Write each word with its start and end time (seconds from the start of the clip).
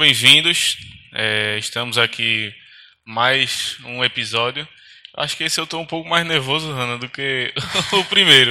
bem-vindos. 0.00 0.78
É, 1.12 1.58
estamos 1.58 1.98
aqui 1.98 2.54
mais 3.04 3.76
um 3.84 4.02
episódio. 4.02 4.66
Acho 5.14 5.36
que 5.36 5.44
esse 5.44 5.60
eu 5.60 5.64
estou 5.64 5.78
um 5.78 5.84
pouco 5.84 6.08
mais 6.08 6.26
nervoso, 6.26 6.72
Hanna, 6.72 6.96
do 6.96 7.06
que 7.06 7.52
o 7.92 8.02
primeiro. 8.04 8.50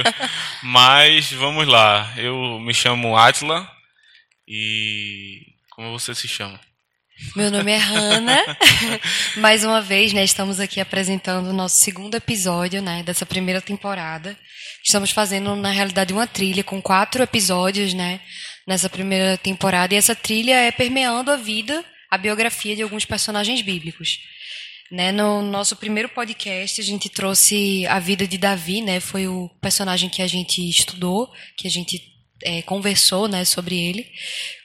Mas 0.62 1.32
vamos 1.32 1.66
lá. 1.66 2.14
Eu 2.16 2.60
me 2.60 2.72
chamo 2.72 3.16
Atila 3.16 3.68
e 4.46 5.40
como 5.70 5.90
você 5.90 6.14
se 6.14 6.28
chama? 6.28 6.60
Meu 7.34 7.50
nome 7.50 7.72
é 7.72 7.78
Hanna. 7.78 8.38
Mais 9.38 9.64
uma 9.64 9.80
vez, 9.80 10.12
né, 10.12 10.22
estamos 10.22 10.60
aqui 10.60 10.80
apresentando 10.80 11.48
o 11.48 11.52
nosso 11.52 11.78
segundo 11.78 12.14
episódio, 12.14 12.80
né, 12.80 13.02
dessa 13.02 13.26
primeira 13.26 13.60
temporada. 13.60 14.38
Estamos 14.84 15.10
fazendo, 15.10 15.56
na 15.56 15.72
realidade, 15.72 16.12
uma 16.12 16.28
trilha 16.28 16.62
com 16.62 16.80
quatro 16.80 17.24
episódios, 17.24 17.92
né, 17.92 18.20
nessa 18.70 18.88
primeira 18.88 19.36
temporada. 19.36 19.92
E 19.92 19.96
essa 19.96 20.14
trilha 20.14 20.54
é 20.54 20.70
permeando 20.70 21.32
a 21.32 21.36
vida, 21.36 21.84
a 22.08 22.16
biografia 22.16 22.76
de 22.76 22.82
alguns 22.82 23.04
personagens 23.04 23.60
bíblicos. 23.62 24.20
Né, 24.92 25.10
no 25.10 25.42
nosso 25.42 25.74
primeiro 25.74 26.08
podcast, 26.08 26.80
a 26.80 26.84
gente 26.84 27.08
trouxe 27.08 27.84
a 27.86 27.98
vida 27.98 28.26
de 28.26 28.38
Davi, 28.38 28.80
né, 28.80 29.00
foi 29.00 29.26
o 29.26 29.48
personagem 29.60 30.08
que 30.08 30.22
a 30.22 30.26
gente 30.26 30.68
estudou, 30.68 31.32
que 31.56 31.66
a 31.66 31.70
gente 31.70 32.00
é, 32.42 32.62
conversou 32.62 33.28
né, 33.28 33.44
sobre 33.44 33.76
ele 33.76 34.08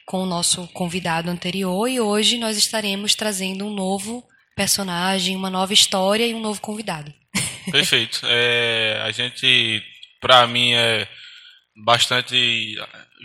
com 0.05 0.21
o 0.21 0.25
nosso 0.25 0.67
convidado 0.67 1.29
anterior 1.29 1.87
e 1.87 1.99
hoje 1.99 2.37
nós 2.37 2.57
estaremos 2.57 3.13
trazendo 3.13 3.65
um 3.65 3.73
novo 3.73 4.23
personagem, 4.55 5.35
uma 5.35 5.49
nova 5.49 5.73
história 5.73 6.25
e 6.25 6.33
um 6.33 6.41
novo 6.41 6.61
convidado. 6.61 7.13
Perfeito. 7.71 8.21
É, 8.23 9.01
a 9.03 9.11
gente, 9.11 9.83
para 10.19 10.45
mim, 10.47 10.73
é 10.73 11.07
bastante. 11.83 12.75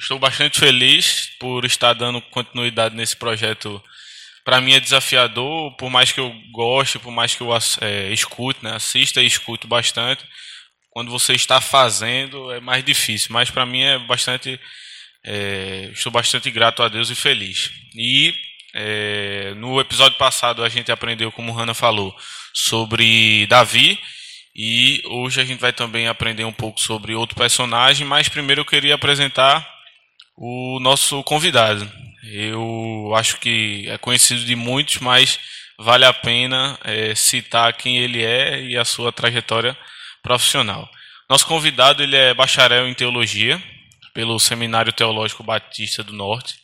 Estou 0.01 0.19
bastante 0.19 0.59
feliz 0.59 1.31
por 1.39 1.67
estar 1.67 1.93
dando 1.93 2.23
continuidade 2.23 2.97
nesse 2.97 3.15
projeto. 3.15 3.83
Para 4.43 4.59
mim 4.59 4.73
é 4.73 4.81
desafiador, 4.81 5.77
por 5.77 5.91
mais 5.91 6.11
que 6.11 6.19
eu 6.19 6.35
goste, 6.51 6.99
por 6.99 7.13
mais 7.13 7.35
que 7.35 7.43
eu 7.43 7.51
é, 7.83 8.11
escute, 8.11 8.65
né, 8.65 8.75
assista 8.75 9.21
e 9.21 9.27
escute 9.27 9.67
bastante. 9.67 10.25
Quando 10.89 11.11
você 11.11 11.35
está 11.35 11.61
fazendo 11.61 12.51
é 12.51 12.61
mais 12.61 12.83
difícil, 12.83 13.29
mas 13.31 13.51
para 13.51 13.67
mim 13.67 13.83
é 13.83 13.99
bastante 13.99 14.59
é, 15.23 15.91
estou 15.93 16.11
bastante 16.11 16.51
grato 16.51 16.83
a 16.83 16.89
Deus 16.89 17.11
e 17.11 17.15
feliz. 17.15 17.71
E 17.95 18.35
é, 18.73 19.53
no 19.57 19.79
episódio 19.79 20.17
passado 20.17 20.65
a 20.65 20.69
gente 20.71 20.91
aprendeu, 20.91 21.31
como 21.31 21.53
Hannah 21.53 21.75
falou, 21.75 22.17
sobre 22.55 23.47
Davi. 23.49 24.01
E 24.57 25.03
hoje 25.05 25.43
a 25.43 25.45
gente 25.45 25.61
vai 25.61 25.75
também 25.75 26.09
aprender 26.09 26.45
um 26.45 26.53
pouco 26.53 26.81
sobre 26.81 27.15
outro 27.15 27.37
personagem, 27.37 28.07
mas 28.07 28.31
primeiro 28.31 28.63
eu 28.63 28.65
queria 28.65 28.95
apresentar 28.95 29.80
o 30.41 30.81
nosso 30.81 31.23
convidado. 31.23 31.87
Eu 32.25 33.13
acho 33.15 33.37
que 33.37 33.85
é 33.89 33.99
conhecido 33.99 34.43
de 34.43 34.57
muitos, 34.57 34.97
mas 34.97 35.39
vale 35.79 36.07
a 36.07 36.15
pena 36.15 36.79
é, 36.83 37.15
citar 37.15 37.75
quem 37.75 37.99
ele 37.99 38.25
é 38.25 38.63
e 38.63 38.77
a 38.77 38.85
sua 38.85 39.13
trajetória 39.13 39.77
profissional. 40.23 40.89
Nosso 41.29 41.47
convidado 41.47 42.03
ele 42.03 42.17
é 42.17 42.33
bacharel 42.33 42.89
em 42.89 42.95
teologia, 42.95 43.63
pelo 44.15 44.41
Seminário 44.41 44.93
Teológico 44.93 45.43
Batista 45.43 46.03
do 46.03 46.15
Norte. 46.15 46.55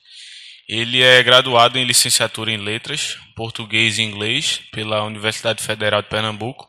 Ele 0.66 1.02
é 1.02 1.22
graduado 1.22 1.78
em 1.78 1.84
licenciatura 1.84 2.50
em 2.50 2.56
letras, 2.56 3.18
português 3.36 3.98
e 3.98 4.02
inglês 4.02 4.60
pela 4.72 5.04
Universidade 5.04 5.62
Federal 5.62 6.00
de 6.02 6.08
Pernambuco. 6.08 6.66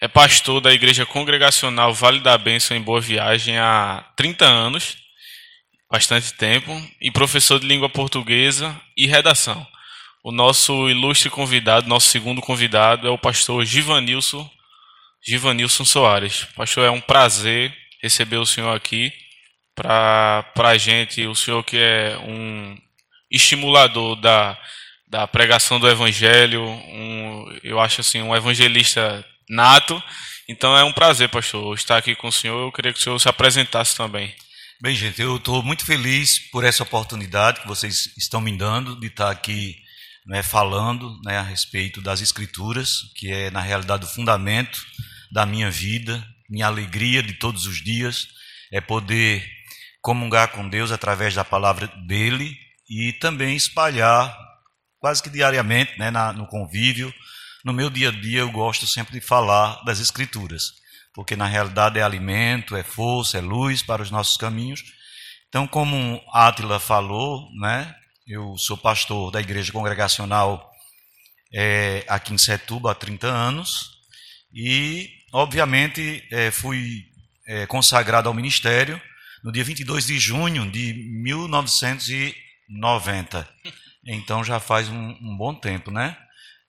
É 0.00 0.08
pastor 0.08 0.60
da 0.60 0.72
Igreja 0.72 1.04
Congregacional 1.04 1.92
Vale 1.92 2.20
da 2.20 2.36
Bênção 2.38 2.74
em 2.76 2.80
Boa 2.80 3.00
Viagem 3.00 3.58
há 3.58 4.04
30 4.16 4.46
anos, 4.46 4.96
bastante 5.90 6.32
tempo, 6.34 6.70
e 7.00 7.10
professor 7.10 7.58
de 7.58 7.66
língua 7.66 7.88
portuguesa 7.88 8.78
e 8.96 9.06
redação. 9.06 9.66
O 10.22 10.30
nosso 10.30 10.88
ilustre 10.88 11.30
convidado, 11.30 11.88
nosso 11.88 12.08
segundo 12.08 12.40
convidado, 12.40 13.08
é 13.08 13.10
o 13.10 13.18
pastor 13.18 13.64
Givanilson, 13.64 14.48
Givanilson 15.26 15.84
Soares. 15.84 16.46
Pastor, 16.54 16.86
é 16.86 16.90
um 16.90 17.00
prazer 17.00 17.74
receber 18.02 18.36
o 18.36 18.46
senhor 18.46 18.74
aqui 18.74 19.12
para 19.74 20.44
a 20.56 20.78
gente, 20.78 21.26
o 21.26 21.34
senhor 21.34 21.64
que 21.64 21.76
é 21.78 22.18
um 22.18 22.76
estimulador 23.30 24.16
da, 24.16 24.58
da 25.08 25.26
pregação 25.26 25.80
do 25.80 25.88
evangelho, 25.88 26.62
um, 26.62 27.58
eu 27.62 27.80
acho 27.80 28.00
assim, 28.00 28.20
um 28.20 28.36
evangelista 28.36 29.24
nato. 29.48 30.02
Então 30.48 30.76
é 30.76 30.84
um 30.84 30.92
prazer, 30.92 31.28
pastor, 31.28 31.74
estar 31.74 31.96
aqui 31.96 32.14
com 32.14 32.28
o 32.28 32.32
senhor. 32.32 32.60
Eu 32.60 32.72
queria 32.72 32.92
que 32.92 32.98
o 32.98 33.02
senhor 33.02 33.18
se 33.18 33.28
apresentasse 33.28 33.96
também. 33.96 34.34
Bem, 34.82 34.94
gente, 34.94 35.20
eu 35.20 35.36
estou 35.36 35.62
muito 35.62 35.84
feliz 35.84 36.38
por 36.38 36.64
essa 36.64 36.82
oportunidade 36.82 37.60
que 37.60 37.68
vocês 37.68 38.14
estão 38.16 38.40
me 38.40 38.56
dando 38.56 38.98
de 38.98 39.08
estar 39.08 39.30
aqui 39.30 39.76
né, 40.24 40.42
falando 40.42 41.20
né, 41.22 41.36
a 41.36 41.42
respeito 41.42 42.00
das 42.00 42.22
Escrituras, 42.22 43.12
que 43.14 43.30
é, 43.30 43.50
na 43.50 43.60
realidade, 43.60 44.06
o 44.06 44.08
fundamento 44.08 44.80
da 45.30 45.44
minha 45.44 45.70
vida, 45.70 46.26
minha 46.48 46.66
alegria 46.66 47.22
de 47.22 47.34
todos 47.34 47.66
os 47.66 47.84
dias, 47.84 48.28
é 48.72 48.80
poder 48.80 49.46
comungar 50.00 50.48
com 50.48 50.66
Deus 50.66 50.90
através 50.90 51.34
da 51.34 51.44
palavra 51.44 51.86
dele 52.06 52.56
e 52.88 53.12
também 53.12 53.54
espalhar 53.54 54.34
quase 54.98 55.22
que 55.22 55.28
diariamente, 55.28 55.98
né, 55.98 56.10
na, 56.10 56.32
no 56.32 56.46
convívio. 56.46 57.12
No 57.62 57.74
meu 57.74 57.90
dia 57.90 58.08
a 58.08 58.12
dia 58.12 58.40
eu 58.40 58.50
gosto 58.50 58.86
sempre 58.86 59.12
de 59.12 59.26
falar 59.26 59.84
das 59.84 60.00
Escrituras, 60.00 60.79
porque 61.14 61.36
na 61.36 61.46
realidade 61.46 61.98
é 61.98 62.02
alimento, 62.02 62.76
é 62.76 62.82
força, 62.82 63.38
é 63.38 63.40
luz 63.40 63.82
para 63.82 64.02
os 64.02 64.10
nossos 64.10 64.36
caminhos. 64.36 64.82
Então, 65.48 65.66
como 65.66 66.22
Átila 66.32 66.78
falou, 66.78 67.48
né, 67.58 67.94
eu 68.26 68.56
sou 68.56 68.76
pastor 68.76 69.30
da 69.30 69.40
Igreja 69.40 69.72
Congregacional 69.72 70.70
é, 71.52 72.04
aqui 72.08 72.32
em 72.32 72.38
Setuba 72.38 72.92
há 72.92 72.94
30 72.94 73.26
anos 73.26 73.98
e, 74.54 75.10
obviamente, 75.32 76.24
é, 76.30 76.50
fui 76.50 77.06
é, 77.46 77.66
consagrado 77.66 78.28
ao 78.28 78.34
ministério 78.34 79.00
no 79.42 79.50
dia 79.50 79.64
22 79.64 80.06
de 80.06 80.18
junho 80.18 80.70
de 80.70 80.92
1990. 81.22 83.48
Então 84.06 84.44
já 84.44 84.60
faz 84.60 84.88
um, 84.88 85.16
um 85.20 85.36
bom 85.36 85.54
tempo, 85.54 85.90
né? 85.90 86.16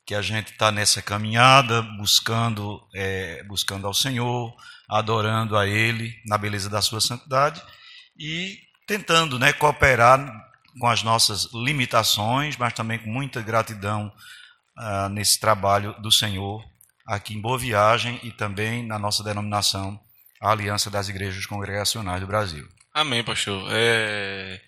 Que 0.06 0.16
a 0.16 0.22
gente 0.22 0.52
está 0.52 0.72
nessa 0.72 1.02
caminhada, 1.02 1.82
buscando, 1.82 2.82
é, 2.94 3.44
buscando 3.44 3.88
ao 3.88 3.94
Senhor, 3.94 4.54
adorando 4.90 5.58
a 5.58 5.68
Ele 5.68 6.14
na 6.26 6.38
beleza 6.38 6.70
da 6.70 6.82
Sua 6.82 7.00
santidade 7.00 7.62
e 8.18 8.58
tentando, 8.86 9.40
né, 9.40 9.54
cooperar 9.54 10.20
com 10.80 10.88
as 10.88 11.04
nossas 11.04 11.50
limitações, 11.54 12.58
mas 12.58 12.74
também 12.74 13.00
com 13.00 13.10
muita 13.10 13.42
gratidão 13.42 14.12
ah, 14.78 15.10
nesse 15.10 15.40
trabalho 15.40 15.94
do 16.02 16.12
Senhor 16.12 16.64
aqui 17.06 17.34
em 17.34 17.42
Boa 17.42 17.58
Viagem 17.58 18.20
e 18.24 18.32
também 18.32 18.86
na 18.86 18.98
nossa 18.98 19.24
denominação 19.24 20.00
a 20.42 20.52
Aliança 20.52 20.90
das 20.90 21.10
Igrejas 21.10 21.46
Congregacionais 21.46 22.22
do 22.22 22.28
Brasil. 22.28 22.68
Amém, 22.94 23.24
pastor. 23.24 23.68
É... 23.72 24.60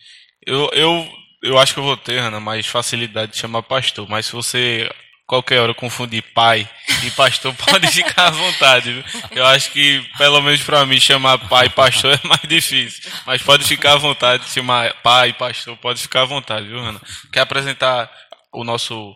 Eu, 0.45 0.69
eu, 0.73 1.09
eu 1.41 1.57
acho 1.57 1.73
que 1.73 1.79
eu 1.79 1.83
vou 1.83 1.97
ter, 1.97 2.19
Ana, 2.19 2.39
mais 2.39 2.67
facilidade 2.67 3.31
de 3.31 3.37
chamar 3.37 3.63
pastor, 3.63 4.07
mas 4.09 4.25
se 4.25 4.33
você 4.33 4.89
qualquer 5.33 5.61
hora 5.61 5.73
confundir 5.73 6.21
pai 6.21 6.69
e 7.03 7.09
pastor, 7.11 7.55
pode 7.65 7.87
ficar 7.87 8.27
à 8.27 8.29
vontade. 8.29 8.93
Viu? 8.93 9.03
Eu 9.31 9.45
acho 9.47 9.71
que, 9.71 10.05
pelo 10.15 10.39
menos 10.41 10.61
para 10.61 10.85
mim, 10.85 10.99
chamar 10.99 11.39
pai 11.49 11.65
e 11.65 11.69
pastor 11.71 12.13
é 12.13 12.27
mais 12.27 12.41
difícil. 12.43 13.11
Mas 13.25 13.41
pode 13.41 13.63
ficar 13.63 13.93
à 13.93 13.97
vontade 13.97 14.45
de 14.45 14.51
chamar 14.51 14.93
pai 15.01 15.29
e 15.29 15.33
pastor, 15.33 15.75
pode 15.77 15.99
ficar 15.99 16.21
à 16.21 16.25
vontade, 16.25 16.67
viu, 16.67 16.77
Ana? 16.77 17.01
Quer 17.31 17.39
apresentar 17.39 18.11
o 18.51 18.63
nosso 18.63 19.15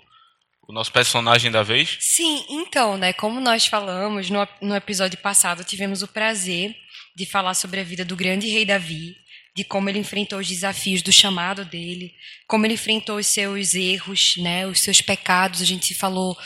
o 0.68 0.74
nosso 0.74 0.92
personagem 0.92 1.50
da 1.50 1.64
vez? 1.64 1.98
Sim, 2.02 2.46
então, 2.50 2.98
né, 2.98 3.14
como 3.14 3.40
nós 3.40 3.66
falamos 3.68 4.30
no, 4.30 4.46
no 4.62 4.76
episódio 4.76 5.18
passado, 5.20 5.64
tivemos 5.64 6.02
o 6.02 6.10
prazer 6.10 6.76
de 7.16 7.26
falar 7.26 7.54
sobre 7.54 7.80
a 7.80 7.84
vida 7.86 8.04
do 8.04 8.18
grande 8.18 8.50
rei 8.50 8.66
Davi, 8.66 9.16
de 9.58 9.64
como 9.64 9.90
ele 9.90 9.98
enfrentou 9.98 10.38
os 10.38 10.48
desafios 10.48 11.02
do 11.02 11.12
chamado 11.12 11.66
dele, 11.66 12.14
como 12.46 12.64
ele 12.64 12.76
enfrentou 12.76 13.18
os 13.18 13.26
seus 13.26 13.74
erros, 13.74 14.36
né, 14.38 14.68
os 14.68 14.80
seus 14.82 15.02
pecados. 15.02 15.64
A 15.64 15.66
gente 15.66 15.96
falou 15.96 16.38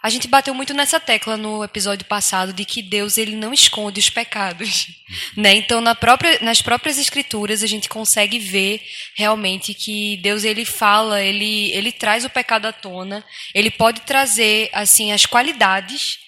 a 0.00 0.08
gente 0.08 0.28
bateu 0.28 0.54
muito 0.54 0.72
nessa 0.72 1.00
tecla 1.00 1.36
no 1.36 1.64
episódio 1.64 2.06
passado 2.06 2.52
de 2.52 2.64
que 2.64 2.80
Deus 2.80 3.18
ele 3.18 3.34
não 3.34 3.52
esconde 3.52 3.98
os 3.98 4.08
pecados, 4.08 4.86
né? 5.36 5.52
Então 5.54 5.80
na 5.80 5.96
própria, 5.96 6.38
nas 6.40 6.62
próprias 6.62 6.96
escrituras 6.96 7.60
a 7.64 7.66
gente 7.66 7.88
consegue 7.88 8.38
ver 8.38 8.80
realmente 9.16 9.74
que 9.74 10.16
Deus 10.18 10.44
ele 10.44 10.64
fala, 10.64 11.20
ele 11.20 11.72
ele 11.72 11.90
traz 11.90 12.24
o 12.24 12.30
pecado 12.30 12.66
à 12.66 12.72
tona, 12.72 13.24
ele 13.52 13.70
pode 13.70 14.02
trazer 14.02 14.70
assim 14.72 15.10
as 15.10 15.26
qualidades 15.26 16.20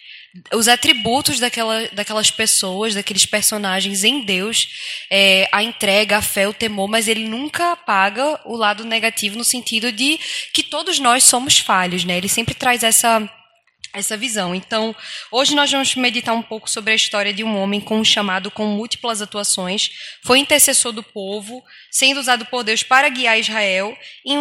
os 0.54 0.66
atributos 0.66 1.38
daquela, 1.38 1.88
daquelas 1.92 2.30
pessoas, 2.30 2.94
daqueles 2.94 3.26
personagens 3.26 4.02
em 4.02 4.24
Deus, 4.24 4.68
é, 5.10 5.46
a 5.52 5.62
entrega, 5.62 6.18
a 6.18 6.22
fé, 6.22 6.48
o 6.48 6.54
temor, 6.54 6.88
mas 6.88 7.06
ele 7.06 7.28
nunca 7.28 7.72
apaga 7.72 8.40
o 8.44 8.56
lado 8.56 8.84
negativo 8.84 9.36
no 9.36 9.44
sentido 9.44 9.92
de 9.92 10.18
que 10.52 10.62
todos 10.62 10.98
nós 10.98 11.24
somos 11.24 11.58
falhos, 11.58 12.04
né? 12.04 12.16
Ele 12.16 12.28
sempre 12.28 12.54
traz 12.54 12.82
essa 12.82 13.28
essa 13.92 14.16
visão. 14.16 14.54
Então, 14.54 14.94
hoje 15.30 15.54
nós 15.54 15.70
vamos 15.70 15.94
meditar 15.94 16.34
um 16.34 16.42
pouco 16.42 16.68
sobre 16.68 16.92
a 16.92 16.96
história 16.96 17.32
de 17.32 17.44
um 17.44 17.56
homem 17.56 17.80
com 17.80 17.98
um 17.98 18.04
chamado 18.04 18.50
com 18.50 18.66
múltiplas 18.66 19.20
atuações, 19.20 19.90
foi 20.22 20.38
intercessor 20.38 20.92
do 20.92 21.02
povo, 21.02 21.62
sendo 21.90 22.20
usado 22.20 22.46
por 22.46 22.64
Deus 22.64 22.82
para 22.82 23.08
guiar 23.08 23.38
Israel, 23.38 23.96
e 24.24 24.32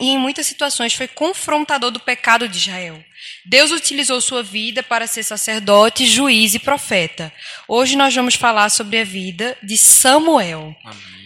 em, 0.00 0.18
muitas 0.18 0.46
situações 0.46 0.94
foi 0.94 1.08
confrontador 1.08 1.90
do 1.90 2.00
pecado 2.00 2.48
de 2.48 2.58
Israel. 2.58 3.02
Deus 3.44 3.70
utilizou 3.70 4.20
sua 4.20 4.42
vida 4.42 4.82
para 4.82 5.06
ser 5.06 5.22
sacerdote, 5.22 6.06
juiz 6.06 6.54
e 6.54 6.58
profeta. 6.58 7.32
Hoje 7.68 7.96
nós 7.96 8.14
vamos 8.14 8.34
falar 8.34 8.68
sobre 8.70 8.98
a 8.98 9.04
vida 9.04 9.56
de 9.62 9.76
Samuel. 9.76 10.74
Amém. 10.84 11.25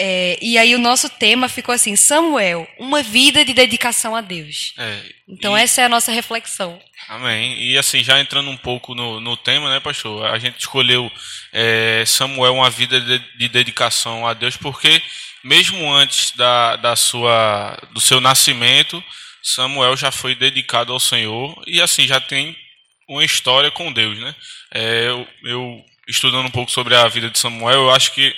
É, 0.00 0.38
e 0.40 0.56
aí 0.56 0.76
o 0.76 0.78
nosso 0.78 1.10
tema 1.10 1.48
ficou 1.48 1.74
assim, 1.74 1.96
Samuel, 1.96 2.68
uma 2.78 3.02
vida 3.02 3.44
de 3.44 3.52
dedicação 3.52 4.14
a 4.14 4.20
Deus. 4.20 4.72
É, 4.78 5.02
então 5.28 5.58
e... 5.58 5.60
essa 5.60 5.80
é 5.80 5.84
a 5.84 5.88
nossa 5.88 6.12
reflexão. 6.12 6.80
Amém. 7.08 7.60
E 7.60 7.76
assim, 7.76 8.04
já 8.04 8.20
entrando 8.20 8.48
um 8.48 8.56
pouco 8.56 8.94
no, 8.94 9.18
no 9.18 9.36
tema, 9.36 9.68
né, 9.70 9.80
pastor? 9.80 10.26
A 10.26 10.38
gente 10.38 10.60
escolheu 10.60 11.10
é, 11.52 12.04
Samuel 12.06 12.54
uma 12.54 12.70
vida 12.70 13.00
de, 13.00 13.18
de, 13.36 13.48
dedicação 13.48 14.24
a 14.24 14.34
Deus, 14.34 14.56
porque 14.56 15.02
mesmo 15.42 15.92
antes 15.92 16.30
da, 16.36 16.76
da 16.76 16.94
sua, 16.94 17.76
do 17.92 18.00
seu 18.00 18.20
nascimento, 18.20 19.02
Samuel 19.42 19.96
já 19.96 20.12
foi 20.12 20.36
dedicado 20.36 20.92
ao 20.92 21.00
Senhor 21.00 21.60
e 21.66 21.80
assim 21.80 22.06
já 22.06 22.20
tem 22.20 22.56
uma 23.08 23.24
história 23.24 23.70
com 23.70 23.92
Deus, 23.92 24.16
né? 24.18 24.34
É, 24.72 25.08
eu, 25.08 25.26
eu 25.44 25.84
estudando 26.06 26.46
um 26.46 26.50
pouco 26.50 26.70
sobre 26.70 26.94
a 26.94 27.08
vida 27.08 27.30
de 27.30 27.38
Samuel, 27.38 27.80
eu 27.82 27.90
acho 27.90 28.12
que 28.12 28.34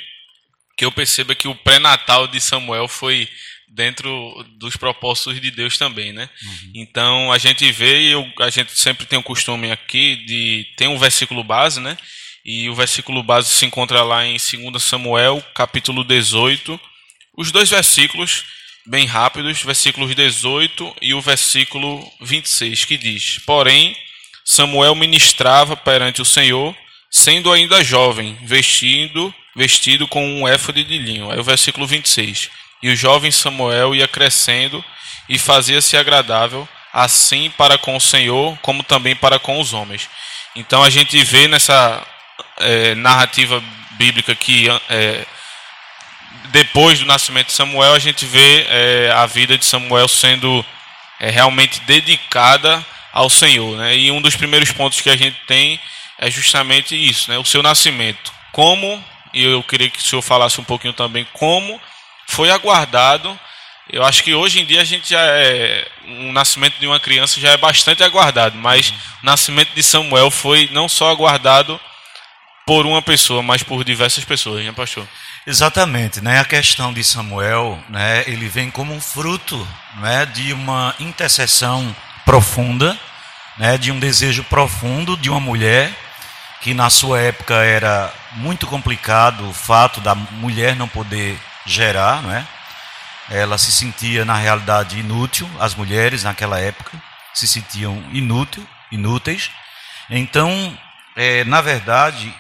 que 0.81 0.87
eu 0.87 0.91
perceba 0.91 1.35
que 1.35 1.47
o 1.47 1.55
pré-natal 1.55 2.27
de 2.27 2.41
Samuel 2.41 2.88
foi 2.88 3.29
dentro 3.69 4.11
dos 4.56 4.79
propósitos 4.79 5.38
de 5.38 5.50
Deus 5.50 5.77
também, 5.77 6.11
né? 6.11 6.27
Uhum. 6.43 6.73
Então 6.75 7.31
a 7.31 7.37
gente 7.37 7.71
vê, 7.71 8.15
eu, 8.15 8.27
a 8.38 8.49
gente 8.49 8.73
sempre 8.73 9.05
tem 9.05 9.19
o 9.19 9.23
costume 9.23 9.71
aqui 9.71 10.17
de 10.25 10.67
tem 10.79 10.88
um 10.88 10.97
versículo 10.97 11.44
base, 11.44 11.81
né? 11.81 11.99
E 12.43 12.67
o 12.71 12.75
versículo 12.75 13.23
base 13.23 13.50
se 13.50 13.67
encontra 13.67 14.03
lá 14.03 14.25
em 14.25 14.38
2 14.38 14.82
Samuel, 14.82 15.44
capítulo 15.55 16.03
18. 16.03 16.81
Os 17.37 17.53
dois 17.53 17.69
versículos 17.69 18.43
bem 18.87 19.05
rápidos, 19.05 19.62
versículos 19.62 20.15
18 20.15 20.97
e 21.03 21.12
o 21.12 21.21
versículo 21.21 22.11
26, 22.23 22.87
que 22.87 22.97
diz: 22.97 23.38
Porém, 23.44 23.94
Samuel 24.47 24.94
ministrava 24.94 25.77
perante 25.77 26.23
o 26.23 26.25
Senhor, 26.25 26.75
sendo 27.11 27.53
ainda 27.53 27.85
jovem, 27.85 28.38
vestindo 28.44 29.35
vestido 29.55 30.06
com 30.06 30.25
um 30.25 30.49
éfode 30.49 30.85
de 30.85 30.99
linho. 30.99 31.31
Aí 31.31 31.38
o 31.38 31.44
versículo 31.44 31.87
26. 31.87 32.50
E 32.82 32.91
o 32.91 32.97
jovem 32.97 33.31
Samuel 33.31 33.94
ia 33.94 34.08
crescendo 34.08 34.85
e 35.29 35.38
fazia-se 35.38 35.97
agradável, 35.97 36.69
assim 36.93 37.50
para 37.50 37.79
com 37.79 37.97
o 37.97 38.00
Senhor, 38.00 38.58
como 38.62 38.82
também 38.82 39.14
para 39.14 39.38
com 39.38 39.61
os 39.61 39.73
homens. 39.73 40.08
Então 40.56 40.82
a 40.82 40.91
gente 40.91 41.23
vê 41.23 41.47
nessa 41.47 42.05
é, 42.58 42.94
narrativa 42.94 43.62
bíblica 43.93 44.35
que 44.35 44.67
é, 44.88 45.25
depois 46.50 46.99
do 46.99 47.06
nascimento 47.06 47.49
de 47.49 47.53
Samuel, 47.53 47.94
a 47.94 47.99
gente 47.99 48.25
vê 48.25 48.67
é, 48.69 49.12
a 49.14 49.26
vida 49.26 49.56
de 49.56 49.64
Samuel 49.64 50.08
sendo 50.08 50.64
é, 51.20 51.31
realmente 51.31 51.81
dedicada 51.81 52.85
ao 53.12 53.29
Senhor. 53.31 53.76
Né? 53.76 53.96
E 53.96 54.11
um 54.11 54.20
dos 54.20 54.37
primeiros 54.37 54.73
pontos 54.73 55.00
que 55.00 55.11
a 55.11 55.17
gente 55.17 55.37
tem 55.46 55.79
é 56.19 56.31
justamente 56.31 56.94
isso, 56.94 57.31
né? 57.31 57.38
o 57.38 57.44
seu 57.44 57.62
nascimento. 57.62 58.32
Como 58.53 59.03
e 59.32 59.44
eu 59.44 59.62
queria 59.62 59.91
que 59.91 59.99
o 59.99 60.03
senhor 60.03 60.23
falasse 60.23 60.61
um 60.61 60.65
pouquinho 60.65 60.93
também 60.93 61.27
como 61.32 61.81
foi 62.27 62.50
aguardado. 62.50 63.38
Eu 63.93 64.05
acho 64.05 64.23
que 64.23 64.35
hoje 64.35 64.61
em 64.61 64.65
dia 64.65 64.81
a 64.81 64.85
gente 64.85 65.11
já 65.11 65.21
é. 65.21 65.87
O 66.06 66.32
nascimento 66.32 66.79
de 66.79 66.87
uma 66.87 67.00
criança 67.00 67.41
já 67.41 67.50
é 67.50 67.56
bastante 67.56 68.03
aguardado, 68.03 68.56
mas 68.56 68.91
uhum. 68.91 68.97
o 69.23 69.27
nascimento 69.27 69.75
de 69.75 69.82
Samuel 69.82 70.31
foi 70.31 70.69
não 70.73 70.88
só 70.88 71.11
aguardado 71.11 71.79
por 72.67 72.87
uma 72.87 73.03
pessoa, 73.03 73.43
mas 73.43 73.62
por 73.62 73.82
diversas 73.82 74.25
pessoas, 74.25 74.65
né, 74.65 74.71
pastor? 74.73 75.06
Exatamente, 75.47 76.21
né? 76.21 76.38
A 76.38 76.44
questão 76.44 76.93
de 76.93 77.03
Samuel, 77.03 77.82
né? 77.88 78.23
Ele 78.27 78.49
vem 78.49 78.71
como 78.71 78.94
um 78.94 79.00
fruto, 79.00 79.67
né? 79.97 80.27
De 80.27 80.53
uma 80.53 80.94
intercessão 81.00 81.94
profunda, 82.25 82.97
né? 83.59 83.77
De 83.77 83.91
um 83.91 83.99
desejo 83.99 84.44
profundo 84.44 85.17
de 85.17 85.29
uma 85.29 85.41
mulher 85.41 85.93
que 86.60 86.74
na 86.74 86.90
sua 86.90 87.20
época 87.20 87.54
era 87.54 88.12
muito 88.34 88.66
complicado 88.66 89.48
o 89.48 89.52
fato 89.52 90.00
da 90.00 90.14
mulher 90.14 90.76
não 90.76 90.88
poder 90.88 91.38
gerar, 91.66 92.22
não 92.22 92.32
é? 92.32 92.46
Ela 93.30 93.56
se 93.56 93.72
sentia 93.72 94.24
na 94.24 94.34
realidade 94.34 94.98
inútil, 94.98 95.48
as 95.58 95.74
mulheres 95.74 96.24
naquela 96.24 96.58
época 96.58 97.00
se 97.32 97.46
sentiam 97.46 98.02
inútil, 98.12 98.66
inúteis. 98.90 99.50
Então, 100.10 100.76
é, 101.16 101.44
na 101.44 101.60
verdade, 101.60 102.34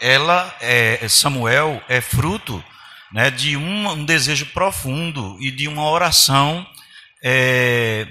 ela, 0.00 0.54
é, 0.60 1.06
Samuel, 1.08 1.82
é 1.88 2.00
fruto 2.00 2.64
né, 3.12 3.30
de 3.30 3.56
um, 3.56 3.88
um, 3.88 4.04
desejo 4.04 4.46
profundo 4.46 5.36
e 5.40 5.50
de 5.50 5.68
uma 5.68 5.88
oração 5.88 6.66
é, 7.22 8.06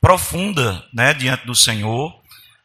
profunda 0.00 0.84
né, 0.92 1.12
diante 1.14 1.46
do 1.46 1.54
Senhor 1.54 2.14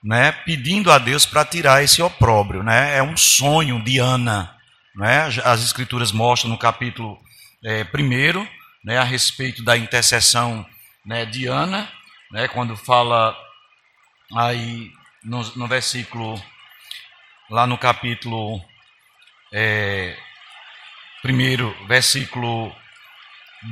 né, 0.03 0.31
pedindo 0.31 0.91
a 0.91 0.97
Deus 0.97 1.25
para 1.25 1.45
tirar 1.45 1.83
esse 1.83 2.01
opróbrio. 2.01 2.63
Né? 2.63 2.97
É 2.97 3.03
um 3.03 3.15
sonho 3.15 3.83
de 3.83 3.99
Ana. 3.99 4.55
Né? 4.95 5.23
As 5.43 5.63
Escrituras 5.63 6.11
mostram 6.11 6.49
no 6.49 6.57
capítulo 6.57 7.19
é, 7.63 7.83
primeiro 7.83 8.47
né, 8.83 8.97
a 8.97 9.03
respeito 9.03 9.63
da 9.63 9.77
intercessão 9.77 10.65
né, 11.05 11.25
de 11.25 11.47
Ana, 11.47 11.89
né, 12.31 12.47
quando 12.47 12.75
fala 12.75 13.35
aí 14.35 14.91
no, 15.23 15.43
no 15.55 15.67
versículo, 15.67 16.41
lá 17.49 17.67
no 17.67 17.77
capítulo 17.77 18.61
é, 19.53 20.17
primeiro, 21.21 21.75
versículo 21.87 22.75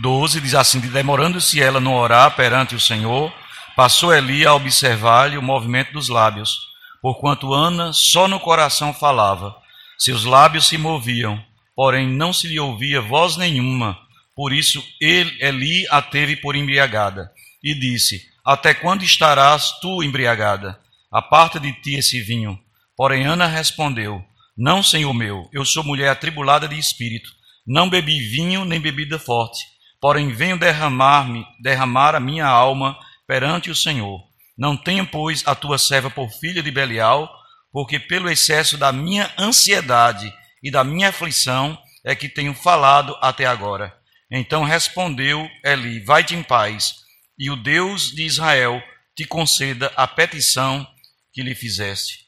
12, 0.02 0.42
diz 0.42 0.54
assim: 0.54 0.80
Demorando-se 0.80 1.62
ela 1.62 1.80
no 1.80 1.94
orar 1.94 2.36
perante 2.36 2.76
o 2.76 2.80
Senhor, 2.80 3.34
Passou 3.80 4.14
Eli 4.14 4.46
a 4.46 4.54
observar-lhe 4.54 5.38
o 5.38 5.42
movimento 5.42 5.94
dos 5.94 6.10
lábios, 6.10 6.68
porquanto 7.02 7.54
Ana 7.54 7.94
só 7.94 8.28
no 8.28 8.38
coração 8.38 8.94
falava. 8.94 9.56
Seus 9.98 10.26
lábios 10.26 10.68
se 10.68 10.78
moviam, 10.78 11.42
porém 11.74 12.06
não 12.06 12.34
se 12.34 12.46
lhe 12.46 12.60
ouvia 12.60 13.00
voz 13.00 13.38
nenhuma. 13.38 13.98
Por 14.36 14.52
isso 14.52 14.84
ele, 15.00 15.34
Eli 15.40 15.86
a 15.90 16.02
teve 16.02 16.36
por 16.36 16.58
embriagada. 16.58 17.32
E 17.64 17.74
disse: 17.74 18.22
Até 18.44 18.74
quando 18.74 19.04
estarás 19.04 19.80
tu 19.80 20.04
embriagada? 20.04 20.78
Aparta 21.10 21.58
de 21.58 21.72
ti 21.72 21.96
esse 21.96 22.20
vinho. 22.20 22.60
Porém 22.98 23.26
Ana 23.28 23.48
respondeu: 23.48 24.22
Não, 24.58 24.84
senhor 24.84 25.14
meu, 25.14 25.50
eu 25.54 25.64
sou 25.64 25.86
mulher 25.86 26.10
atribulada 26.10 26.68
de 26.68 26.78
espírito. 26.78 27.32
Não 27.66 27.90
bebi 27.90 28.20
vinho 28.20 28.66
nem 28.66 28.82
bebida 28.82 29.18
forte. 29.18 29.66
Porém 30.02 30.34
venho 30.34 30.60
derramar-me, 30.60 31.46
derramar 31.62 32.14
a 32.14 32.20
minha 32.20 32.46
alma 32.46 33.00
perante 33.30 33.70
o 33.70 33.76
Senhor. 33.76 34.24
Não 34.58 34.76
tenha, 34.76 35.06
pois, 35.06 35.44
a 35.46 35.54
tua 35.54 35.78
serva 35.78 36.10
por 36.10 36.32
filha 36.32 36.64
de 36.64 36.72
Belial, 36.72 37.32
porque 37.72 38.00
pelo 38.00 38.28
excesso 38.28 38.76
da 38.76 38.92
minha 38.92 39.32
ansiedade 39.38 40.34
e 40.64 40.72
da 40.72 40.84
minha 40.84 41.10
aflição 41.10 41.80
é 42.04 42.16
que 42.16 42.28
tenho 42.28 42.56
falado 42.56 43.16
até 43.22 43.46
agora. 43.46 43.96
Então 44.32 44.64
respondeu 44.64 45.48
Eli: 45.64 46.04
Vai-te 46.04 46.34
em 46.34 46.42
paz, 46.42 46.96
e 47.38 47.52
o 47.52 47.56
Deus 47.56 48.10
de 48.12 48.24
Israel 48.24 48.82
te 49.16 49.26
conceda 49.26 49.94
a 49.96 50.08
petição 50.08 50.88
que 51.32 51.44
lhe 51.44 51.54
fizeste. 51.54 52.26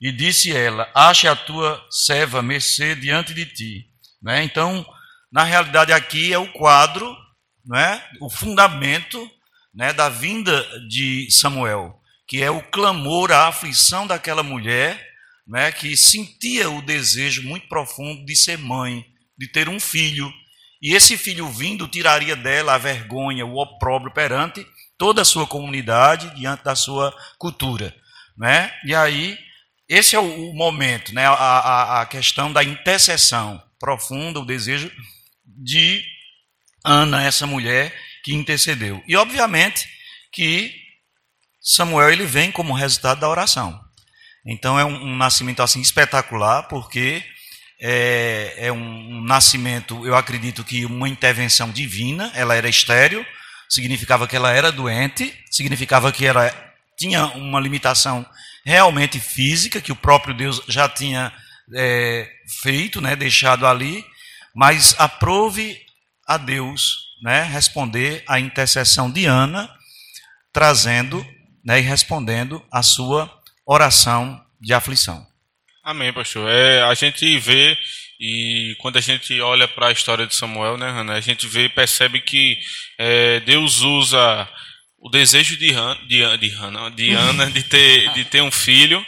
E 0.00 0.12
disse 0.12 0.56
ela: 0.56 0.88
Ache 0.94 1.26
a 1.26 1.34
tua 1.34 1.84
serva 1.90 2.40
mercê 2.40 2.94
diante 2.94 3.34
de 3.34 3.46
ti. 3.46 3.86
Né? 4.22 4.44
Então, 4.44 4.86
na 5.32 5.42
realidade, 5.42 5.92
aqui 5.92 6.32
é 6.32 6.38
o 6.38 6.52
quadro, 6.52 7.16
né? 7.64 8.00
o 8.20 8.30
fundamento 8.30 9.28
né, 9.76 9.92
da 9.92 10.08
vinda 10.08 10.66
de 10.88 11.30
Samuel, 11.30 12.00
que 12.26 12.42
é 12.42 12.50
o 12.50 12.62
clamor, 12.62 13.30
a 13.30 13.48
aflição 13.48 14.06
daquela 14.06 14.42
mulher 14.42 15.06
né, 15.46 15.70
que 15.70 15.96
sentia 15.96 16.68
o 16.70 16.82
desejo 16.82 17.42
muito 17.42 17.68
profundo 17.68 18.24
de 18.24 18.34
ser 18.34 18.58
mãe, 18.58 19.04
de 19.38 19.46
ter 19.46 19.68
um 19.68 19.78
filho. 19.78 20.32
E 20.82 20.94
esse 20.94 21.16
filho 21.16 21.48
vindo 21.48 21.86
tiraria 21.86 22.34
dela 22.34 22.74
a 22.74 22.78
vergonha, 22.78 23.46
o 23.46 23.56
opróbrio 23.56 24.12
perante 24.12 24.66
toda 24.98 25.22
a 25.22 25.26
sua 25.26 25.46
comunidade, 25.46 26.34
diante 26.34 26.64
da 26.64 26.74
sua 26.74 27.14
cultura. 27.38 27.94
Né? 28.36 28.72
E 28.84 28.94
aí, 28.94 29.38
esse 29.88 30.16
é 30.16 30.18
o, 30.18 30.52
momento, 30.54 31.14
né? 31.14 31.26
a, 31.26 31.32
a, 31.32 32.00
a 32.00 32.06
questão 32.06 32.52
da 32.52 32.64
intercessão 32.64 33.62
profunda, 33.78 34.40
o 34.40 34.46
desejo 34.46 34.90
de 35.46 36.02
Ana, 36.84 37.24
essa 37.24 37.46
mulher 37.46 37.94
que 38.26 38.34
intercedeu. 38.34 39.00
E 39.06 39.14
obviamente 39.14 39.88
que 40.32 40.74
Samuel 41.62 42.10
ele 42.10 42.24
vem 42.24 42.50
como 42.50 42.74
resultado 42.74 43.20
da 43.20 43.28
oração. 43.28 43.80
Então 44.44 44.76
é 44.76 44.84
um, 44.84 45.04
um 45.04 45.16
nascimento 45.16 45.62
assim 45.62 45.80
espetacular, 45.80 46.64
porque 46.64 47.22
é, 47.80 48.54
é 48.56 48.72
um, 48.72 49.18
um 49.18 49.22
nascimento, 49.22 50.04
eu 50.04 50.16
acredito 50.16 50.64
que 50.64 50.84
uma 50.84 51.08
intervenção 51.08 51.70
divina. 51.70 52.32
Ela 52.34 52.56
era 52.56 52.68
estéril, 52.68 53.24
significava 53.68 54.26
que 54.26 54.34
ela 54.34 54.50
era 54.50 54.72
doente, 54.72 55.32
significava 55.48 56.10
que 56.10 56.26
era 56.26 56.52
tinha 56.98 57.26
uma 57.26 57.60
limitação 57.60 58.26
realmente 58.64 59.20
física, 59.20 59.80
que 59.80 59.92
o 59.92 59.96
próprio 59.96 60.34
Deus 60.34 60.60
já 60.66 60.88
tinha 60.88 61.32
é, 61.76 62.28
feito, 62.60 63.00
né, 63.00 63.14
deixado 63.14 63.64
ali, 63.68 64.04
mas 64.52 64.96
aprove 64.98 65.80
a 66.26 66.36
Deus 66.36 67.05
né, 67.22 67.42
responder 67.42 68.22
à 68.26 68.38
intercessão 68.38 69.10
de 69.10 69.26
Ana, 69.26 69.68
trazendo 70.52 71.26
né, 71.64 71.78
e 71.78 71.82
respondendo 71.82 72.64
a 72.70 72.82
sua 72.82 73.30
oração 73.66 74.40
de 74.60 74.72
aflição. 74.72 75.26
Amém, 75.82 76.12
pastor. 76.12 76.48
É, 76.48 76.82
a 76.82 76.94
gente 76.94 77.38
vê 77.38 77.76
e 78.18 78.74
quando 78.78 78.96
a 78.96 79.00
gente 79.00 79.38
olha 79.40 79.68
para 79.68 79.88
a 79.88 79.92
história 79.92 80.26
de 80.26 80.34
Samuel, 80.34 80.76
né, 80.76 80.88
a 81.12 81.20
gente 81.20 81.46
vê 81.46 81.68
percebe 81.68 82.20
que 82.20 82.58
é, 82.98 83.40
Deus 83.40 83.82
usa 83.82 84.48
o 84.98 85.10
desejo 85.10 85.56
de, 85.56 85.72
Han, 85.72 85.96
de, 86.08 86.38
de, 86.38 86.50
de 86.94 87.12
Ana 87.12 87.50
de 87.50 87.62
ter, 87.62 88.12
de 88.12 88.24
ter 88.24 88.42
um 88.42 88.50
filho 88.50 89.04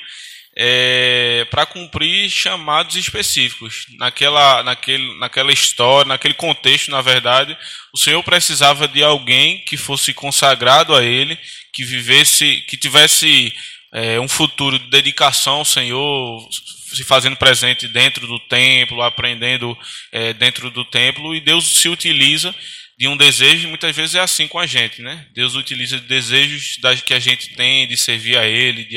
é, 0.60 1.46
para 1.50 1.64
cumprir 1.64 2.28
chamados 2.28 2.96
específicos. 2.96 3.86
Naquela, 3.96 4.64
naquele, 4.64 5.16
naquela 5.18 5.52
história, 5.52 6.08
naquele 6.08 6.34
contexto, 6.34 6.90
na 6.90 7.00
verdade, 7.00 7.56
o 7.94 7.98
Senhor 7.98 8.20
precisava 8.24 8.88
de 8.88 9.02
alguém 9.04 9.60
que 9.60 9.76
fosse 9.76 10.12
consagrado 10.12 10.96
a 10.96 11.04
Ele, 11.04 11.38
que 11.72 11.84
vivesse, 11.84 12.60
que 12.62 12.76
tivesse 12.76 13.54
é, 13.92 14.18
um 14.18 14.28
futuro 14.28 14.80
de 14.80 14.90
dedicação 14.90 15.58
ao 15.58 15.64
Senhor, 15.64 16.48
se 16.92 17.04
fazendo 17.04 17.36
presente 17.36 17.86
dentro 17.86 18.26
do 18.26 18.40
templo, 18.40 19.02
aprendendo 19.02 19.78
é, 20.10 20.32
dentro 20.32 20.70
do 20.70 20.84
templo, 20.84 21.36
e 21.36 21.40
Deus 21.40 21.80
se 21.80 21.88
utiliza 21.88 22.52
de 22.98 23.06
um 23.06 23.16
desejo, 23.16 23.68
muitas 23.68 23.94
vezes 23.94 24.16
é 24.16 24.20
assim 24.20 24.48
com 24.48 24.58
a 24.58 24.66
gente, 24.66 25.00
né? 25.02 25.24
Deus 25.32 25.54
utiliza 25.54 26.00
desejos 26.00 26.78
das, 26.80 27.00
que 27.00 27.14
a 27.14 27.20
gente 27.20 27.54
tem 27.54 27.86
de 27.86 27.96
servir 27.96 28.36
a 28.36 28.44
Ele, 28.44 28.84
de, 28.84 28.96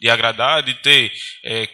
de 0.00 0.10
agradar, 0.10 0.62
de 0.62 0.74
ter 0.74 1.10
é, 1.42 1.66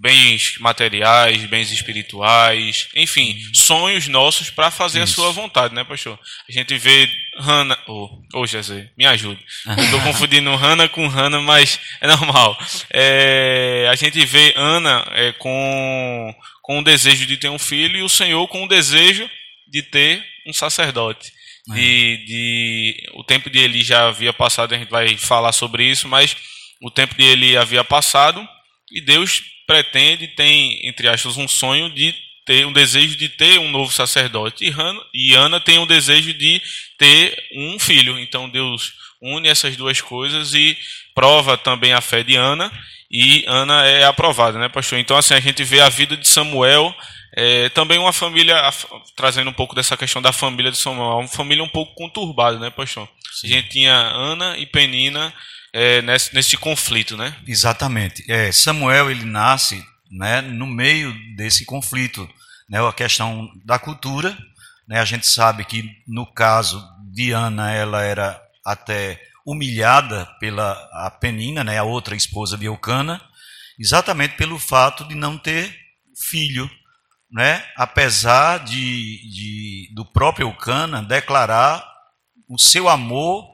bens 0.00 0.56
materiais, 0.60 1.44
bens 1.46 1.72
espirituais, 1.72 2.88
enfim, 2.94 3.36
sonhos 3.52 4.06
nossos 4.06 4.50
para 4.50 4.70
fazer 4.70 5.02
Isso. 5.02 5.14
a 5.14 5.14
sua 5.14 5.32
vontade, 5.32 5.74
né, 5.74 5.82
pastor? 5.82 6.16
A 6.48 6.52
gente 6.52 6.78
vê 6.78 7.10
Hannah, 7.40 7.78
oh, 7.88 8.22
oh 8.32 8.46
Jesus, 8.46 8.86
me 8.96 9.04
ajude. 9.04 9.44
Estou 9.78 10.00
confundindo 10.06 10.54
Hannah 10.54 10.88
com 10.88 11.08
Hannah, 11.08 11.40
mas 11.40 11.80
é 12.00 12.06
normal. 12.06 12.56
É, 12.88 13.88
a 13.90 13.96
gente 13.96 14.24
vê 14.24 14.54
Ana 14.56 15.04
é, 15.10 15.32
com, 15.32 16.32
com 16.62 16.78
o 16.78 16.84
desejo 16.84 17.26
de 17.26 17.36
ter 17.36 17.48
um 17.48 17.58
filho 17.58 17.96
e 17.96 18.02
o 18.04 18.08
Senhor 18.08 18.46
com 18.46 18.62
o 18.62 18.68
desejo 18.68 19.28
de 19.68 19.82
ter 19.82 20.35
um 20.46 20.52
sacerdote. 20.52 21.32
É. 21.70 21.74
De, 21.74 22.24
de, 22.26 23.10
o 23.14 23.24
tempo 23.24 23.50
de 23.50 23.58
Eli 23.58 23.82
já 23.82 24.08
havia 24.08 24.32
passado, 24.32 24.74
a 24.74 24.78
gente 24.78 24.90
vai 24.90 25.16
falar 25.16 25.52
sobre 25.52 25.84
isso, 25.84 26.08
mas 26.08 26.36
o 26.80 26.90
tempo 26.90 27.14
de 27.14 27.24
Eli 27.24 27.56
havia 27.56 27.82
passado 27.82 28.46
e 28.92 29.00
Deus 29.00 29.42
pretende, 29.66 30.28
tem, 30.28 30.86
entre 30.86 31.08
aspas, 31.08 31.36
um 31.36 31.48
sonho 31.48 31.90
de 31.90 32.14
ter 32.44 32.64
um 32.64 32.72
desejo 32.72 33.16
de 33.16 33.28
ter 33.28 33.58
um 33.58 33.68
novo 33.68 33.92
sacerdote. 33.92 34.64
E, 34.64 34.70
Hannah, 34.70 35.04
e 35.12 35.34
Ana 35.34 35.58
tem 35.58 35.80
o 35.80 35.86
desejo 35.86 36.32
de 36.32 36.62
ter 36.96 37.36
um 37.52 37.78
filho. 37.78 38.18
Então 38.20 38.48
Deus 38.48 38.92
une 39.20 39.48
essas 39.48 39.76
duas 39.76 40.00
coisas 40.00 40.54
e 40.54 40.78
prova 41.14 41.58
também 41.58 41.92
a 41.92 42.00
fé 42.00 42.22
de 42.22 42.36
Ana. 42.36 42.70
E 43.10 43.44
Ana 43.46 43.84
é 43.84 44.04
aprovada, 44.04 44.58
né, 44.58 44.68
pastor? 44.68 44.98
Então, 44.98 45.16
assim, 45.16 45.34
a 45.34 45.40
gente 45.40 45.62
vê 45.64 45.80
a 45.80 45.88
vida 45.88 46.16
de 46.16 46.26
Samuel, 46.26 46.94
é, 47.36 47.68
também 47.68 47.98
uma 47.98 48.14
família, 48.14 48.58
trazendo 49.14 49.50
um 49.50 49.52
pouco 49.52 49.74
dessa 49.74 49.94
questão 49.94 50.22
da 50.22 50.32
família 50.32 50.72
de 50.72 50.78
Samuel, 50.78 51.18
uma 51.18 51.28
família 51.28 51.62
um 51.62 51.68
pouco 51.68 51.94
conturbada, 51.94 52.58
né, 52.58 52.70
pastor? 52.70 53.06
Sim. 53.30 53.46
A 53.46 53.50
gente 53.50 53.68
tinha 53.68 53.92
Ana 53.94 54.56
e 54.56 54.64
Penina 54.64 55.34
é, 55.70 56.00
nesse, 56.00 56.34
nesse 56.34 56.56
conflito, 56.56 57.14
né? 57.14 57.36
Exatamente. 57.46 58.24
É, 58.26 58.50
Samuel 58.50 59.10
ele 59.10 59.26
nasce 59.26 59.84
né, 60.10 60.40
no 60.40 60.66
meio 60.66 61.14
desse 61.36 61.66
conflito, 61.66 62.26
né, 62.70 62.82
a 62.82 62.92
questão 62.92 63.50
da 63.66 63.78
cultura. 63.78 64.34
Né, 64.88 64.98
a 64.98 65.04
gente 65.04 65.26
sabe 65.26 65.66
que 65.66 65.84
no 66.08 66.24
caso 66.24 66.82
de 67.12 67.32
Ana 67.32 67.70
ela 67.70 68.02
era 68.02 68.40
até 68.64 69.20
humilhada 69.44 70.24
pela 70.40 70.72
a 70.90 71.10
Penina, 71.10 71.62
né, 71.62 71.76
a 71.76 71.84
outra 71.84 72.16
esposa 72.16 72.56
de 72.56 72.64
Eucana, 72.64 73.20
exatamente 73.78 74.36
pelo 74.36 74.58
fato 74.58 75.04
de 75.04 75.14
não 75.14 75.36
ter 75.36 75.76
filho, 76.18 76.70
né, 77.30 77.64
apesar 77.76 78.58
de, 78.64 79.30
de 79.30 79.90
do 79.94 80.04
próprio 80.04 80.48
Eucana 80.48 81.02
declarar 81.02 81.84
o 82.48 82.58
seu 82.58 82.88
amor, 82.88 83.44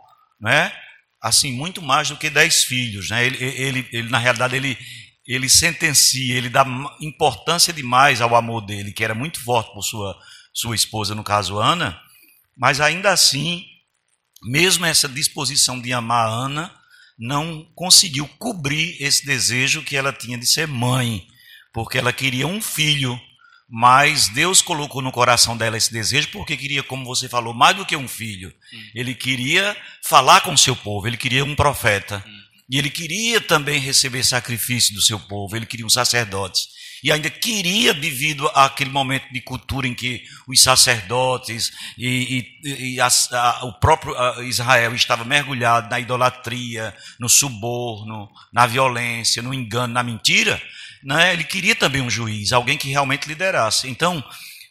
né, 0.40 0.72
assim, 1.20 1.52
muito 1.52 1.80
mais 1.80 2.08
do 2.08 2.16
que 2.16 2.28
dez 2.28 2.64
filhos. 2.64 3.10
Né? 3.10 3.24
Ele, 3.26 3.44
ele, 3.44 3.88
ele, 3.92 4.08
na 4.10 4.18
realidade, 4.18 4.56
ele, 4.56 4.76
ele 5.26 5.48
sentencia, 5.48 6.34
ele 6.34 6.48
dá 6.48 6.66
importância 7.00 7.72
demais 7.72 8.20
ao 8.20 8.34
amor 8.34 8.60
dele, 8.62 8.92
que 8.92 9.04
era 9.04 9.14
muito 9.14 9.42
forte 9.42 9.72
por 9.72 9.82
sua, 9.82 10.16
sua 10.52 10.74
esposa, 10.74 11.14
no 11.14 11.24
caso 11.24 11.58
Ana, 11.58 11.98
mas 12.56 12.80
ainda 12.80 13.10
assim, 13.10 13.64
mesmo 14.42 14.84
essa 14.84 15.08
disposição 15.08 15.80
de 15.80 15.92
amar 15.92 16.28
Ana, 16.28 16.74
não 17.18 17.64
conseguiu 17.74 18.28
cobrir 18.38 18.96
esse 19.00 19.24
desejo 19.24 19.82
que 19.82 19.96
ela 19.96 20.12
tinha 20.12 20.36
de 20.36 20.46
ser 20.46 20.66
mãe, 20.66 21.26
porque 21.72 21.96
ela 21.96 22.12
queria 22.12 22.46
um 22.46 22.60
filho 22.60 23.18
mas 23.74 24.28
Deus 24.28 24.60
colocou 24.60 25.00
no 25.00 25.10
coração 25.10 25.56
dela 25.56 25.78
esse 25.78 25.90
desejo 25.90 26.28
porque 26.28 26.58
queria, 26.58 26.82
como 26.82 27.06
você 27.06 27.26
falou, 27.26 27.54
mais 27.54 27.74
do 27.74 27.86
que 27.86 27.96
um 27.96 28.06
filho. 28.06 28.52
Hum. 28.70 28.82
Ele 28.94 29.14
queria 29.14 29.74
falar 30.02 30.42
com 30.42 30.52
o 30.52 30.58
seu 30.58 30.76
povo, 30.76 31.06
ele 31.06 31.16
queria 31.16 31.42
um 31.42 31.54
profeta. 31.54 32.22
Hum. 32.26 32.42
E 32.68 32.78
ele 32.78 32.90
queria 32.90 33.40
também 33.40 33.80
receber 33.80 34.24
sacrifício 34.24 34.94
do 34.94 35.00
seu 35.00 35.18
povo, 35.18 35.56
ele 35.56 35.64
queria 35.64 35.86
um 35.86 35.88
sacerdote. 35.88 36.68
E 37.02 37.10
ainda 37.10 37.30
queria, 37.30 37.94
devido 37.94 38.46
àquele 38.48 38.90
momento 38.90 39.32
de 39.32 39.40
cultura 39.40 39.88
em 39.88 39.94
que 39.94 40.22
os 40.46 40.62
sacerdotes 40.62 41.72
e, 41.96 42.46
e, 42.62 42.94
e 42.94 43.00
a, 43.00 43.08
a, 43.08 43.64
o 43.64 43.72
próprio 43.80 44.14
Israel 44.42 44.94
estava 44.94 45.24
mergulhado 45.24 45.88
na 45.88 45.98
idolatria, 45.98 46.94
no 47.18 47.28
suborno, 47.28 48.28
na 48.52 48.66
violência, 48.66 49.42
no 49.42 49.54
engano, 49.54 49.94
na 49.94 50.02
mentira, 50.02 50.62
né, 51.02 51.32
ele 51.32 51.44
queria 51.44 51.75
também 51.75 52.00
um 52.00 52.11
juiz, 52.11 52.52
alguém 52.52 52.78
que 52.78 52.88
realmente 52.88 53.28
liderasse. 53.28 53.88
Então, 53.88 54.23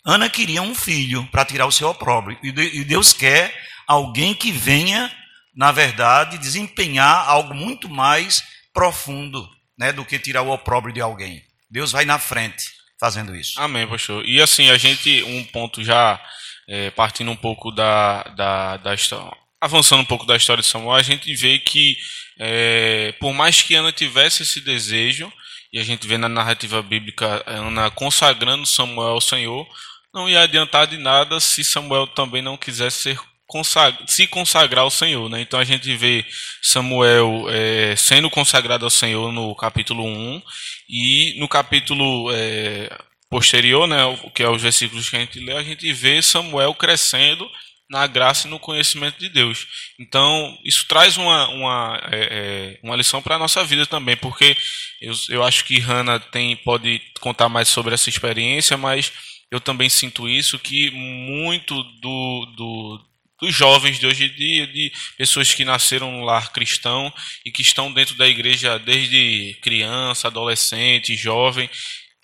Ana 0.05 0.29
queria 0.29 0.61
um 0.61 0.73
filho 0.73 1.27
para 1.31 1.45
tirar 1.45 1.65
o 1.67 1.71
seu 1.71 1.89
opróbrio. 1.89 2.37
E 2.41 2.83
Deus 2.83 3.13
quer 3.13 3.53
alguém 3.87 4.33
que 4.33 4.51
venha, 4.51 5.11
na 5.55 5.71
verdade, 5.71 6.37
desempenhar 6.37 7.27
algo 7.27 7.53
muito 7.53 7.89
mais 7.89 8.43
profundo 8.73 9.47
né, 9.77 9.91
do 9.91 10.05
que 10.05 10.17
tirar 10.17 10.41
o 10.41 10.51
opróbrio 10.51 10.93
de 10.93 11.01
alguém. 11.01 11.43
Deus 11.69 11.91
vai 11.91 12.05
na 12.05 12.17
frente 12.17 12.65
fazendo 12.99 13.35
isso. 13.35 13.59
Amém, 13.59 13.87
pastor. 13.87 14.25
E 14.25 14.41
assim, 14.41 14.69
a 14.69 14.77
gente, 14.77 15.23
um 15.23 15.43
ponto 15.45 15.83
já 15.83 16.23
é, 16.67 16.91
partindo 16.91 17.31
um 17.31 17.35
pouco 17.35 17.71
da, 17.71 18.23
da, 18.23 18.77
da 18.77 18.93
história, 18.93 19.35
avançando 19.59 20.01
um 20.01 20.05
pouco 20.05 20.25
da 20.25 20.35
história 20.35 20.61
de 20.61 20.69
Samuel, 20.69 20.95
a 20.95 21.03
gente 21.03 21.33
vê 21.35 21.59
que, 21.59 21.97
é, 22.39 23.13
por 23.19 23.33
mais 23.33 23.61
que 23.61 23.75
Ana 23.75 23.91
tivesse 23.91 24.43
esse 24.43 24.61
desejo, 24.61 25.31
e 25.71 25.79
a 25.79 25.83
gente 25.83 26.07
vê 26.07 26.17
na 26.17 26.29
narrativa 26.29 26.81
bíblica 26.81 27.43
Ana 27.45 27.89
consagrando 27.89 28.65
Samuel 28.65 29.09
ao 29.09 29.21
Senhor, 29.21 29.65
não 30.13 30.29
ia 30.29 30.41
adiantar 30.41 30.87
de 30.87 30.97
nada 30.97 31.39
se 31.39 31.63
Samuel 31.63 32.07
também 32.07 32.41
não 32.41 32.57
quisesse 32.57 33.01
ser 33.01 33.19
consagrar, 33.47 34.07
se 34.07 34.27
consagrar 34.27 34.83
ao 34.83 34.89
Senhor. 34.89 35.29
Né? 35.29 35.41
Então 35.41 35.59
a 35.59 35.63
gente 35.63 35.93
vê 35.95 36.25
Samuel 36.61 37.45
é, 37.49 37.95
sendo 37.95 38.29
consagrado 38.29 38.85
ao 38.85 38.91
Senhor 38.91 39.31
no 39.31 39.55
capítulo 39.55 40.05
1 40.05 40.41
e 40.89 41.39
no 41.39 41.47
capítulo 41.47 42.29
é, 42.33 42.89
posterior, 43.29 43.87
né, 43.87 43.97
que 44.35 44.43
é 44.43 44.49
os 44.49 44.61
versículos 44.61 45.09
que 45.09 45.15
a 45.15 45.19
gente 45.19 45.39
lê, 45.39 45.53
a 45.53 45.63
gente 45.63 45.91
vê 45.93 46.21
Samuel 46.21 46.73
crescendo 46.73 47.49
na 47.91 48.07
graça 48.07 48.47
e 48.47 48.49
no 48.49 48.57
conhecimento 48.57 49.19
de 49.19 49.27
Deus. 49.27 49.67
Então, 49.99 50.57
isso 50.63 50.85
traz 50.87 51.17
uma, 51.17 51.49
uma, 51.49 52.01
é, 52.09 52.19
é 52.21 52.79
uma 52.81 52.95
lição 52.95 53.21
para 53.21 53.35
a 53.35 53.39
nossa 53.39 53.65
vida 53.65 53.85
também, 53.85 54.15
porque 54.15 54.55
eu, 55.01 55.13
eu 55.29 55.43
acho 55.43 55.65
que 55.65 55.77
Hannah 55.77 56.17
tem, 56.17 56.55
pode 56.55 57.01
contar 57.19 57.49
mais 57.49 57.67
sobre 57.67 57.93
essa 57.93 58.07
experiência, 58.07 58.77
mas 58.77 59.11
eu 59.51 59.59
também 59.59 59.89
sinto 59.89 60.29
isso, 60.29 60.57
que 60.57 60.89
muito 60.91 61.83
do, 61.83 62.45
do, 62.55 63.05
dos 63.41 63.53
jovens 63.53 63.99
de 63.99 64.07
hoje 64.07 64.23
em 64.23 64.33
dia, 64.33 64.67
de 64.67 64.89
pessoas 65.17 65.53
que 65.53 65.65
nasceram 65.65 66.13
no 66.13 66.23
lar 66.23 66.53
cristão 66.53 67.13
e 67.45 67.51
que 67.51 67.61
estão 67.61 67.91
dentro 67.91 68.15
da 68.15 68.25
igreja 68.25 68.79
desde 68.79 69.57
criança, 69.61 70.29
adolescente, 70.29 71.17
jovem, 71.17 71.69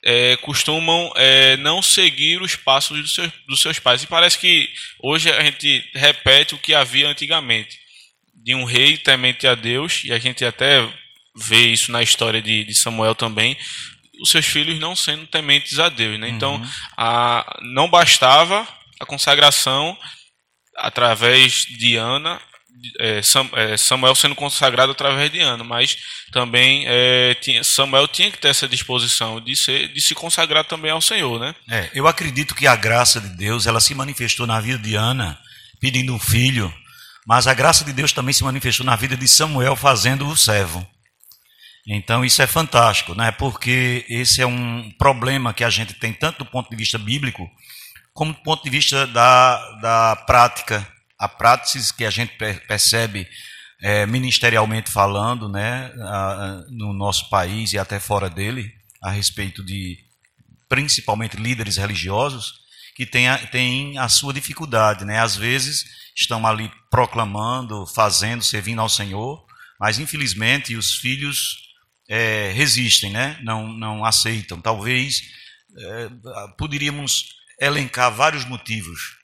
é, 0.03 0.37
costumam 0.37 1.11
é, 1.15 1.57
não 1.57 1.81
seguir 1.81 2.41
os 2.41 2.55
passos 2.55 3.01
dos 3.01 3.13
seus, 3.13 3.31
dos 3.47 3.61
seus 3.61 3.79
pais. 3.79 4.03
E 4.03 4.07
parece 4.07 4.37
que 4.37 4.69
hoje 5.01 5.29
a 5.31 5.43
gente 5.43 5.83
repete 5.93 6.55
o 6.55 6.59
que 6.59 6.73
havia 6.73 7.07
antigamente, 7.07 7.77
de 8.33 8.55
um 8.55 8.63
rei 8.63 8.97
temente 8.97 9.47
a 9.47 9.55
Deus, 9.55 10.03
e 10.03 10.11
a 10.13 10.19
gente 10.19 10.45
até 10.45 10.87
vê 11.35 11.67
isso 11.67 11.91
na 11.91 12.01
história 12.01 12.41
de, 12.41 12.63
de 12.63 12.73
Samuel 12.73 13.15
também, 13.15 13.57
os 14.21 14.31
seus 14.31 14.45
filhos 14.45 14.79
não 14.79 14.95
sendo 14.95 15.27
tementes 15.27 15.77
a 15.79 15.89
Deus. 15.89 16.19
Né? 16.19 16.29
Então, 16.29 16.55
uhum. 16.55 16.69
a, 16.97 17.59
não 17.61 17.89
bastava 17.89 18.67
a 18.99 19.05
consagração 19.05 19.97
através 20.75 21.65
de 21.65 21.95
Ana 21.95 22.41
é, 22.99 23.21
é, 23.53 23.77
Samuel 23.77 24.15
sendo 24.15 24.35
consagrado 24.35 24.91
através 24.91 25.31
de 25.31 25.39
Ana, 25.39 25.63
mas 25.63 25.97
também 26.31 26.83
é, 26.87 27.33
tinha, 27.35 27.63
Samuel 27.63 28.07
tinha 28.07 28.31
que 28.31 28.37
ter 28.37 28.49
essa 28.49 28.67
disposição 28.67 29.41
de, 29.41 29.55
ser, 29.55 29.91
de 29.93 30.01
se 30.01 30.13
consagrar 30.13 30.65
também 30.65 30.91
ao 30.91 31.01
Senhor, 31.01 31.39
né? 31.39 31.55
É, 31.69 31.89
eu 31.93 32.07
acredito 32.07 32.55
que 32.55 32.67
a 32.67 32.75
graça 32.75 33.19
de 33.19 33.29
Deus 33.29 33.67
ela 33.67 33.79
se 33.79 33.93
manifestou 33.93 34.47
na 34.47 34.59
vida 34.59 34.77
de 34.77 34.95
Ana, 34.95 35.39
pedindo 35.79 36.13
um 36.13 36.19
filho, 36.19 36.73
mas 37.25 37.47
a 37.47 37.53
graça 37.53 37.83
de 37.83 37.93
Deus 37.93 38.11
também 38.11 38.33
se 38.33 38.43
manifestou 38.43 38.85
na 38.85 38.95
vida 38.95 39.17
de 39.17 39.27
Samuel, 39.27 39.75
fazendo 39.75 40.27
o 40.27 40.37
servo. 40.37 40.85
Então 41.87 42.25
isso 42.25 42.41
é 42.41 42.47
fantástico, 42.47 43.15
né? 43.15 43.31
Porque 43.31 44.05
esse 44.09 44.41
é 44.41 44.45
um 44.45 44.91
problema 44.97 45.53
que 45.53 45.63
a 45.63 45.69
gente 45.69 45.93
tem 45.93 46.13
tanto 46.13 46.39
do 46.39 46.45
ponto 46.45 46.69
de 46.69 46.75
vista 46.75 46.97
bíblico 46.97 47.49
como 48.17 48.33
do 48.33 48.39
ponto 48.39 48.63
de 48.63 48.69
vista 48.71 49.05
da, 49.05 49.71
da 49.79 50.15
prática, 50.25 50.85
a 51.17 51.27
prática 51.27 51.79
que 51.97 52.05
a 52.05 52.09
gente 52.09 52.35
percebe 52.67 53.27
é, 53.81 54.05
ministerialmente 54.05 54.91
falando, 54.91 55.49
né, 55.49 55.91
a, 56.01 56.63
no 56.69 56.93
nosso 56.93 57.29
país 57.29 57.73
e 57.73 57.79
até 57.79 57.99
fora 57.99 58.29
dele, 58.29 58.71
a 59.01 59.11
respeito 59.11 59.63
de 59.63 59.97
principalmente 60.67 61.37
líderes 61.37 61.77
religiosos 61.77 62.65
que 62.95 63.05
têm 63.05 63.27
a, 63.29 63.37
têm 63.37 63.97
a 63.97 64.09
sua 64.09 64.33
dificuldade, 64.33 65.05
né? 65.05 65.19
Às 65.19 65.35
vezes 65.35 65.85
estão 66.15 66.45
ali 66.45 66.71
proclamando, 66.89 67.85
fazendo, 67.85 68.43
servindo 68.43 68.81
ao 68.81 68.89
Senhor, 68.89 69.45
mas 69.79 69.99
infelizmente 69.99 70.75
os 70.75 70.95
filhos 70.95 71.67
é, 72.09 72.51
resistem, 72.53 73.11
né? 73.11 73.37
não, 73.43 73.67
não 73.67 74.05
aceitam. 74.05 74.59
Talvez 74.59 75.21
é, 75.77 76.09
poderíamos 76.57 77.35
elencar 77.59 78.11
vários 78.11 78.45
motivos. 78.45 79.16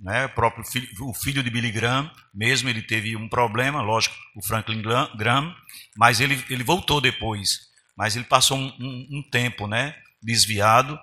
Né? 0.00 0.26
O 0.26 0.28
próprio 0.30 0.64
filho, 0.64 0.88
o 1.00 1.14
filho 1.14 1.42
de 1.42 1.50
Billy 1.50 1.72
Graham, 1.72 2.10
mesmo 2.32 2.68
ele 2.68 2.82
teve 2.82 3.16
um 3.16 3.28
problema, 3.28 3.82
lógico, 3.82 4.14
o 4.36 4.44
Franklin 4.44 4.80
Graham, 4.82 5.54
mas 5.96 6.20
ele, 6.20 6.42
ele 6.48 6.62
voltou 6.62 7.00
depois. 7.00 7.68
Mas 7.96 8.14
ele 8.14 8.24
passou 8.24 8.56
um, 8.56 8.72
um, 8.78 9.08
um 9.18 9.22
tempo 9.30 9.66
né? 9.66 9.94
desviado. 10.22 10.98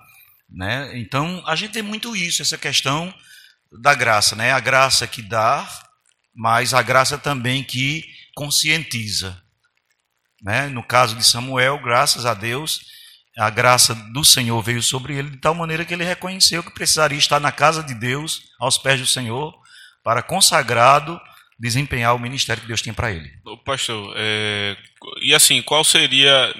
Né? 0.49 0.97
Então, 0.97 1.43
a 1.45 1.55
gente 1.55 1.73
tem 1.73 1.81
muito 1.81 2.15
isso, 2.15 2.41
essa 2.41 2.57
questão 2.57 3.13
da 3.81 3.93
graça. 3.93 4.35
Né? 4.35 4.53
A 4.53 4.59
graça 4.59 5.05
que 5.05 5.21
dá, 5.21 5.67
mas 6.33 6.73
a 6.73 6.81
graça 6.81 7.17
também 7.17 7.63
que 7.63 8.05
conscientiza. 8.33 9.41
Né? 10.41 10.67
No 10.67 10.83
caso 10.83 11.15
de 11.15 11.25
Samuel, 11.25 11.81
graças 11.81 12.25
a 12.25 12.33
Deus, 12.33 12.94
a 13.37 13.49
graça 13.49 13.93
do 14.13 14.23
Senhor 14.23 14.61
veio 14.61 14.81
sobre 14.81 15.15
ele 15.15 15.29
de 15.29 15.37
tal 15.37 15.53
maneira 15.53 15.83
que 15.83 15.93
ele 15.93 16.03
reconheceu 16.03 16.63
que 16.63 16.73
precisaria 16.73 17.17
estar 17.17 17.39
na 17.39 17.51
casa 17.51 17.83
de 17.83 17.93
Deus, 17.93 18.43
aos 18.59 18.77
pés 18.77 18.99
do 18.99 19.05
Senhor, 19.05 19.53
para 20.03 20.23
consagrado 20.23 21.19
desempenhar 21.59 22.15
o 22.15 22.19
ministério 22.19 22.61
que 22.61 22.67
Deus 22.67 22.81
tem 22.81 22.93
para 22.93 23.11
ele. 23.11 23.29
Pastor, 23.65 24.13
é, 24.17 24.77
e 25.21 25.33
assim, 25.33 25.61
qual 25.61 25.83
seria. 25.83 26.53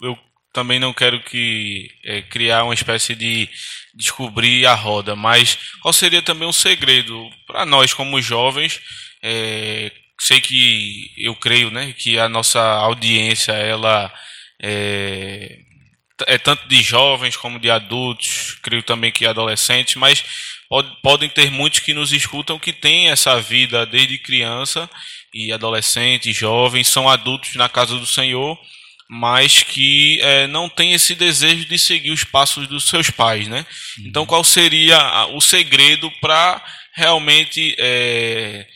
Eu 0.00 0.18
também 0.52 0.78
não 0.78 0.92
quero 0.92 1.22
que 1.22 1.90
é, 2.04 2.22
criar 2.22 2.64
uma 2.64 2.74
espécie 2.74 3.14
de 3.14 3.48
descobrir 3.94 4.66
a 4.66 4.74
roda, 4.74 5.14
mas 5.14 5.58
qual 5.82 5.92
seria 5.92 6.22
também 6.22 6.48
um 6.48 6.52
segredo 6.52 7.28
para 7.46 7.66
nós 7.66 7.92
como 7.92 8.20
jovens 8.22 8.80
é, 9.22 9.92
sei 10.18 10.40
que 10.40 11.10
eu 11.18 11.34
creio, 11.34 11.70
né, 11.70 11.92
que 11.92 12.18
a 12.18 12.28
nossa 12.28 12.60
audiência 12.60 13.52
ela 13.52 14.12
é, 14.62 15.58
é 16.26 16.38
tanto 16.38 16.66
de 16.68 16.82
jovens 16.82 17.36
como 17.36 17.58
de 17.58 17.70
adultos, 17.70 18.56
creio 18.62 18.82
também 18.82 19.12
que 19.12 19.26
adolescentes, 19.26 19.96
mas 19.96 20.24
pode, 20.68 20.90
podem 21.02 21.28
ter 21.28 21.50
muitos 21.50 21.80
que 21.80 21.92
nos 21.92 22.12
escutam 22.12 22.58
que 22.58 22.72
têm 22.72 23.10
essa 23.10 23.40
vida 23.40 23.84
desde 23.84 24.18
criança 24.18 24.88
e 25.34 25.52
adolescente, 25.52 26.32
jovens, 26.32 26.88
são 26.88 27.08
adultos 27.08 27.54
na 27.56 27.68
casa 27.68 27.98
do 27.98 28.06
Senhor, 28.06 28.58
mas 29.08 29.62
que 29.62 30.18
é, 30.22 30.46
não 30.46 30.68
têm 30.68 30.92
esse 30.94 31.14
desejo 31.14 31.64
de 31.66 31.78
seguir 31.78 32.10
os 32.10 32.24
passos 32.24 32.66
dos 32.66 32.88
seus 32.88 33.10
pais, 33.10 33.46
né? 33.46 33.66
Então, 34.04 34.26
qual 34.26 34.42
seria 34.42 35.26
o 35.26 35.40
segredo 35.40 36.10
para 36.20 36.64
realmente 36.94 37.74
é, 37.78 38.66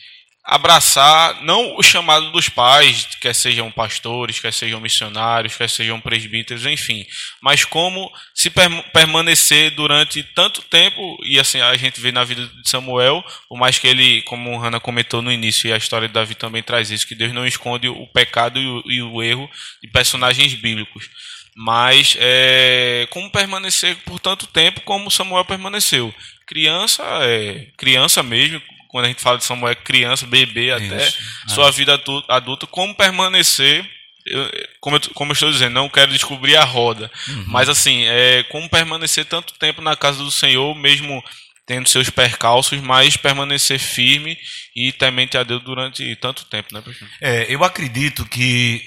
abraçar 0.51 1.41
não 1.43 1.77
o 1.77 1.81
chamado 1.81 2.29
dos 2.33 2.49
pais, 2.49 3.07
quer 3.21 3.33
sejam 3.33 3.71
pastores, 3.71 4.37
quer 4.37 4.51
sejam 4.51 4.81
missionários, 4.81 5.55
quer 5.55 5.69
sejam 5.69 5.97
presbíteros, 6.01 6.65
enfim, 6.65 7.05
mas 7.41 7.63
como 7.63 8.11
se 8.35 8.51
permanecer 8.91 9.71
durante 9.71 10.21
tanto 10.35 10.61
tempo, 10.63 11.17
e 11.23 11.39
assim 11.39 11.61
a 11.61 11.73
gente 11.77 12.01
vê 12.01 12.11
na 12.11 12.25
vida 12.25 12.45
de 12.45 12.69
Samuel, 12.69 13.23
por 13.47 13.57
mais 13.57 13.79
que 13.79 13.87
ele, 13.87 14.23
como 14.23 14.57
Hannah 14.57 14.81
comentou 14.81 15.21
no 15.21 15.31
início, 15.31 15.69
e 15.69 15.73
a 15.73 15.77
história 15.77 16.09
de 16.09 16.13
Davi 16.13 16.35
também 16.35 16.61
traz 16.61 16.91
isso, 16.91 17.07
que 17.07 17.15
Deus 17.15 17.31
não 17.31 17.47
esconde 17.47 17.87
o 17.87 18.05
pecado 18.07 18.59
e 18.59 18.67
o, 18.67 18.83
e 18.87 19.01
o 19.01 19.23
erro 19.23 19.49
de 19.81 19.89
personagens 19.89 20.53
bíblicos. 20.53 21.09
Mas 21.55 22.17
é, 22.19 23.07
como 23.09 23.31
permanecer 23.31 23.95
por 24.03 24.19
tanto 24.19 24.47
tempo 24.47 24.81
como 24.81 25.11
Samuel 25.11 25.45
permaneceu. 25.45 26.13
Criança, 26.45 27.03
é, 27.21 27.67
criança 27.77 28.21
mesmo, 28.21 28.61
quando 28.91 29.05
a 29.05 29.07
gente 29.07 29.21
fala 29.21 29.37
de 29.37 29.45
Samuel, 29.45 29.75
criança, 29.77 30.27
bebê, 30.27 30.71
até 30.71 31.07
Isso, 31.07 31.17
é. 31.47 31.49
sua 31.49 31.71
vida 31.71 31.99
adulta, 32.27 32.67
como 32.67 32.93
permanecer. 32.93 33.89
Eu, 34.25 34.51
como, 34.79 34.97
eu, 34.97 35.01
como 35.15 35.31
eu 35.31 35.33
estou 35.33 35.49
dizendo, 35.49 35.73
não 35.73 35.89
quero 35.89 36.11
descobrir 36.11 36.55
a 36.55 36.63
roda, 36.63 37.09
uhum. 37.27 37.45
mas 37.47 37.67
assim, 37.67 38.03
é, 38.03 38.43
como 38.43 38.69
permanecer 38.69 39.25
tanto 39.25 39.53
tempo 39.55 39.81
na 39.81 39.95
casa 39.95 40.23
do 40.23 40.29
Senhor, 40.29 40.75
mesmo 40.75 41.23
tendo 41.65 41.89
seus 41.89 42.09
percalços, 42.09 42.79
mas 42.81 43.17
permanecer 43.17 43.79
firme 43.79 44.37
e 44.75 44.91
temente 44.91 45.37
a 45.37 45.43
Deus 45.43 45.63
durante 45.63 46.15
tanto 46.17 46.45
tempo, 46.45 46.71
né, 46.73 46.83
É, 47.19 47.45
eu 47.49 47.63
acredito 47.63 48.25
que 48.25 48.83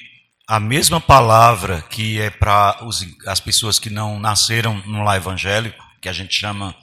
a 0.46 0.60
mesma 0.60 1.00
palavra 1.00 1.82
que 1.90 2.20
é 2.20 2.30
para 2.30 2.78
as 3.26 3.40
pessoas 3.40 3.78
que 3.78 3.90
não 3.90 4.20
nasceram 4.20 4.80
no 4.86 5.02
lar 5.02 5.16
evangélico, 5.16 5.82
que 6.00 6.08
a 6.08 6.12
gente 6.12 6.34
chama 6.34 6.76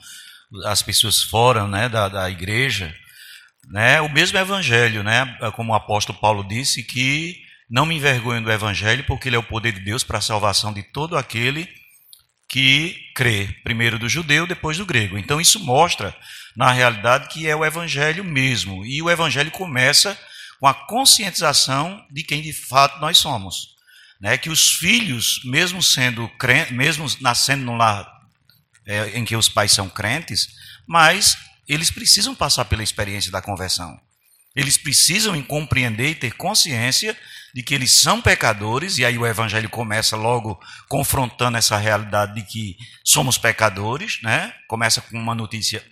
as 0.66 0.82
pessoas 0.82 1.22
fora 1.22 1.66
né, 1.66 1.88
da, 1.88 2.08
da 2.08 2.28
igreja, 2.28 2.94
né, 3.68 4.00
o 4.00 4.08
mesmo 4.08 4.38
evangelho, 4.38 5.02
né, 5.02 5.24
como 5.54 5.72
o 5.72 5.74
apóstolo 5.74 6.18
Paulo 6.18 6.42
disse, 6.42 6.82
que 6.82 7.36
não 7.70 7.86
me 7.86 7.96
envergonho 7.96 8.42
do 8.42 8.52
evangelho, 8.52 9.04
porque 9.04 9.28
ele 9.28 9.36
é 9.36 9.38
o 9.38 9.42
poder 9.42 9.72
de 9.72 9.80
Deus 9.80 10.04
para 10.04 10.18
a 10.18 10.22
salvação 10.22 10.72
de 10.72 10.82
todo 10.82 11.16
aquele 11.16 11.68
que 12.48 12.94
crê, 13.14 13.48
primeiro 13.64 13.98
do 13.98 14.10
judeu, 14.10 14.46
depois 14.46 14.76
do 14.76 14.84
grego. 14.84 15.16
Então 15.16 15.40
isso 15.40 15.58
mostra, 15.58 16.14
na 16.54 16.70
realidade, 16.70 17.28
que 17.28 17.48
é 17.48 17.56
o 17.56 17.64
evangelho 17.64 18.22
mesmo. 18.22 18.84
E 18.84 19.00
o 19.00 19.08
evangelho 19.08 19.50
começa 19.50 20.18
com 20.60 20.66
a 20.66 20.74
conscientização 20.74 22.04
de 22.10 22.22
quem 22.22 22.42
de 22.42 22.52
fato 22.52 23.00
nós 23.00 23.16
somos. 23.16 23.74
Né? 24.20 24.36
Que 24.36 24.50
os 24.50 24.74
filhos, 24.74 25.40
mesmo 25.46 25.82
sendo 25.82 26.28
crentes, 26.38 26.72
mesmo 26.72 27.06
nascendo 27.22 27.64
no 27.64 27.74
lar 27.74 28.06
é, 28.86 29.18
em 29.18 29.24
que 29.24 29.34
os 29.34 29.48
pais 29.48 29.72
são 29.72 29.88
crentes, 29.88 30.48
mas 30.86 31.38
eles 31.68 31.90
precisam 31.90 32.34
passar 32.34 32.64
pela 32.64 32.82
experiência 32.82 33.30
da 33.30 33.42
conversão. 33.42 33.98
Eles 34.54 34.76
precisam 34.76 35.40
compreender 35.42 36.10
e 36.10 36.14
ter 36.14 36.32
consciência 36.32 37.16
de 37.54 37.62
que 37.62 37.74
eles 37.74 37.92
são 37.92 38.20
pecadores, 38.20 38.98
e 38.98 39.04
aí 39.04 39.18
o 39.18 39.26
evangelho 39.26 39.68
começa 39.68 40.16
logo 40.16 40.60
confrontando 40.88 41.58
essa 41.58 41.76
realidade 41.76 42.34
de 42.34 42.42
que 42.42 42.76
somos 43.04 43.38
pecadores, 43.38 44.18
né? 44.22 44.54
Começa 44.68 45.00
com 45.00 45.18
uma 45.18 45.34
notícia 45.34 45.84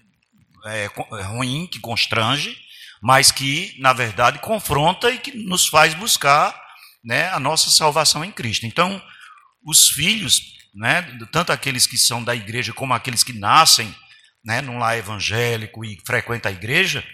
é, 0.65 0.85
é, 0.85 1.23
ruim, 1.23 1.67
que 1.67 1.79
constrange, 1.79 2.57
mas 3.01 3.31
que, 3.31 3.75
na 3.79 3.93
verdade, 3.93 4.39
confronta 4.41 5.11
e 5.11 5.19
que 5.19 5.37
nos 5.37 5.67
faz 5.67 5.95
buscar 5.95 6.55
né, 7.03 7.31
a 7.31 7.41
nossa 7.41 7.71
salvação 7.71 8.25
em 8.25 8.31
Cristo. 8.33 8.67
Então, 8.67 9.03
os 9.65 9.89
filhos, 9.89 10.55
né, 10.75 11.03
tanto 11.33 11.53
aqueles 11.53 11.87
que 11.87 11.97
são 11.97 12.23
da 12.23 12.35
igreja 12.35 12.73
como 12.75 12.93
aqueles 12.93 13.25
que 13.25 13.33
nascem 13.33 13.95
né, 14.45 14.61
num 14.61 14.79
lar 14.79 14.97
evangélico 14.97 15.85
e 15.85 15.99
frequenta 16.07 16.49
a 16.49 16.53
igreja, 16.53 17.05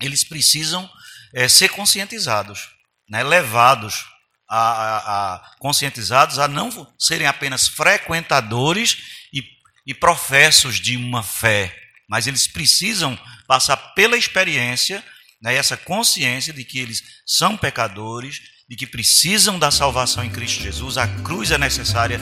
eles 0.00 0.24
precisam 0.24 0.88
é, 1.34 1.48
ser 1.48 1.68
conscientizados, 1.70 2.70
né, 3.08 3.22
levados 3.22 4.04
a, 4.48 4.58
a, 4.58 4.96
a, 5.34 5.56
conscientizados 5.58 6.38
a 6.38 6.46
não 6.46 6.92
serem 6.98 7.26
apenas 7.26 7.68
frequentadores 7.68 8.98
e, 9.32 9.42
e 9.86 9.94
professos 9.94 10.76
de 10.76 10.96
uma 10.96 11.22
fé, 11.22 11.74
mas 12.08 12.26
eles 12.26 12.46
precisam 12.46 13.18
passar 13.46 13.76
pela 13.94 14.16
experiência, 14.16 15.02
né, 15.40 15.54
essa 15.54 15.76
consciência 15.76 16.52
de 16.52 16.64
que 16.64 16.78
eles 16.78 17.02
são 17.26 17.56
pecadores, 17.56 18.40
de 18.68 18.76
que 18.76 18.86
precisam 18.86 19.58
da 19.58 19.70
salvação 19.70 20.24
em 20.24 20.30
Cristo 20.30 20.62
Jesus. 20.62 20.96
A 20.96 21.08
cruz 21.22 21.50
é 21.50 21.58
necessária 21.58 22.20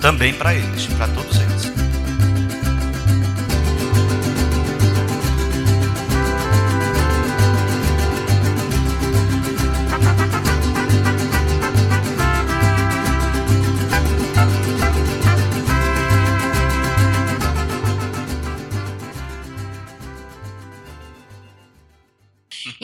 também 0.00 0.34
para 0.34 0.54
eles, 0.54 0.86
para 0.86 1.08
todos 1.08 1.36
eles. 1.36 1.83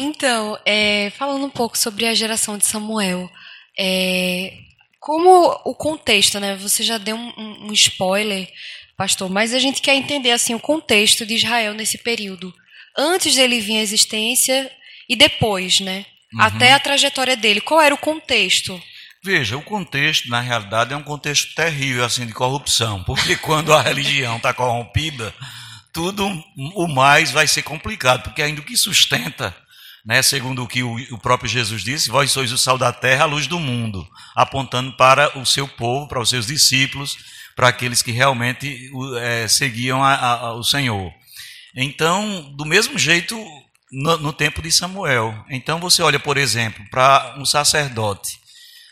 Então, 0.03 0.59
é, 0.65 1.11
falando 1.11 1.45
um 1.45 1.51
pouco 1.51 1.77
sobre 1.77 2.07
a 2.07 2.15
geração 2.15 2.57
de 2.57 2.65
Samuel, 2.65 3.31
é, 3.79 4.55
como 4.99 5.61
o 5.63 5.75
contexto, 5.75 6.41
né? 6.41 6.57
Você 6.57 6.83
já 6.83 6.97
deu 6.97 7.15
um, 7.15 7.67
um, 7.67 7.73
spoiler, 7.75 8.51
pastor, 8.97 9.29
mas 9.29 9.53
a 9.53 9.59
gente 9.59 9.83
quer 9.83 9.95
entender 9.95 10.31
assim 10.31 10.55
o 10.55 10.61
contexto 10.61 11.27
de 11.27 11.35
Israel 11.35 11.75
nesse 11.75 11.99
período, 11.99 12.51
antes 12.97 13.35
dele 13.35 13.61
vir 13.61 13.77
à 13.77 13.83
existência 13.83 14.73
e 15.07 15.15
depois, 15.15 15.81
né? 15.81 16.07
Uhum. 16.33 16.41
Até 16.41 16.73
a 16.73 16.81
trajetória 16.81 17.37
dele. 17.37 17.61
Qual 17.61 17.79
era 17.79 17.95
o 17.95 17.99
contexto? 17.99 18.83
Veja, 19.23 19.59
o 19.59 19.63
contexto, 19.63 20.31
na 20.31 20.41
realidade, 20.41 20.95
é 20.95 20.97
um 20.97 21.03
contexto 21.03 21.55
terrível, 21.55 22.07
assim, 22.07 22.25
de 22.25 22.33
corrupção. 22.33 23.05
Porque 23.05 23.37
quando 23.43 23.75
a 23.75 23.83
religião 23.83 24.39
está 24.39 24.55
corrompida, 24.55 25.35
tudo 25.93 26.27
o 26.75 26.89
mais 26.89 27.31
vai 27.31 27.47
ser 27.47 27.63
complicado. 27.63 28.23
Porque 28.23 28.41
ainda 28.41 28.63
o 28.63 28.65
que 28.65 28.79
sustenta, 28.79 29.55
né, 30.05 30.23
segundo 30.23 30.63
o 30.63 30.67
que 30.67 30.83
o, 30.83 31.19
próprio 31.19 31.49
Jesus 31.49 31.83
disse, 31.83 32.11
vós 32.11 32.31
sois 32.31 32.53
o 32.53 32.59
sal 32.59 32.79
da 32.79 32.93
terra, 32.93 33.25
a 33.25 33.27
luz 33.27 33.47
do 33.47 33.59
mundo, 33.61 34.07
apontando 34.35 34.93
para 34.97 35.39
o 35.39 35.45
seu 35.45 35.69
povo, 35.69 36.09
para 36.09 36.21
os 36.21 36.29
seus 36.29 36.47
discípulos, 36.47 37.19
para 37.55 37.69
aqueles 37.69 38.03
que 38.03 38.11
realmente 38.11 38.91
é, 39.21 39.47
seguiam 39.49 40.03
a, 40.03 40.15
a, 40.15 40.55
o 40.55 40.65
Senhor. 40.65 41.13
Então, 41.75 42.53
do 42.57 42.65
mesmo 42.65 42.99
jeito, 42.99 43.37
no, 43.93 44.17
no 44.19 44.33
tempo 44.33 44.63
de 44.63 44.73
Samuel. 44.73 45.45
Então, 45.51 45.79
você 45.79 46.03
olha, 46.03 46.19
por 46.19 46.37
exemplo, 46.37 46.85
para 46.91 47.35
um 47.39 47.45
sacerdote 47.45 48.41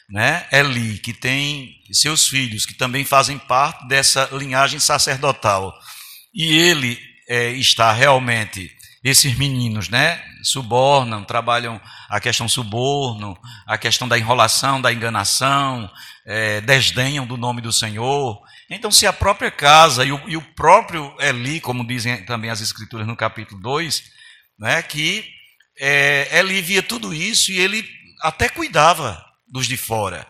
né, 0.08 0.46
Eli, 0.50 0.98
que 0.98 1.12
tem 1.12 1.76
seus 1.92 2.26
filhos, 2.28 2.64
que 2.64 2.74
também 2.74 3.04
fazem 3.04 3.38
parte 3.38 3.86
dessa 3.86 4.28
linhagem 4.32 4.78
sacerdotal, 4.78 5.74
e 6.34 6.56
ele 6.56 6.98
é, 7.28 7.50
está 7.50 7.92
realmente, 7.92 8.74
esses 9.02 9.36
meninos, 9.36 9.88
né, 9.88 10.22
subornam, 10.42 11.24
trabalham 11.24 11.80
a 12.08 12.20
questão 12.20 12.48
suborno, 12.48 13.38
a 13.66 13.78
questão 13.78 14.08
da 14.08 14.18
enrolação, 14.18 14.80
da 14.80 14.92
enganação, 14.92 15.90
é, 16.26 16.60
desdenham 16.60 17.26
do 17.26 17.36
nome 17.36 17.60
do 17.60 17.72
Senhor. 17.72 18.40
Então, 18.68 18.90
se 18.90 19.06
a 19.06 19.12
própria 19.12 19.50
casa 19.50 20.04
e 20.04 20.12
o, 20.12 20.20
e 20.26 20.36
o 20.36 20.42
próprio 20.42 21.14
Eli, 21.20 21.60
como 21.60 21.86
dizem 21.86 22.24
também 22.24 22.50
as 22.50 22.60
escrituras 22.60 23.06
no 23.06 23.16
capítulo 23.16 23.60
2, 23.60 24.02
né, 24.58 24.82
que 24.82 25.24
é, 25.78 26.38
Eli 26.38 26.60
via 26.60 26.82
tudo 26.82 27.14
isso 27.14 27.52
e 27.52 27.58
ele 27.58 27.88
até 28.20 28.48
cuidava 28.48 29.24
dos 29.46 29.66
de 29.66 29.76
fora. 29.76 30.26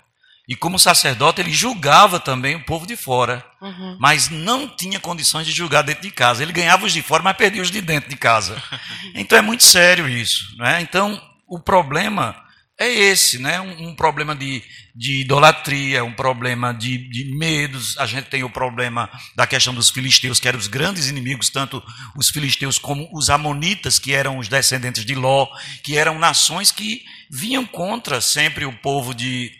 E 0.47 0.55
como 0.55 0.79
sacerdote, 0.79 1.41
ele 1.41 1.53
julgava 1.53 2.21
também 2.21 2.55
o 2.55 2.65
povo 2.65 2.87
de 2.87 2.97
fora, 2.97 3.45
uhum. 3.61 3.97
mas 4.01 4.29
não 4.29 4.69
tinha 4.69 5.01
condições 5.01 5.47
de 5.47 5.53
julgar 5.53 5.83
dentro 5.83 6.03
de 6.03 6.11
casa. 6.11 6.43
Ele 6.43 6.53
ganhava 6.53 6.87
os 6.87 6.93
de 6.93 7.03
fora, 7.03 7.23
mas 7.23 7.37
perdia 7.37 7.63
os 7.63 7.71
de 7.71 7.81
dentro 7.81 8.09
de 8.09 8.17
casa. 8.17 8.61
Então 9.15 9.39
é 9.39 9.43
muito 9.43 9.65
sério 9.65 10.09
isso. 10.09 10.57
Né? 10.57 10.81
Então 10.81 11.21
o 11.47 11.59
problema 11.59 12.37
é 12.79 12.89
esse, 12.89 13.39
né? 13.39 13.61
um, 13.61 13.89
um 13.89 13.95
problema 13.95 14.37
de, 14.37 14.63
de 14.95 15.23
idolatria, 15.23 16.05
um 16.05 16.13
problema 16.13 16.73
de, 16.73 16.97
de 16.97 17.25
medos. 17.37 17.99
A 17.99 18.07
gente 18.07 18.27
tem 18.27 18.45
o 18.45 18.51
problema 18.51 19.11
da 19.35 19.47
questão 19.47 19.75
dos 19.75 19.91
filisteus, 19.91 20.39
que 20.39 20.47
eram 20.47 20.59
os 20.59 20.69
grandes 20.69 21.09
inimigos, 21.09 21.49
tanto 21.49 21.83
os 22.17 22.29
filisteus 22.29 22.79
como 22.79 23.09
os 23.13 23.31
amonitas, 23.31 23.99
que 23.99 24.13
eram 24.15 24.39
os 24.39 24.47
descendentes 24.47 25.05
de 25.05 25.17
Ló, 25.17 25.49
que 25.83 25.97
eram 25.97 26.19
nações 26.19 26.71
que 26.71 27.03
vinham 27.29 27.67
contra 27.67 28.21
sempre 28.21 28.65
o 28.65 28.73
povo 28.73 29.13
de, 29.13 29.51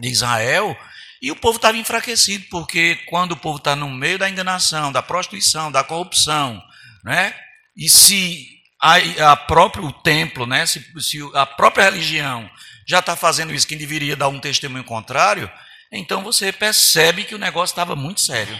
de 0.00 0.08
Israel, 0.08 0.74
e 1.20 1.30
o 1.30 1.36
povo 1.36 1.56
estava 1.56 1.76
enfraquecido, 1.76 2.44
porque 2.50 2.96
quando 3.06 3.32
o 3.32 3.36
povo 3.36 3.58
está 3.58 3.74
no 3.74 3.88
meio 3.90 4.18
da 4.18 4.28
enganação, 4.28 4.92
da 4.92 5.02
prostituição, 5.02 5.72
da 5.72 5.82
corrupção, 5.82 6.62
né? 7.04 7.34
e 7.76 7.88
se 7.88 8.46
a, 8.80 9.32
a 9.32 9.36
próprio 9.36 9.90
templo, 9.92 10.46
né? 10.46 10.66
se, 10.66 10.84
se 11.00 11.18
a 11.34 11.46
própria 11.46 11.84
religião 11.84 12.50
já 12.86 12.98
está 12.98 13.16
fazendo 13.16 13.54
isso, 13.54 13.66
quem 13.66 13.78
deveria 13.78 14.14
dar 14.14 14.28
um 14.28 14.38
testemunho 14.38 14.84
contrário, 14.84 15.50
então 15.90 16.22
você 16.22 16.52
percebe 16.52 17.24
que 17.24 17.34
o 17.34 17.38
negócio 17.38 17.72
estava 17.72 17.96
muito 17.96 18.20
sério. 18.20 18.58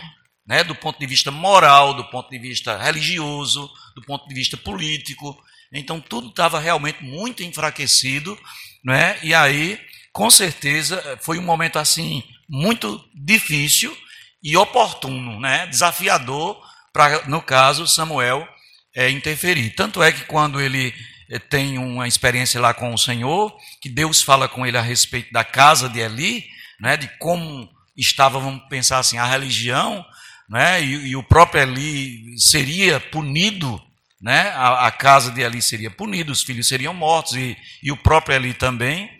Né, 0.49 0.63
do 0.63 0.77
ponto 0.77 0.97
de 0.97 1.07
vista 1.09 1.33
moral, 1.33 1.93
do 1.93 2.05
ponto 2.05 2.31
de 2.31 2.39
vista 2.39 2.81
religioso, 2.81 3.69
do 3.97 4.03
ponto 4.03 4.29
de 4.29 4.33
vista 4.33 4.57
político. 4.57 5.37
Então 5.73 6.01
tudo 6.01 6.29
estava 6.29 6.61
realmente 6.61 7.03
muito 7.03 7.43
enfraquecido, 7.43 8.39
né? 8.85 9.19
E 9.25 9.35
aí, 9.35 9.77
com 10.13 10.31
certeza, 10.31 11.19
foi 11.21 11.41
um 11.41 11.43
momento 11.43 11.81
assim 11.81 12.23
muito 12.49 13.05
difícil 13.15 13.97
e 14.43 14.57
oportuno, 14.57 15.41
né? 15.41 15.67
Desafiador 15.67 16.61
para, 16.93 17.27
no 17.27 17.43
caso, 17.43 17.87
Samuel 17.87 18.47
é, 18.95 19.11
interferir. 19.11 19.71
Tanto 19.71 20.03
é 20.03 20.13
que 20.13 20.25
quando 20.25 20.61
ele 20.61 20.95
é, 21.31 21.39
tem 21.39 21.79
uma 21.79 22.07
experiência 22.07 22.61
lá 22.61 22.73
com 22.73 22.95
o 22.95 22.99
Senhor, 22.99 23.55
que 23.81 23.89
Deus 23.89 24.23
fala 24.23 24.49
com 24.49 24.67
ele 24.67 24.79
a 24.79 24.83
respeito 24.83 25.33
da 25.33 25.45
casa 25.45 25.89
de 25.89 26.01
Eli, 26.01 26.45
né? 26.81 26.97
De 26.97 27.09
como 27.19 27.69
estava, 27.97 28.39
vamos 28.39 28.63
pensar 28.69 28.99
assim, 28.99 29.19
a 29.19 29.27
religião, 29.27 30.05
né? 30.49 30.83
E, 30.83 31.09
e 31.09 31.17
o 31.17 31.23
próprio 31.23 31.63
Eli 31.63 32.39
seria 32.39 33.01
punido 33.01 33.83
né? 34.21 34.49
A, 34.51 34.87
a, 34.87 34.91
casa 34.91 35.31
de 35.31 35.43
Eli 35.43 35.61
seria 35.61 35.91
punida, 35.91 36.33
os 36.33 36.43
filhos 36.43 36.69
seriam 36.69 36.95
mortos 36.95 37.35
e, 37.35 37.57
e 37.83 37.93
o 37.93 37.97
próprio 37.97 38.35
Eli 38.35 38.55
também. 38.55 39.11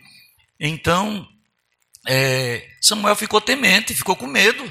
Então, 0.59 1.27
é, 2.07 2.65
Samuel 2.81 3.15
ficou 3.15 3.41
temente, 3.41 3.93
ficou 3.93 4.15
com 4.15 4.25
medo. 4.25 4.63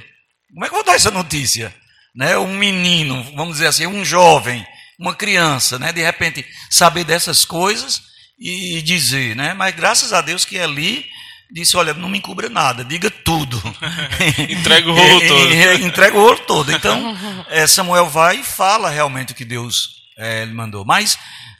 Como 0.53 0.65
é 0.65 0.69
que 0.69 0.75
eu 0.75 0.79
vou 0.79 0.85
dar 0.85 0.95
essa 0.95 1.11
notícia? 1.11 1.75
Né? 2.15 2.37
Um 2.39 2.57
menino, 2.57 3.23
vamos 3.37 3.55
dizer 3.55 3.67
assim, 3.67 3.87
um 3.87 4.05
jovem, 4.05 4.67
uma 4.99 5.15
criança, 5.15 5.79
né? 5.79 5.93
de 5.93 6.03
repente 6.03 6.47
saber 6.71 7.05
dessas 7.05 7.45
coisas 7.45 8.03
e 8.39 8.81
dizer, 8.83 9.37
né? 9.37 9.55
mas 9.55 9.75
graças 9.75 10.13
a 10.13 10.21
Deus 10.21 10.45
que 10.45 10.57
Eli 10.57 11.07
disse: 11.51 11.77
Olha, 11.77 11.95
não 11.95 12.09
me 12.09 12.19
encubra 12.19 12.49
nada, 12.49 12.85
diga 12.85 13.11
tudo. 13.11 13.61
Entrega 14.49 14.91
o 14.91 14.95
rolo 14.95 15.21
todo. 15.29 15.85
Entrega 15.85 16.17
o 16.17 16.21
rolo 16.21 16.39
todo. 16.41 16.73
Então, 16.73 17.17
é, 17.49 17.67
Samuel 17.67 18.07
vai 18.07 18.41
e 18.41 18.45
fala 18.45 18.91
realmente 18.91 19.33
o 19.33 19.35
que 19.35 19.45
Deus 19.45 19.91
é, 20.19 20.43
ele 20.43 20.53
mandou. 20.53 20.85
Mas 20.85 21.19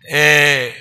é, 0.09 0.75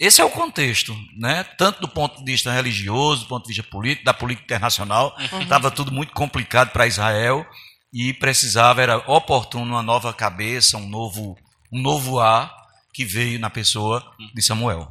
esse 0.00 0.22
é 0.22 0.24
o 0.24 0.30
contexto, 0.30 0.96
né? 1.14 1.44
tanto 1.58 1.82
do 1.82 1.88
ponto 1.88 2.24
de 2.24 2.32
vista 2.32 2.50
religioso, 2.50 3.24
do 3.24 3.28
ponto 3.28 3.42
de 3.42 3.48
vista 3.48 3.62
político, 3.62 4.06
da 4.06 4.14
política 4.14 4.46
internacional. 4.46 5.14
Estava 5.42 5.68
uhum. 5.68 5.74
tudo 5.74 5.92
muito 5.92 6.14
complicado 6.14 6.70
para 6.70 6.86
Israel 6.86 7.46
e 7.92 8.14
precisava, 8.14 8.80
era 8.80 8.96
oportuno 9.06 9.74
uma 9.74 9.82
nova 9.82 10.14
cabeça, 10.14 10.78
um 10.78 10.88
novo, 10.88 11.36
um 11.70 11.82
novo 11.82 12.18
ar 12.18 12.50
que 12.94 13.04
veio 13.04 13.38
na 13.38 13.50
pessoa 13.50 14.02
de 14.34 14.40
Samuel. 14.40 14.90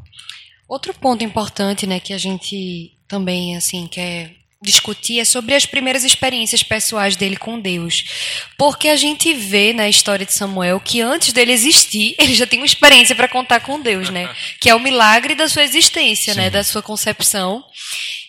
Outro 0.67 0.93
ponto 0.93 1.24
importante 1.24 1.88
né, 1.88 2.00
que 2.00 2.13
a 2.13 2.17
gente 2.19 2.95
também 3.08 3.58
assim 3.58 3.88
quer 3.88 4.36
discutir 4.62 5.19
é 5.19 5.26
sobre 5.26 5.56
as 5.56 5.65
primeiras 5.65 6.04
experiências 6.04 6.62
pessoais 6.62 7.15
dele 7.15 7.38
com 7.38 7.60
Deus. 7.60 8.04
Porque 8.58 8.89
a 8.89 8.95
gente 8.98 9.34
vê 9.34 9.72
na 9.72 9.88
história 9.88 10.26
de 10.26 10.34
Samuel 10.34 10.82
que 10.82 11.00
antes 11.00 11.32
dele 11.32 11.54
existir, 11.54 12.13
ele 12.19 12.36
já 12.36 12.45
tem 12.45 12.60
uma 12.60 12.65
experiência 12.65 13.15
para 13.15 13.28
contar 13.28 13.62
com 13.62 13.80
Deus, 13.80 14.10
né? 14.10 14.30
Que 14.60 14.69
é 14.69 14.76
o 14.76 14.80
milagre 14.80 15.34
da 15.34 15.48
sua 15.48 15.63
existência, 15.63 16.34
né? 16.34 16.43
Sim. 16.43 16.45
né? 16.45 16.50
Da 16.50 16.63
sua 16.63 16.82
concepção. 16.82 17.63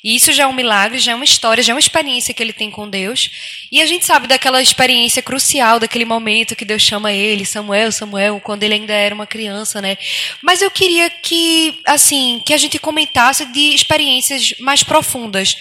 E 0.02 0.14
isso 0.16 0.32
já 0.32 0.44
é 0.44 0.46
um 0.46 0.52
milagre, 0.52 0.98
já 0.98 1.12
é 1.12 1.14
uma 1.14 1.24
história, 1.24 1.62
já 1.62 1.72
é 1.72 1.74
uma 1.74 1.80
experiência 1.80 2.32
que 2.32 2.42
ele 2.42 2.52
tem 2.52 2.70
com 2.70 2.88
Deus. 2.88 3.30
E 3.70 3.82
a 3.82 3.86
gente 3.86 4.06
sabe 4.06 4.26
daquela 4.26 4.62
experiência 4.62 5.20
crucial, 5.20 5.78
daquele 5.78 6.04
momento 6.04 6.56
que 6.56 6.64
Deus 6.64 6.80
chama 6.80 7.12
ele, 7.12 7.44
Samuel, 7.44 7.92
Samuel, 7.92 8.40
quando 8.40 8.62
ele 8.62 8.74
ainda 8.74 8.94
era 8.94 9.14
uma 9.14 9.26
criança, 9.26 9.82
né? 9.82 9.98
Mas 10.42 10.62
eu 10.62 10.70
queria 10.70 11.10
que, 11.10 11.80
assim, 11.86 12.40
que 12.46 12.54
a 12.54 12.56
gente 12.56 12.78
comentasse 12.78 13.44
de 13.46 13.74
experiências 13.74 14.54
mais 14.60 14.82
profundas 14.82 15.56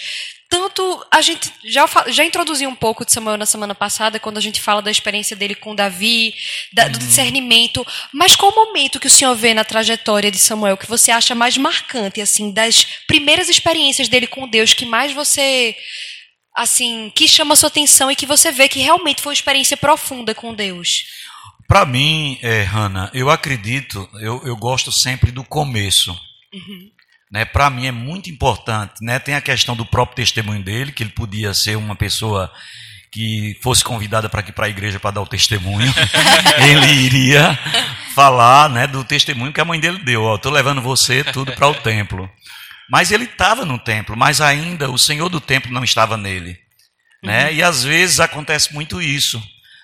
tanto 0.50 1.06
a 1.12 1.22
gente 1.22 1.54
já, 1.64 1.86
já 2.08 2.26
introduziu 2.26 2.68
um 2.68 2.76
pouco 2.76 3.06
de 3.06 3.12
Samuel 3.12 3.38
na 3.38 3.46
semana 3.46 3.76
passada, 3.76 4.20
quando 4.20 4.40
a 4.40 4.42
gente 4.42 4.60
fala 4.60 4.82
da 4.82 4.90
experiência 4.90 5.36
dele 5.36 5.54
com 5.54 5.76
Davi, 5.76 6.34
da, 6.74 6.88
do 6.88 7.00
uhum. 7.00 7.06
discernimento, 7.06 7.86
mas 8.12 8.36
qual 8.36 8.52
o 8.52 8.56
momento 8.56 9.00
que 9.00 9.06
o 9.06 9.12
senhor 9.12 9.36
vê 9.36 9.54
na 9.54 9.64
trajetória 9.64 10.32
de 10.32 10.40
Samuel 10.40 10.76
que 10.76 10.90
você 10.90 11.12
acha 11.12 11.36
mais 11.36 11.56
marcante, 11.56 12.20
assim, 12.20 12.52
das 12.52 12.84
primeiras 13.06 13.48
experiências 13.48 14.08
dele 14.08 14.26
com 14.26 14.48
Deus, 14.48 14.74
que 14.74 14.88
mais 14.88 15.14
você, 15.14 15.76
assim, 16.58 17.12
que 17.16 17.28
chama 17.28 17.54
a 17.54 17.56
sua 17.56 17.68
atenção 17.68 18.10
e 18.10 18.16
que 18.16 18.26
você 18.26 18.52
vê 18.52 18.68
que 18.68 18.80
realmente 18.80 19.22
foi 19.22 19.30
uma 19.30 19.36
experiência 19.36 19.78
profunda 19.78 20.34
com 20.34 20.56
Deus? 20.56 21.04
Para 21.68 21.86
mim, 21.86 22.40
é, 22.42 22.64
Hannah, 22.64 23.12
eu 23.14 23.30
acredito, 23.30 24.10
eu, 24.20 24.42
eu 24.44 24.58
gosto 24.58 24.92
sempre 24.92 25.32
do 25.32 25.44
começo. 25.44 26.12
Uhum. 26.52 26.90
Né, 27.32 27.46
Para 27.46 27.70
mim 27.70 27.86
é 27.86 27.92
muito 27.92 28.30
importante. 28.30 28.96
Né? 29.02 29.20
Tem 29.20 29.36
a 29.36 29.42
questão 29.42 29.76
do 29.76 29.86
próprio 29.86 30.16
testemunho 30.16 30.64
dele, 30.64 30.92
que 30.92 31.04
ele 31.04 31.12
podia 31.12 31.54
ser 31.54 31.78
uma 31.78 31.96
pessoa 31.96 32.52
que 33.12 33.58
fosse 33.62 33.84
convidada 33.84 34.30
para 34.30 34.42
aqui 34.42 34.52
para 34.52 34.68
a 34.68 34.70
igreja 34.70 35.00
para 35.00 35.12
dar 35.12 35.22
o 35.22 35.28
testemunho. 35.28 35.94
ele 36.68 36.92
iria 36.92 37.58
falar 38.14 38.70
né, 38.70 38.88
do 38.88 39.04
testemunho 39.04 39.54
que 39.54 39.62
a 39.62 39.66
mãe 39.66 39.80
dele 39.80 40.00
deu. 40.00 40.36
Estou 40.36 40.52
levando 40.52 40.82
você 40.82 41.24
tudo 41.24 41.52
para 41.54 41.68
o 41.68 41.76
templo. 41.76 42.30
Mas 42.90 43.12
ele 43.12 43.26
estava 43.26 43.66
no 43.66 43.78
templo, 43.78 44.18
mas 44.18 44.42
ainda 44.42 44.90
o 44.90 44.98
Senhor 44.98 45.30
do 45.30 45.40
templo 45.40 45.72
não 45.72 45.84
estava 45.84 46.18
nele. 46.18 46.58
Né? 47.24 47.46
Uhum. 47.46 47.54
E 47.54 47.64
às 47.64 47.84
vezes 47.84 48.20
acontece 48.20 48.74
muito 48.74 49.02
isso. 49.02 49.38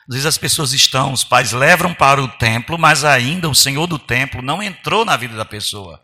Às 0.08 0.15
vezes 0.15 0.25
as 0.25 0.38
pessoas 0.38 0.73
estão, 0.73 1.12
os 1.12 1.23
pais 1.23 1.51
levam 1.51 1.93
para 1.93 2.21
o 2.21 2.27
templo, 2.27 2.77
mas 2.77 3.03
ainda 3.03 3.49
o 3.49 3.55
Senhor 3.55 3.86
do 3.88 3.99
templo 3.99 4.41
não 4.41 4.62
entrou 4.62 5.05
na 5.05 5.15
vida 5.17 5.36
da 5.36 5.45
pessoa. 5.45 6.01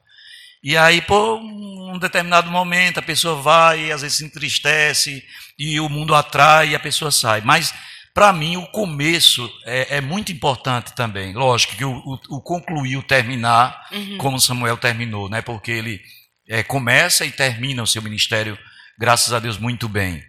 E 0.64 0.78
aí, 0.78 1.02
por 1.02 1.40
um 1.40 1.98
determinado 1.98 2.52
momento, 2.52 3.00
a 3.00 3.04
pessoa 3.04 3.42
vai, 3.42 3.92
às 3.92 4.02
vezes 4.02 4.18
se 4.18 4.26
entristece, 4.26 5.24
e 5.58 5.80
o 5.80 5.90
mundo 5.90 6.16
atrai 6.16 6.70
e 6.70 6.76
a 6.76 6.80
pessoa 6.80 7.12
sai. 7.12 7.42
Mas, 7.42 7.74
para 8.14 8.32
mim, 8.34 8.58
o 8.58 8.68
começo 8.68 9.50
é, 9.66 9.98
é, 9.98 10.02
muito 10.02 10.32
importante 10.32 10.94
também. 10.94 11.34
Lógico 11.34 11.76
que 11.76 11.86
o, 11.86 11.92
o, 11.92 12.38
o 12.38 12.42
concluir, 12.42 12.98
o 12.98 13.04
terminar, 13.04 13.88
uhum. 13.92 14.18
como 14.18 14.40
Samuel 14.40 14.78
terminou, 14.78 15.30
né? 15.30 15.42
porque 15.42 15.72
ele 15.72 16.02
é, 16.48 16.62
começa 16.62 17.26
e 17.26 17.32
termina 17.32 17.82
o 17.82 17.88
seu 17.88 18.02
ministério, 18.02 18.58
graças 19.00 19.34
a 19.34 19.40
Deus, 19.40 19.58
muito 19.58 19.88
bem. 19.88 20.24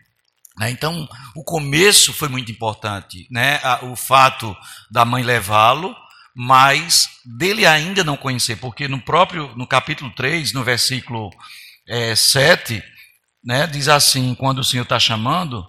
Né? 0.58 0.70
Então, 0.70 1.08
o 1.34 1.42
começo 1.42 2.12
foi 2.12 2.28
muito 2.28 2.52
importante. 2.52 3.26
Né? 3.30 3.60
O 3.82 3.96
fato 3.96 4.56
da 4.90 5.04
mãe 5.04 5.22
levá-lo, 5.22 5.94
mas 6.34 7.08
dele 7.24 7.66
ainda 7.66 8.02
não 8.02 8.16
conhecer, 8.16 8.56
porque 8.56 8.88
no 8.88 9.00
próprio, 9.00 9.54
no 9.56 9.66
capítulo 9.66 10.10
3, 10.10 10.52
no 10.52 10.64
versículo 10.64 11.30
é, 11.86 12.14
7, 12.14 12.82
né, 13.44 13.66
diz 13.66 13.88
assim, 13.88 14.34
quando 14.34 14.60
o 14.60 14.64
Senhor 14.64 14.84
está 14.84 14.98
chamando, 14.98 15.66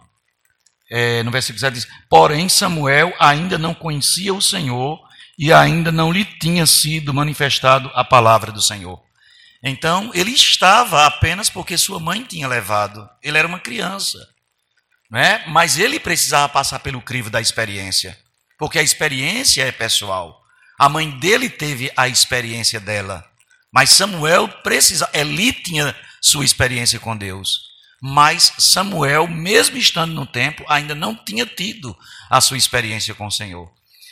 é, 0.89 1.23
no 1.23 1.32
versículo 1.32 1.60
7 1.60 1.73
diz, 1.73 1.88
porém 2.10 2.47
Samuel 2.47 3.13
ainda 3.19 3.58
não 3.58 3.73
conhecia 3.73 4.34
o 4.34 4.41
Senhor 4.41 4.99
e 5.38 5.52
ainda 5.52 5.91
não 5.91 6.12
lhe 6.12 6.23
tinha 6.23 6.65
sido 6.65 7.13
manifestado 7.13 7.91
a 7.93 8.04
palavra 8.04 8.52
do 8.52 8.62
Senhor. 8.62 9.02
Então, 9.63 10.12
ele 10.13 10.32
estava 10.32 11.06
apenas 11.06 11.49
porque 11.49 11.78
sua 11.78 11.99
mãe 11.99 12.23
tinha 12.23 12.47
levado. 12.47 13.10
Ele 13.21 13.38
era 13.38 13.47
uma 13.47 13.60
criança. 13.60 14.19
Né? 15.10 15.43
Mas 15.47 15.78
ele 15.78 15.99
precisava 15.99 16.49
passar 16.49 16.80
pelo 16.80 17.02
crivo 17.02 17.30
da 17.30 17.39
experiência. 17.39 18.17
Porque 18.58 18.78
a 18.78 18.84
experiência 18.84 19.63
é 19.63 19.71
pessoal. 19.71 20.42
A 20.80 20.90
mãe 20.90 21.10
dele 21.20 21.50
teve 21.50 21.92
a 21.96 22.08
experiência 22.08 22.80
dela. 22.80 23.24
Mas 23.72 23.92
Samuel 23.92 24.48
precisa, 24.48 25.10
Eli 25.14 25.52
tinha 25.52 25.96
sua 26.22 26.46
experiência 26.46 27.00
com 27.00 27.18
Deus. 27.18 27.74
Mas 28.02 28.54
Samuel, 28.58 29.28
mesmo 29.28 29.78
estando 29.78 30.14
no 30.14 30.26
tempo, 30.26 30.64
ainda 30.68 30.94
não 30.94 31.16
tinha 31.16 31.46
tido 31.46 31.98
a 32.30 32.42
sua 32.42 32.58
experiência 32.58 33.14
com 33.16 33.28
o 33.28 33.32
Senhor. 33.32 33.72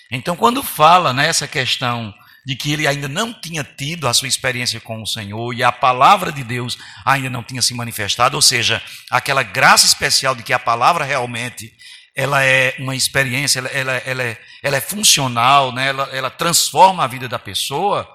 Então, 0.09 0.35
quando 0.35 0.63
fala 0.63 1.13
nessa 1.13 1.47
questão 1.47 2.13
de 2.45 2.55
que 2.55 2.71
ele 2.71 2.87
ainda 2.87 3.07
não 3.07 3.31
tinha 3.33 3.63
tido 3.63 4.07
a 4.07 4.13
sua 4.13 4.27
experiência 4.27 4.79
com 4.79 5.01
o 5.01 5.05
Senhor 5.05 5.53
e 5.53 5.63
a 5.63 5.71
palavra 5.71 6.31
de 6.31 6.43
Deus 6.43 6.77
ainda 7.05 7.29
não 7.29 7.43
tinha 7.43 7.61
se 7.61 7.73
manifestado, 7.73 8.35
ou 8.35 8.41
seja, 8.41 8.81
aquela 9.09 9.43
graça 9.43 9.85
especial 9.85 10.33
de 10.33 10.41
que 10.41 10.53
a 10.53 10.59
palavra 10.59 11.05
realmente 11.05 11.71
ela 12.15 12.43
é 12.43 12.75
uma 12.79 12.95
experiência, 12.95 13.59
ela, 13.59 13.69
ela, 13.69 13.93
ela, 14.05 14.23
é, 14.23 14.37
ela 14.61 14.77
é 14.77 14.81
funcional, 14.81 15.71
né? 15.71 15.87
ela, 15.87 16.03
ela 16.11 16.29
transforma 16.29 17.03
a 17.03 17.07
vida 17.07 17.27
da 17.27 17.39
pessoa, 17.39 18.07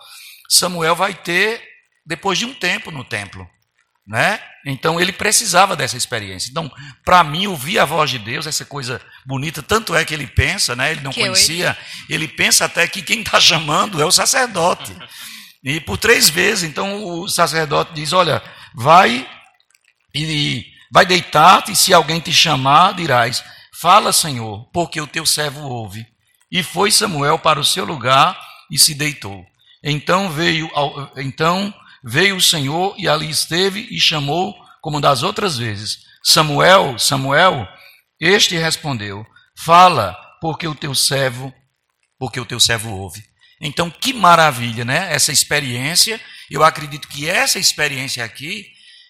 Samuel 0.48 0.94
vai 0.94 1.14
ter 1.14 1.62
depois 2.04 2.38
de 2.38 2.44
um 2.44 2.54
tempo 2.54 2.90
no 2.90 3.04
templo. 3.04 3.48
Né? 4.06 4.40
Então 4.64 5.00
ele 5.00 5.12
precisava 5.12 5.74
dessa 5.74 5.96
experiência. 5.96 6.48
Então, 6.50 6.70
para 7.04 7.24
mim, 7.24 7.48
ouvir 7.48 7.80
a 7.80 7.84
voz 7.84 8.08
de 8.08 8.20
Deus, 8.20 8.46
essa 8.46 8.64
coisa 8.64 9.00
bonita, 9.26 9.62
tanto 9.62 9.96
é 9.96 10.04
que 10.04 10.14
ele 10.14 10.28
pensa, 10.28 10.76
né? 10.76 10.92
ele 10.92 11.00
não 11.00 11.10
que 11.10 11.20
conhecia, 11.20 11.76
ele 12.08 12.28
pensa 12.28 12.66
até 12.66 12.86
que 12.86 13.02
quem 13.02 13.20
está 13.20 13.40
chamando 13.40 14.00
é 14.00 14.04
o 14.04 14.12
sacerdote. 14.12 14.96
E 15.64 15.80
por 15.80 15.98
três 15.98 16.28
vezes, 16.28 16.62
então 16.62 17.02
o 17.04 17.28
sacerdote 17.28 17.92
diz: 17.94 18.12
Olha, 18.12 18.40
vai 18.72 19.28
e 20.14 20.64
vai 20.92 21.04
deitar-te, 21.04 21.72
e 21.72 21.76
se 21.76 21.92
alguém 21.92 22.20
te 22.20 22.32
chamar, 22.32 22.94
dirás: 22.94 23.42
Fala, 23.80 24.12
Senhor, 24.12 24.64
porque 24.72 25.00
o 25.00 25.06
teu 25.06 25.26
servo 25.26 25.60
ouve. 25.68 26.06
E 26.50 26.62
foi 26.62 26.90
Samuel 26.90 27.38
para 27.38 27.60
o 27.60 27.64
seu 27.64 27.84
lugar 27.84 28.40
e 28.70 28.78
se 28.78 28.94
deitou. 28.94 29.44
Então 29.82 30.30
veio, 30.30 30.70
então 31.16 31.74
veio 32.02 32.36
o 32.36 32.40
Senhor 32.40 32.94
e 32.96 33.08
ali 33.08 33.28
esteve 33.28 33.86
e 33.90 34.00
chamou 34.00 34.54
como 34.80 35.00
das 35.00 35.22
outras 35.22 35.58
vezes. 35.58 35.98
Samuel, 36.22 36.98
Samuel, 36.98 37.68
este 38.18 38.56
respondeu: 38.56 39.26
Fala, 39.58 40.16
porque 40.40 40.66
o 40.66 40.74
teu 40.74 40.94
servo, 40.94 41.52
porque 42.18 42.40
o 42.40 42.46
teu 42.46 42.58
servo 42.58 42.90
ouve. 42.90 43.22
Então, 43.60 43.90
que 43.90 44.12
maravilha, 44.12 44.84
né? 44.84 45.12
Essa 45.12 45.32
experiência. 45.32 46.20
Eu 46.50 46.62
acredito 46.62 47.08
que 47.08 47.28
essa 47.28 47.58
experiência 47.58 48.24
aqui, 48.24 48.66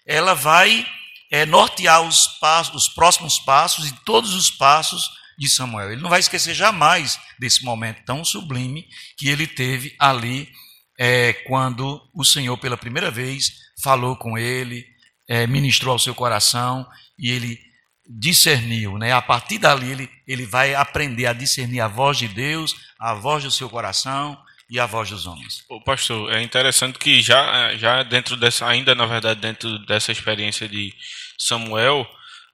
ela 0.07 0.35
vai 0.35 0.87
é, 1.31 1.45
nortear 1.45 2.03
os, 2.03 2.27
passos, 2.39 2.87
os 2.87 2.89
próximos 2.89 3.39
passos 3.39 3.89
e 3.89 4.05
todos 4.05 4.35
os 4.35 4.51
passos 4.51 5.11
de 5.39 5.49
Samuel. 5.49 5.93
Ele 5.93 6.03
não 6.03 6.11
vai 6.11 6.21
esquecer 6.21 6.55
jamais 6.55 7.19
desse 7.39 7.65
momento 7.65 8.05
tão 8.05 8.25
sublime 8.25 8.87
que 9.17 9.29
ele 9.29 9.47
teve 9.47 9.95
ali 9.99 10.51
é, 10.99 11.33
quando 11.47 12.01
o 12.15 12.25
Senhor, 12.25 12.57
pela 12.59 12.77
primeira 12.77 13.11
vez, 13.11 13.53
falou 13.83 14.17
com 14.17 14.39
ele, 14.39 14.85
é, 15.29 15.47
ministrou 15.47 15.93
ao 15.93 15.99
seu 15.99 16.15
coração 16.15 16.87
e 17.19 17.31
ele 17.31 17.61
discerniu. 18.09 18.97
Né? 18.97 19.13
A 19.13 19.21
partir 19.21 19.59
dali, 19.59 19.91
ele, 19.91 20.11
ele 20.27 20.47
vai 20.47 20.75
aprender 20.75 21.27
a 21.27 21.33
discernir 21.33 21.81
a 21.81 21.89
voz 21.89 22.17
de 22.17 22.29
Deus, 22.29 22.75
a 22.99 23.13
voz 23.15 23.45
do 23.45 23.51
seu 23.51 23.69
coração 23.69 24.39
e 24.69 24.81
a 24.81 24.87
voz 24.87 25.11
dos 25.11 25.27
homens. 25.27 25.65
O 25.69 25.81
pastor, 25.81 26.33
é 26.33 26.43
interessante 26.43 26.99
que 26.99 27.23
já, 27.23 27.75
já 27.77 28.03
dentro 28.03 28.37
dessa, 28.37 28.67
ainda 28.67 28.95
na 28.95 29.07
verdade 29.07 29.41
dentro 29.41 29.79
dessa 29.87 30.11
experiência 30.11 30.69
de 30.69 30.93
Samuel, 31.39 32.07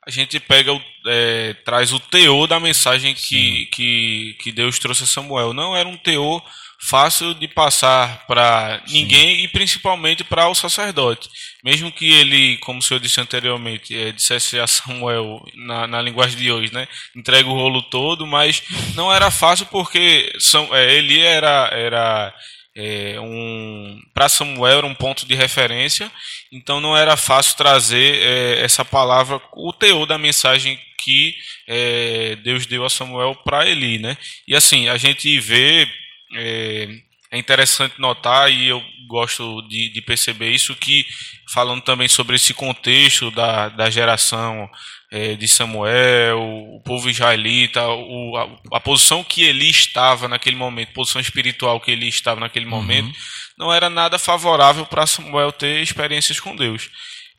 a 0.07 0.11
gente 0.11 0.39
pega 0.41 0.73
o, 0.73 0.83
é, 1.07 1.55
traz 1.65 1.93
o 1.93 2.01
teor 2.01 2.47
da 2.47 2.59
mensagem 2.59 3.15
que, 3.15 3.67
que, 3.67 4.37
que 4.41 4.53
Deus 4.53 4.79
trouxe 4.79 5.05
a 5.05 5.07
Samuel. 5.07 5.53
Não 5.53 5.77
era 5.77 5.89
um 5.89 5.97
teor 5.97 6.43
fácil 6.89 7.33
de 7.35 7.47
passar 7.47 8.27
para 8.27 8.83
ninguém 8.89 9.45
e 9.45 9.49
principalmente 9.49 10.25
para 10.25 10.49
o 10.49 10.55
sacerdote. 10.55 11.29
Mesmo 11.65 11.93
que 11.93 12.13
ele, 12.13 12.57
como 12.59 12.81
o 12.81 12.83
senhor 12.83 12.99
disse 12.99 13.21
anteriormente, 13.21 13.97
é, 13.97 14.11
dissesse 14.11 14.59
a 14.59 14.67
Samuel, 14.67 15.45
na, 15.55 15.87
na 15.87 16.03
linguagem 16.03 16.37
de 16.37 16.51
hoje, 16.51 16.73
né, 16.73 16.89
entrega 17.15 17.49
o 17.49 17.55
rolo 17.55 17.83
todo, 17.83 18.27
mas 18.27 18.63
não 18.95 19.13
era 19.13 19.31
fácil 19.31 19.67
porque 19.67 20.33
São, 20.41 20.75
é, 20.75 20.95
ele 20.95 21.21
era, 21.21 21.69
era 21.73 22.35
é, 22.75 23.21
um 23.21 24.01
para 24.13 24.29
Samuel 24.29 24.79
era 24.79 24.87
um 24.87 24.95
ponto 24.95 25.27
de 25.27 25.35
referência, 25.35 26.11
então 26.51 26.81
não 26.81 26.97
era 26.97 27.17
fácil 27.17 27.57
trazer 27.57 28.17
é, 28.23 28.65
essa 28.65 28.85
palavra, 28.85 29.41
o 29.55 29.73
teor 29.73 30.07
da 30.07 30.19
mensagem 30.19 30.79
que 31.05 31.35
é, 31.69 32.37
Deus 32.37 32.67
deu 32.67 32.85
a 32.85 32.91
Samuel 32.91 33.35
para 33.45 33.69
Eli, 33.69 33.99
né? 33.99 34.17
E 34.47 34.55
assim 34.55 34.89
a 34.89 34.97
gente 34.97 35.39
vê 35.41 35.89
é, 36.35 36.89
é 37.33 37.39
interessante 37.39 38.01
notar 38.01 38.53
e 38.53 38.69
eu 38.69 38.83
gosto 39.09 39.63
de, 39.69 39.91
de, 39.91 40.03
perceber 40.03 40.51
isso 40.51 40.75
que 40.75 41.07
falando 41.53 41.83
também 41.83 42.09
sobre 42.09 42.37
esse 42.37 42.55
contexto 42.55 43.31
da, 43.31 43.69
da 43.69 43.91
geração 43.91 44.69
é, 45.11 45.35
de 45.35 45.47
Samuel, 45.47 46.41
o 46.41 46.81
povo 46.85 47.11
israelita, 47.11 47.87
o, 47.87 48.37
a, 48.37 48.77
a, 48.77 48.81
posição 48.81 49.23
que 49.23 49.43
ele 49.43 49.69
estava 49.69 50.29
naquele 50.29 50.57
momento, 50.57 50.93
posição 50.95 51.21
espiritual 51.21 51.81
que 51.81 51.91
ele 51.91 52.09
estava 52.09 52.41
naquele 52.41 52.65
uhum. 52.65 52.71
momento, 52.71 53.13
não 53.59 53.73
era 53.73 53.91
nada 53.91 54.19
favorável 54.19 54.87
para 54.87 55.07
Samuel 55.07 55.53
ter 55.53 55.83
experiências 55.83 56.41
com 56.41 56.57
Deus. 56.57 56.91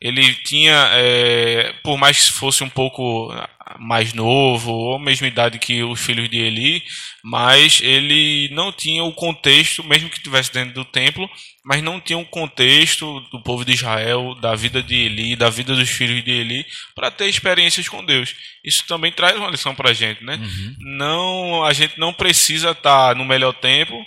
Ele 0.04 0.36
tinha, 0.36 0.90
é, 0.92 1.74
por 1.82 1.98
mais 1.98 2.26
que 2.26 2.34
fosse 2.34 2.62
um 2.62 2.70
pouco 2.70 3.34
mais 3.80 4.14
novo, 4.14 4.72
ou 4.72 5.00
mesma 5.00 5.28
idade 5.28 5.58
que 5.58 5.82
os 5.82 6.00
filhos 6.00 6.30
de 6.30 6.38
Eli, 6.38 6.84
mas 7.24 7.80
ele 7.82 8.50
não 8.52 8.72
tinha 8.72 9.02
o 9.04 9.14
contexto, 9.14 9.82
mesmo 9.84 10.10
que 10.10 10.18
estivesse 10.18 10.52
dentro 10.52 10.74
do 10.74 10.84
templo, 10.84 11.30
mas 11.64 11.82
não 11.82 12.02
tinha 12.02 12.20
o 12.20 12.26
contexto 12.26 13.22
do 13.32 13.42
povo 13.42 13.64
de 13.64 13.72
Israel, 13.72 14.36
da 14.36 14.54
vida 14.56 14.84
de 14.84 14.96
Eli, 14.96 15.38
da 15.38 15.50
vida 15.50 15.74
dos 15.74 15.90
filhos 15.90 16.22
de 16.22 16.32
Eli, 16.32 16.66
para 16.94 17.10
ter 17.10 17.30
experiências 17.30 17.88
com 17.88 18.04
Deus. 18.04 18.36
Isso 18.64 18.86
também 18.88 19.12
traz 19.12 19.38
uma 19.38 19.50
lição 19.50 19.74
para 19.74 19.92
a 19.92 19.94
gente, 19.94 20.22
né? 20.24 20.36
Uhum. 20.36 20.76
Não, 20.98 21.64
a 21.64 21.72
gente 21.72 21.98
não 21.98 22.14
precisa 22.14 22.72
estar 22.72 23.10
tá 23.10 23.16
no 23.16 23.24
melhor 23.24 23.54
tempo. 23.54 24.06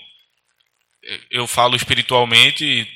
Eu 1.30 1.46
falo 1.46 1.74
espiritualmente, 1.74 2.86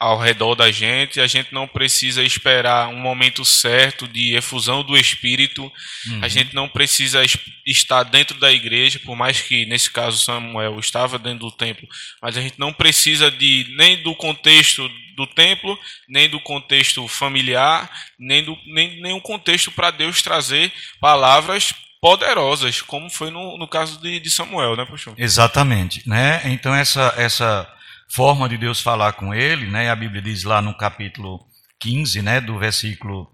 ao 0.00 0.18
redor 0.18 0.54
da 0.54 0.70
gente, 0.72 1.20
a 1.20 1.26
gente 1.26 1.52
não 1.52 1.68
precisa 1.68 2.22
esperar 2.22 2.88
um 2.88 2.96
momento 2.96 3.44
certo 3.44 4.08
de 4.08 4.34
efusão 4.34 4.82
do 4.82 4.96
Espírito, 4.96 5.70
uhum. 6.08 6.20
a 6.22 6.28
gente 6.28 6.54
não 6.54 6.66
precisa 6.66 7.20
estar 7.66 8.04
dentro 8.04 8.40
da 8.40 8.50
igreja, 8.50 8.98
por 9.04 9.14
mais 9.14 9.42
que 9.42 9.66
nesse 9.66 9.90
caso 9.90 10.16
Samuel 10.16 10.80
estava 10.80 11.18
dentro 11.18 11.40
do 11.40 11.52
templo, 11.52 11.86
mas 12.22 12.34
a 12.34 12.40
gente 12.40 12.58
não 12.58 12.72
precisa 12.72 13.30
de 13.30 13.66
nem 13.76 14.02
do 14.02 14.14
contexto 14.14 14.90
do 15.14 15.26
templo, 15.26 15.78
nem 16.08 16.30
do 16.30 16.40
contexto 16.40 17.06
familiar, 17.06 17.90
nem 18.18 18.42
do 18.42 18.56
nem 18.64 19.02
nenhum 19.02 19.20
contexto 19.20 19.70
para 19.70 19.90
Deus 19.90 20.22
trazer 20.22 20.72
palavras 20.98 21.74
poderosas, 22.00 22.80
como 22.80 23.10
foi 23.10 23.30
no, 23.30 23.58
no 23.58 23.68
caso 23.68 24.00
de, 24.00 24.18
de 24.18 24.30
Samuel, 24.30 24.76
né, 24.76 24.86
Puxão? 24.86 25.12
Exatamente, 25.18 26.08
né? 26.08 26.40
Então 26.46 26.74
essa 26.74 27.12
essa 27.18 27.70
forma 28.14 28.48
de 28.48 28.56
Deus 28.56 28.80
falar 28.80 29.12
com 29.14 29.34
ele, 29.34 29.66
né? 29.66 29.90
A 29.90 29.96
Bíblia 29.96 30.20
diz 30.22 30.42
lá 30.44 30.60
no 30.60 30.76
capítulo 30.76 31.40
15, 31.80 32.22
né, 32.22 32.40
do 32.40 32.58
versículo 32.58 33.30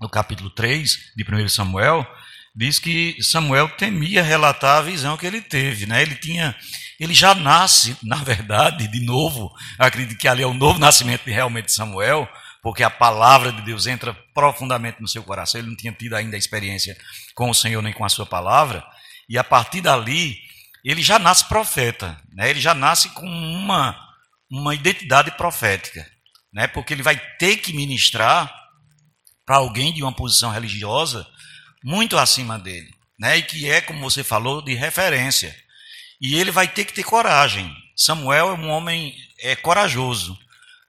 no 0.00 0.08
capítulo 0.08 0.48
3 0.50 1.12
de 1.14 1.24
1 1.24 1.48
Samuel, 1.48 2.06
diz 2.54 2.78
que 2.78 3.16
Samuel 3.22 3.68
temia 3.70 4.22
relatar 4.22 4.78
a 4.78 4.82
visão 4.82 5.16
que 5.16 5.26
ele 5.26 5.40
teve, 5.40 5.86
né? 5.86 6.02
Ele 6.02 6.14
tinha 6.14 6.56
ele 7.00 7.14
já 7.14 7.34
nasce, 7.34 7.96
na 8.02 8.16
verdade, 8.16 8.86
de 8.86 9.00
novo, 9.00 9.50
acredito 9.78 10.18
que 10.18 10.28
ali 10.28 10.42
é 10.42 10.46
o 10.46 10.52
novo 10.52 10.78
nascimento 10.78 11.24
de 11.24 11.30
realmente 11.30 11.72
Samuel, 11.72 12.28
porque 12.62 12.82
a 12.82 12.90
palavra 12.90 13.50
de 13.50 13.62
Deus 13.62 13.86
entra 13.86 14.12
profundamente 14.34 15.00
no 15.00 15.08
seu 15.08 15.22
coração. 15.22 15.58
Ele 15.58 15.70
não 15.70 15.76
tinha 15.76 15.94
tido 15.94 16.14
ainda 16.14 16.36
a 16.36 16.38
experiência 16.38 16.94
com 17.34 17.48
o 17.48 17.54
Senhor 17.54 17.80
nem 17.80 17.94
com 17.94 18.04
a 18.04 18.08
sua 18.10 18.26
palavra, 18.26 18.84
e 19.26 19.38
a 19.38 19.44
partir 19.44 19.80
dali, 19.80 20.36
ele 20.84 21.02
já 21.02 21.18
nasce 21.18 21.46
profeta, 21.46 22.20
né? 22.34 22.50
ele 22.50 22.60
já 22.60 22.74
nasce 22.74 23.08
com 23.10 23.26
uma, 23.26 23.96
uma 24.50 24.74
identidade 24.74 25.30
profética, 25.32 26.04
né? 26.52 26.66
porque 26.66 26.92
ele 26.92 27.02
vai 27.02 27.16
ter 27.38 27.58
que 27.58 27.72
ministrar 27.72 28.52
para 29.46 29.56
alguém 29.56 29.92
de 29.92 30.02
uma 30.02 30.12
posição 30.12 30.50
religiosa 30.50 31.26
muito 31.84 32.18
acima 32.18 32.58
dele, 32.58 32.92
né? 33.18 33.38
e 33.38 33.42
que 33.42 33.70
é, 33.70 33.80
como 33.80 34.00
você 34.00 34.24
falou, 34.24 34.60
de 34.60 34.74
referência. 34.74 35.54
E 36.20 36.34
ele 36.34 36.50
vai 36.50 36.68
ter 36.68 36.84
que 36.84 36.92
ter 36.92 37.04
coragem. 37.04 37.74
Samuel 37.96 38.50
é 38.50 38.52
um 38.52 38.68
homem 38.68 39.14
é, 39.38 39.54
corajoso, 39.54 40.38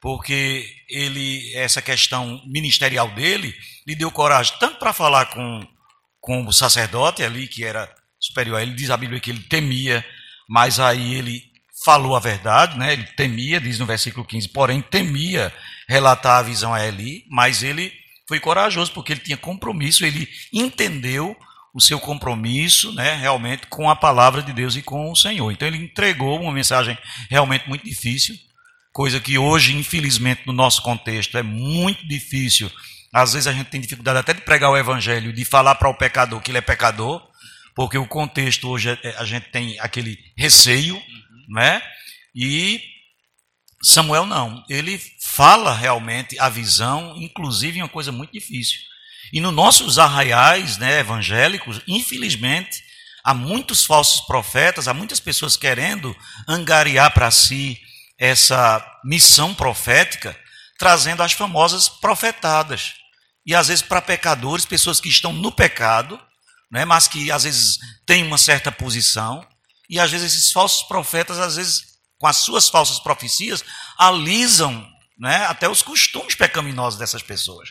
porque 0.02 0.66
ele 0.90 1.54
essa 1.56 1.82
questão 1.82 2.42
ministerial 2.46 3.10
dele 3.12 3.56
lhe 3.88 3.96
deu 3.96 4.12
coragem 4.12 4.54
tanto 4.60 4.80
para 4.80 4.92
falar 4.92 5.28
com, 5.28 5.66
com 6.20 6.46
o 6.46 6.52
sacerdote 6.52 7.24
ali, 7.24 7.48
que 7.48 7.64
era 7.64 7.94
superior 8.20 8.58
a 8.58 8.62
ele, 8.62 8.74
diz 8.74 8.90
a 8.90 8.98
Bíblia 8.98 9.20
que 9.20 9.30
ele 9.30 9.44
temia, 9.44 10.06
mas 10.50 10.80
aí 10.80 11.14
ele 11.14 11.51
falou 11.84 12.16
a 12.16 12.20
verdade, 12.20 12.78
né? 12.78 12.94
ele 12.94 13.04
temia, 13.04 13.60
diz 13.60 13.80
no 13.80 13.86
versículo 13.86 14.26
15, 14.26 14.50
porém 14.50 14.82
temia 14.82 15.54
relatar 15.88 16.40
a 16.40 16.44
visão 16.44 16.74
a 16.74 16.86
Eli, 16.86 17.26
mas 17.30 17.64
ele 17.64 17.92
foi 18.28 18.40
corajoso 18.40 18.92
porque 18.94 19.14
ele 19.14 19.20
tinha 19.20 19.38
compromisso, 19.38 20.06
ele 20.06 20.28
entendeu 20.54 21.36
o 21.74 21.82
seu 21.82 22.00
compromisso, 22.00 22.94
né, 22.94 23.16
realmente 23.16 23.68
com 23.68 23.90
a 23.90 23.96
palavra 23.96 24.42
de 24.42 24.52
Deus 24.52 24.76
e 24.76 24.82
com 24.82 25.12
o 25.12 25.16
Senhor. 25.16 25.52
Então 25.52 25.68
ele 25.68 25.78
entregou 25.78 26.40
uma 26.42 26.52
mensagem 26.52 26.98
realmente 27.30 27.68
muito 27.68 27.84
difícil, 27.84 28.36
coisa 28.92 29.20
que 29.20 29.38
hoje, 29.38 29.76
infelizmente, 29.76 30.42
no 30.46 30.54
nosso 30.54 30.82
contexto 30.82 31.38
é 31.38 31.44
muito 31.44 32.06
difícil. 32.08 32.70
Às 33.14 33.34
vezes 33.34 33.48
a 33.48 33.54
gente 33.54 33.70
tem 33.70 33.82
dificuldade 33.82 34.20
até 34.20 34.34
de 34.34 34.42
pregar 34.42 34.70
o 34.70 34.78
evangelho, 34.78 35.34
de 35.34 35.44
falar 35.44 35.76
para 35.76 35.90
o 35.90 35.94
pecador 35.94 36.42
que 36.42 36.52
ele 36.52 36.58
é 36.58 36.62
pecador, 36.62 37.22
porque 37.76 37.98
o 37.98 38.08
contexto 38.08 38.70
hoje 38.70 38.98
é, 39.04 39.16
a 39.18 39.26
gente 39.26 39.50
tem 39.50 39.80
aquele 39.80 40.18
receio. 40.38 41.02
Né? 41.52 41.82
E 42.34 42.82
Samuel 43.84 44.26
não, 44.26 44.64
ele 44.70 45.02
fala 45.20 45.76
realmente 45.76 46.40
a 46.40 46.48
visão, 46.50 47.16
inclusive 47.18 47.80
em 47.80 47.82
uma 47.82 47.90
coisa 47.90 48.12
muito 48.12 48.32
difícil. 48.32 48.80
E 49.34 49.40
nos 49.40 49.54
nossos 49.54 49.98
arraiais 49.98 50.78
né, 50.78 51.00
evangélicos, 51.00 51.82
infelizmente, 51.88 52.84
há 53.24 53.34
muitos 53.34 53.86
falsos 53.86 54.22
profetas, 54.22 54.88
há 54.88 54.94
muitas 54.94 55.20
pessoas 55.20 55.56
querendo 55.56 56.16
angariar 56.48 57.14
para 57.14 57.32
si 57.32 57.80
essa 58.18 58.86
missão 59.04 59.54
profética, 59.54 60.38
trazendo 60.78 61.24
as 61.24 61.34
famosas 61.34 61.90
profetadas. 61.90 62.94
E 63.46 63.56
às 63.56 63.68
vezes 63.68 63.84
para 63.84 64.02
pecadores, 64.02 64.66
pessoas 64.66 65.00
que 65.00 65.10
estão 65.10 65.34
no 65.34 65.52
pecado, 65.52 66.20
né, 66.72 66.86
mas 66.86 67.08
que 67.08 67.32
às 67.32 67.44
vezes 67.44 67.78
têm 68.06 68.24
uma 68.24 68.38
certa 68.38 68.72
posição, 68.72 69.46
e 69.92 70.00
às 70.00 70.10
vezes 70.10 70.34
esses 70.34 70.52
falsos 70.54 70.88
profetas, 70.88 71.38
às 71.38 71.58
vezes 71.58 71.92
com 72.18 72.26
as 72.26 72.38
suas 72.38 72.70
falsas 72.70 73.00
profecias, 73.00 73.64
alisam 73.98 74.88
né, 75.20 75.46
até 75.48 75.68
os 75.68 75.82
costumes 75.82 76.34
pecaminosos 76.34 76.98
dessas 76.98 77.22
pessoas. 77.22 77.70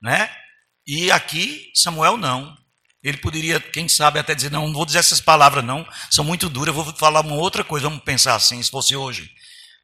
Né? 0.00 0.34
E 0.86 1.10
aqui, 1.10 1.70
Samuel 1.74 2.16
não. 2.16 2.56
Ele 3.02 3.18
poderia, 3.18 3.60
quem 3.60 3.88
sabe, 3.88 4.18
até 4.18 4.34
dizer: 4.34 4.50
não, 4.50 4.66
não 4.66 4.74
vou 4.74 4.86
dizer 4.86 4.98
essas 4.98 5.20
palavras, 5.20 5.64
não, 5.64 5.86
são 6.10 6.24
muito 6.24 6.48
duras, 6.48 6.74
eu 6.74 6.82
vou 6.82 6.94
falar 6.94 7.20
uma 7.20 7.34
outra 7.34 7.64
coisa, 7.64 7.88
vamos 7.88 8.04
pensar 8.04 8.34
assim, 8.34 8.62
se 8.62 8.70
fosse 8.70 8.94
hoje. 8.94 9.30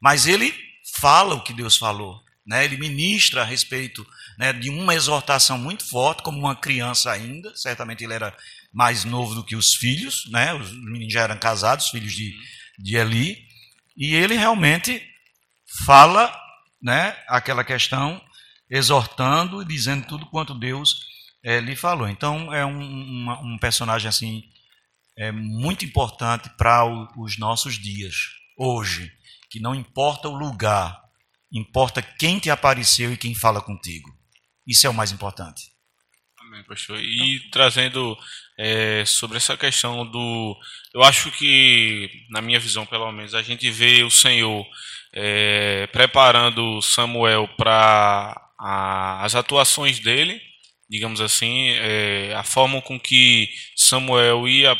Mas 0.01 0.27
ele 0.27 0.53
fala 0.99 1.35
o 1.35 1.43
que 1.43 1.51
Deus 1.51 1.75
falou, 1.77 2.21
né? 2.45 2.63
ele 2.63 2.77
ministra 2.77 3.41
a 3.41 3.45
respeito 3.45 4.05
né, 4.37 4.53
de 4.53 4.69
uma 4.69 4.93
exortação 4.93 5.57
muito 5.57 5.87
forte, 5.89 6.21
como 6.21 6.37
uma 6.37 6.55
criança 6.55 7.11
ainda, 7.11 7.55
certamente 7.55 8.03
ele 8.03 8.13
era 8.13 8.35
mais 8.73 9.03
novo 9.03 9.35
do 9.35 9.43
que 9.43 9.55
os 9.55 9.75
filhos, 9.75 10.29
né? 10.29 10.53
os 10.53 10.71
meninos 10.71 11.13
já 11.13 11.21
eram 11.21 11.37
casados, 11.37 11.89
filhos 11.89 12.13
de, 12.13 12.35
de 12.77 12.95
Eli, 12.95 13.45
e 13.95 14.13
ele 14.13 14.35
realmente 14.35 15.01
fala 15.85 16.33
né, 16.81 17.17
aquela 17.27 17.63
questão 17.63 18.21
exortando 18.69 19.61
e 19.61 19.65
dizendo 19.65 20.05
tudo 20.05 20.25
quanto 20.27 20.53
Deus 20.53 21.05
é, 21.43 21.59
lhe 21.59 21.75
falou. 21.75 22.07
Então 22.07 22.53
é 22.53 22.65
um, 22.65 22.79
uma, 22.79 23.39
um 23.41 23.57
personagem 23.57 24.07
assim 24.07 24.43
é 25.17 25.31
muito 25.31 25.83
importante 25.83 26.47
para 26.57 26.85
os 27.17 27.39
nossos 27.39 27.75
dias 27.79 28.15
hoje, 28.55 29.11
que 29.49 29.59
não 29.59 29.73
importa 29.73 30.29
o 30.29 30.37
lugar, 30.37 31.01
importa 31.51 32.03
quem 32.03 32.37
te 32.37 32.51
apareceu 32.51 33.11
e 33.11 33.17
quem 33.17 33.33
fala 33.33 33.59
contigo. 33.59 34.15
Isso 34.65 34.85
é 34.85 34.89
o 34.89 34.93
mais 34.93 35.11
importante. 35.11 35.71
Amém, 36.39 36.63
pastor. 36.65 36.99
E 36.99 37.49
trazendo 37.49 38.15
é, 38.57 39.03
sobre 39.05 39.37
essa 39.37 39.55
questão 39.55 40.05
do, 40.05 40.57
eu 40.93 41.03
acho 41.03 41.29
que 41.31 42.09
na 42.29 42.41
minha 42.41 42.59
visão, 42.59 42.85
pelo 42.85 43.11
menos, 43.11 43.35
a 43.35 43.41
gente 43.43 43.69
vê 43.69 44.03
o 44.03 44.09
Senhor 44.09 44.65
é, 45.13 45.87
preparando 45.91 46.81
Samuel 46.81 47.47
para 47.55 48.35
as 48.57 49.35
atuações 49.35 49.99
dele, 49.99 50.41
digamos 50.89 51.21
assim, 51.21 51.69
é, 51.71 52.33
a 52.35 52.43
forma 52.43 52.81
com 52.81 52.99
que 52.99 53.47
Samuel 53.75 54.47
ia, 54.47 54.75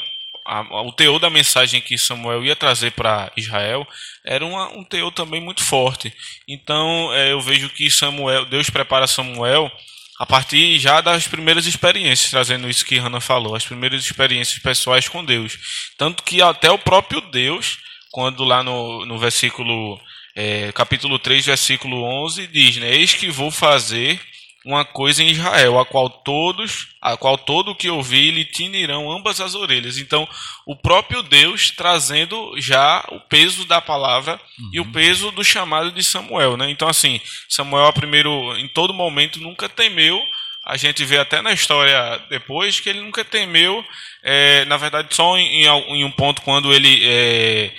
o 0.85 0.91
teor 0.93 1.19
da 1.19 1.29
mensagem 1.29 1.81
que 1.81 1.97
Samuel 1.97 2.43
ia 2.43 2.55
trazer 2.55 2.93
para 2.93 3.31
Israel 3.37 3.85
era 4.25 4.43
uma, 4.43 4.69
um 4.69 4.83
teor 4.83 5.11
também 5.11 5.41
muito 5.41 5.61
forte. 5.61 6.11
Então 6.47 7.13
é, 7.13 7.31
eu 7.31 7.41
vejo 7.41 7.69
que 7.69 7.91
Samuel, 7.91 8.45
Deus 8.45 8.69
prepara 8.69 9.05
Samuel 9.05 9.71
a 10.19 10.25
partir 10.25 10.79
já 10.79 10.99
das 10.99 11.27
primeiras 11.27 11.65
experiências, 11.65 12.31
trazendo 12.31 12.69
isso 12.69 12.85
que 12.85 12.97
Hannah 12.97 13.21
falou, 13.21 13.55
as 13.55 13.65
primeiras 13.65 14.03
experiências 14.03 14.59
pessoais 14.59 15.07
com 15.07 15.23
Deus. 15.23 15.57
Tanto 15.97 16.23
que 16.23 16.41
até 16.41 16.71
o 16.71 16.79
próprio 16.79 17.21
Deus, 17.21 17.77
quando 18.11 18.43
lá 18.43 18.63
no, 18.63 19.05
no 19.05 19.19
versículo 19.19 19.99
é, 20.35 20.71
capítulo 20.71 21.19
3, 21.19 21.45
versículo 21.45 22.03
11, 22.25 22.47
diz, 22.47 22.77
né, 22.77 22.95
Eis 22.95 23.13
que 23.13 23.29
vou 23.29 23.51
fazer 23.51 24.19
uma 24.67 24.83
coisa 24.83 25.23
em 25.23 25.29
Israel, 25.29 25.79
a 25.79 25.85
qual 25.85 26.09
todos, 26.09 26.89
a 27.01 27.15
qual 27.15 27.37
todo 27.37 27.71
o 27.71 27.75
que 27.75 27.89
ouvir 27.89 28.31
lhe 28.31 28.43
tinirão 28.43 29.09
ambas 29.09 29.39
as 29.39 29.55
orelhas. 29.55 29.97
Então, 29.97 30.27
o 30.65 30.75
próprio 30.75 31.23
Deus 31.23 31.71
trazendo 31.71 32.53
já 32.57 33.01
o 33.09 33.19
peso 33.21 33.63
da 33.63 33.79
palavra 33.79 34.33
uhum. 34.59 34.69
e 34.73 34.79
o 34.81 34.91
peso 34.91 35.31
do 35.31 35.41
chamado 35.41 35.89
de 35.89 36.03
Samuel, 36.03 36.57
né? 36.57 36.69
Então, 36.69 36.89
assim, 36.89 37.21
Samuel, 37.47 37.93
primeiro, 37.93 38.57
em 38.57 38.67
todo 38.67 38.93
momento, 38.93 39.39
nunca 39.39 39.69
temeu. 39.69 40.21
A 40.65 40.75
gente 40.75 41.05
vê 41.05 41.17
até 41.17 41.41
na 41.41 41.53
história 41.53 42.21
depois 42.29 42.81
que 42.81 42.89
ele 42.89 42.99
nunca 42.99 43.23
temeu, 43.23 43.85
é, 44.21 44.65
na 44.65 44.75
verdade, 44.75 45.15
só 45.15 45.37
em, 45.37 45.63
em, 45.65 46.03
um 46.03 46.11
ponto 46.11 46.41
quando 46.41 46.73
ele 46.73 46.99
é, 47.05 47.71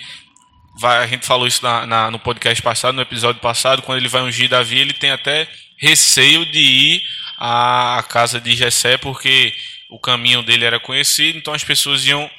vai, 0.79 1.03
a 1.03 1.05
gente 1.05 1.23
falou 1.23 1.45
isso 1.45 1.63
na, 1.63 1.85
na, 1.85 2.09
no 2.09 2.17
podcast 2.17 2.63
passado, 2.63 2.95
no 2.95 3.01
episódio 3.03 3.39
passado, 3.39 3.83
quando 3.83 3.99
ele 3.99 4.07
vai 4.07 4.23
ungir 4.23 4.49
Davi, 4.49 4.79
ele 4.79 4.93
tem 4.93 5.11
até 5.11 5.47
receio 5.79 6.45
de 6.45 6.59
ir 6.59 7.03
à 7.37 8.03
casa 8.09 8.39
de 8.39 8.55
Jessé, 8.55 8.97
porque 8.97 9.53
o 9.89 9.99
caminho 9.99 10.43
dele 10.43 10.65
era 10.65 10.79
conhecido, 10.79 11.37
então 11.37 11.53
as 11.53 11.63
pessoas 11.63 12.05
iam 12.05 12.29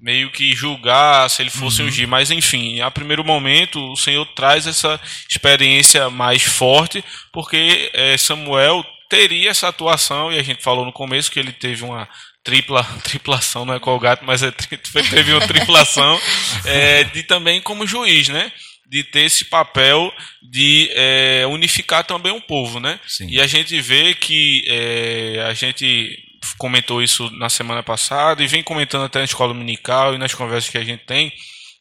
meio 0.00 0.30
que 0.30 0.54
julgar 0.54 1.28
se 1.28 1.42
ele 1.42 1.50
fosse 1.50 1.82
uhum. 1.82 1.88
ungir. 1.88 2.08
Mas 2.08 2.30
enfim, 2.30 2.80
a 2.80 2.90
primeiro 2.90 3.24
momento 3.24 3.80
o 3.92 3.96
Senhor 3.96 4.24
traz 4.34 4.66
essa 4.66 5.00
experiência 5.28 6.08
mais 6.08 6.42
forte, 6.42 7.04
porque 7.32 7.90
é, 7.92 8.16
Samuel 8.16 8.84
teria 9.08 9.50
essa 9.50 9.68
atuação, 9.68 10.32
e 10.32 10.38
a 10.38 10.42
gente 10.42 10.62
falou 10.62 10.84
no 10.84 10.92
começo 10.92 11.30
que 11.30 11.38
ele 11.38 11.52
teve 11.52 11.84
uma 11.84 12.08
tripla 12.42 12.84
triplação, 13.02 13.64
não 13.64 13.74
é 13.74 13.80
qual 13.80 13.98
gato, 13.98 14.24
mas 14.24 14.42
é, 14.42 14.50
teve 15.10 15.32
uma 15.32 15.46
triplação 15.46 16.18
é, 16.64 17.04
de 17.04 17.22
também 17.24 17.60
como 17.60 17.86
juiz, 17.86 18.28
né? 18.28 18.52
De 18.90 19.04
ter 19.04 19.20
esse 19.20 19.44
papel 19.44 20.12
de 20.42 20.90
é, 20.94 21.46
unificar 21.46 22.04
também 22.04 22.32
um 22.32 22.40
povo, 22.40 22.80
né? 22.80 22.98
Sim. 23.06 23.28
E 23.30 23.40
a 23.40 23.46
gente 23.46 23.80
vê 23.80 24.14
que 24.14 24.64
é, 24.66 25.44
a 25.48 25.54
gente 25.54 26.18
comentou 26.58 27.00
isso 27.00 27.30
na 27.30 27.48
semana 27.48 27.82
passada 27.82 28.42
e 28.42 28.48
vem 28.48 28.62
comentando 28.62 29.04
até 29.04 29.20
na 29.20 29.24
escola 29.24 29.54
dominical 29.54 30.14
e 30.14 30.18
nas 30.18 30.34
conversas 30.34 30.70
que 30.70 30.78
a 30.78 30.84
gente 30.84 31.04
tem. 31.04 31.32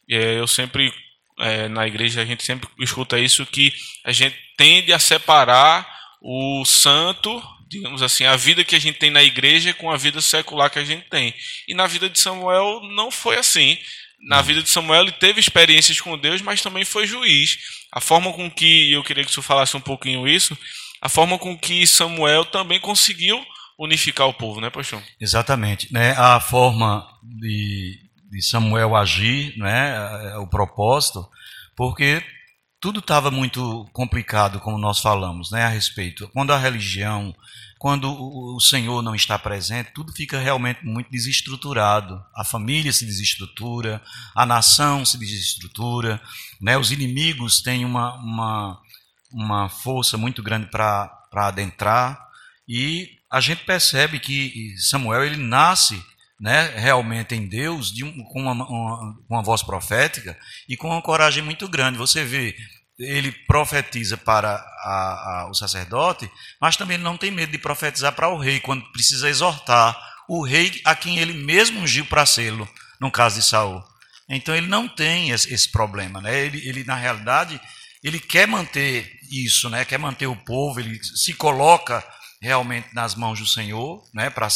É, 0.07 0.39
eu 0.39 0.45
sempre 0.45 0.93
é, 1.39 1.67
na 1.67 1.87
igreja 1.87 2.21
a 2.21 2.25
gente 2.25 2.43
sempre 2.43 2.69
escuta 2.79 3.17
isso 3.17 3.45
que 3.45 3.73
a 4.05 4.11
gente 4.11 4.35
tende 4.57 4.93
a 4.93 4.99
separar 4.99 5.87
o 6.21 6.63
santo 6.65 7.41
digamos 7.69 8.01
assim, 8.01 8.25
a 8.25 8.35
vida 8.35 8.63
que 8.63 8.75
a 8.75 8.79
gente 8.79 8.97
tem 8.97 9.11
na 9.11 9.21
igreja 9.21 9.73
com 9.75 9.91
a 9.91 9.97
vida 9.97 10.19
secular 10.19 10.71
que 10.71 10.79
a 10.79 10.83
gente 10.83 11.07
tem. 11.07 11.33
E 11.67 11.75
na 11.75 11.85
vida 11.85 12.09
de 12.09 12.19
Samuel 12.19 12.81
não 12.95 13.11
foi 13.11 13.37
assim. 13.37 13.77
Na 14.21 14.41
vida 14.41 14.61
de 14.61 14.69
Samuel 14.69 15.03
ele 15.03 15.11
teve 15.13 15.39
experiências 15.39 15.99
com 16.01 16.17
Deus, 16.17 16.41
mas 16.41 16.61
também 16.61 16.83
foi 16.83 17.07
juiz. 17.07 17.57
A 17.91 18.01
forma 18.01 18.33
com 18.33 18.49
que, 18.49 18.91
eu 18.91 19.03
queria 19.03 19.23
que 19.23 19.31
você 19.31 19.41
falasse 19.41 19.75
um 19.75 19.81
pouquinho 19.81 20.27
isso, 20.27 20.57
a 21.01 21.07
forma 21.07 21.37
com 21.37 21.57
que 21.57 21.87
Samuel 21.87 22.45
também 22.45 22.79
conseguiu 22.79 23.43
unificar 23.77 24.27
o 24.27 24.33
povo, 24.33 24.59
né, 24.59 24.69
Paixão? 24.69 25.01
Exatamente. 25.19 25.91
Né? 25.91 26.11
A 26.17 26.39
forma 26.39 27.07
de, 27.23 27.97
de 28.29 28.41
Samuel 28.41 28.95
agir, 28.95 29.57
né, 29.57 30.35
o 30.37 30.47
propósito, 30.47 31.25
porque 31.75 32.21
tudo 32.79 32.99
estava 32.99 33.29
muito 33.29 33.87
complicado, 33.91 34.59
como 34.59 34.77
nós 34.77 34.99
falamos, 34.99 35.51
né, 35.51 35.63
a 35.63 35.69
respeito. 35.69 36.29
Quando 36.29 36.53
a 36.53 36.57
religião, 36.57 37.35
quando 37.77 38.09
o 38.09 38.59
Senhor 38.59 39.01
não 39.01 39.13
está 39.13 39.37
presente, 39.37 39.91
tudo 39.93 40.13
fica 40.13 40.39
realmente 40.39 40.85
muito 40.85 41.11
desestruturado. 41.11 42.23
A 42.33 42.45
família 42.45 42.93
se 42.93 43.05
desestrutura, 43.05 44.01
a 44.33 44.45
nação 44.45 45.05
se 45.05 45.17
desestrutura, 45.17 46.21
né, 46.61 46.77
os 46.77 46.91
inimigos 46.91 47.61
têm 47.61 47.83
uma, 47.83 48.15
uma, 48.15 48.81
uma 49.31 49.69
força 49.69 50.17
muito 50.17 50.41
grande 50.41 50.67
para 50.67 51.11
adentrar, 51.33 52.29
e 52.67 53.09
a 53.29 53.41
gente 53.41 53.65
percebe 53.65 54.19
que 54.19 54.75
Samuel 54.77 55.25
ele 55.25 55.37
nasce 55.37 56.01
né, 56.39 56.73
realmente 56.75 57.35
em 57.35 57.45
Deus, 57.47 57.91
de, 57.91 58.03
com 58.31 58.41
uma, 58.41 58.53
uma, 58.53 59.17
uma, 59.29 59.43
voz 59.43 59.61
profética 59.61 60.37
e 60.67 60.77
com 60.77 60.89
uma 60.89 61.01
coragem 61.01 61.43
muito 61.43 61.67
grande. 61.67 61.97
Você 61.97 62.23
vê, 62.23 62.55
ele 62.97 63.31
profetiza 63.31 64.15
para 64.15 64.55
a, 64.55 65.41
a, 65.41 65.47
o 65.49 65.53
sacerdote, 65.53 66.29
mas 66.61 66.77
também 66.77 66.97
não 66.97 67.17
tem 67.17 67.29
medo 67.29 67.51
de 67.51 67.57
profetizar 67.57 68.13
para 68.13 68.29
o 68.29 68.37
rei, 68.37 68.59
quando 68.59 68.89
precisa 68.91 69.29
exortar 69.29 69.97
o 70.29 70.45
rei 70.45 70.79
a 70.85 70.95
quem 70.95 71.17
ele 71.17 71.33
mesmo 71.33 71.81
ungiu 71.81 72.05
para 72.05 72.25
sê-lo, 72.25 72.69
no 73.01 73.11
caso 73.11 73.39
de 73.39 73.45
Saul. 73.45 73.83
Então 74.29 74.55
ele 74.55 74.67
não 74.67 74.87
tem 74.87 75.31
esse, 75.31 75.51
esse 75.51 75.69
problema, 75.69 76.21
né? 76.21 76.45
Ele, 76.45 76.67
ele, 76.69 76.83
na 76.83 76.95
realidade 76.95 77.59
ele 78.03 78.19
quer 78.19 78.47
manter 78.47 79.11
isso, 79.31 79.69
né? 79.69 79.83
Quer 79.83 79.97
manter 79.97 80.27
o 80.27 80.35
povo, 80.35 80.79
ele 80.79 81.03
se 81.03 81.33
coloca 81.33 82.05
realmente 82.41 82.93
nas 82.93 83.15
mãos 83.15 83.39
do 83.39 83.47
Senhor, 83.47 84.03
né? 84.13 84.29
Para 84.29 84.47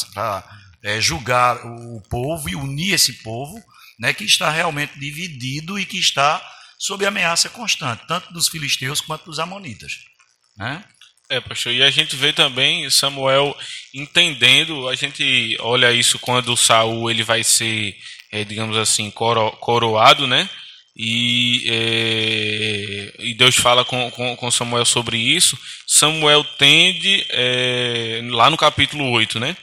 é, 0.84 1.00
julgar 1.00 1.66
o 1.66 2.02
povo 2.10 2.50
e 2.50 2.56
unir 2.56 2.94
esse 2.94 3.24
povo, 3.24 3.64
né, 3.98 4.14
que 4.14 4.26
está 4.26 4.50
realmente 4.50 5.00
dividido 5.00 5.80
e 5.80 5.86
que 5.86 5.98
está 5.98 6.46
sob 6.78 7.06
ameaça 7.06 7.50
constante, 7.50 8.06
tanto 8.08 8.34
dos 8.34 8.50
filisteus 8.50 9.00
quanto 9.00 9.26
dos 9.26 9.40
amonitas. 9.40 10.00
Né? 10.58 10.84
É, 11.30 11.40
pastor, 11.40 11.74
e 11.74 11.82
a 11.82 11.90
gente 11.90 12.16
vê 12.16 12.34
também 12.34 12.90
Samuel 12.90 13.58
entendendo, 13.94 14.90
a 14.90 14.96
gente 14.96 15.58
olha 15.62 15.92
isso 15.94 16.20
quando 16.20 16.58
Saul 16.58 17.10
ele 17.10 17.24
vai 17.24 17.44
ser, 17.44 17.96
é, 18.32 18.44
digamos 18.44 18.76
assim, 18.78 19.10
coro, 19.10 19.52
coroado, 19.52 20.28
né? 20.28 20.50
E, 20.96 21.64
é, 21.68 23.14
e 23.20 23.34
Deus 23.34 23.56
fala 23.56 23.84
com, 23.84 24.12
com, 24.12 24.36
com, 24.36 24.52
Samuel 24.52 24.86
sobre 24.86 25.18
isso. 25.18 25.58
Samuel 25.88 26.44
tende, 26.44 27.26
é, 27.30 28.22
lá 28.30 28.50
no 28.50 28.58
capítulo 28.58 29.10
8, 29.10 29.40
né? 29.40 29.58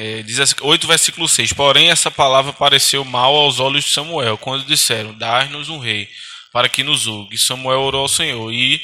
É, 0.00 0.22
diz 0.22 0.54
8 0.60 0.86
versículo 0.86 1.28
6. 1.28 1.52
Porém, 1.54 1.90
essa 1.90 2.08
palavra 2.08 2.52
pareceu 2.52 3.04
mal 3.04 3.34
aos 3.34 3.58
olhos 3.58 3.84
de 3.84 3.90
Samuel, 3.90 4.38
quando 4.38 4.64
disseram: 4.64 5.12
Dar-nos 5.12 5.68
um 5.68 5.78
rei, 5.78 6.08
para 6.52 6.68
que 6.68 6.84
nos 6.84 7.00
julgue. 7.00 7.36
Samuel 7.36 7.80
orou 7.80 8.02
ao 8.02 8.08
Senhor. 8.08 8.52
E 8.52 8.80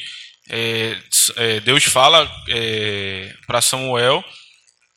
é, 0.49 0.97
é, 1.37 1.59
Deus 1.61 1.85
fala 1.85 2.29
é, 2.49 3.33
para 3.47 3.61
Samuel, 3.61 4.21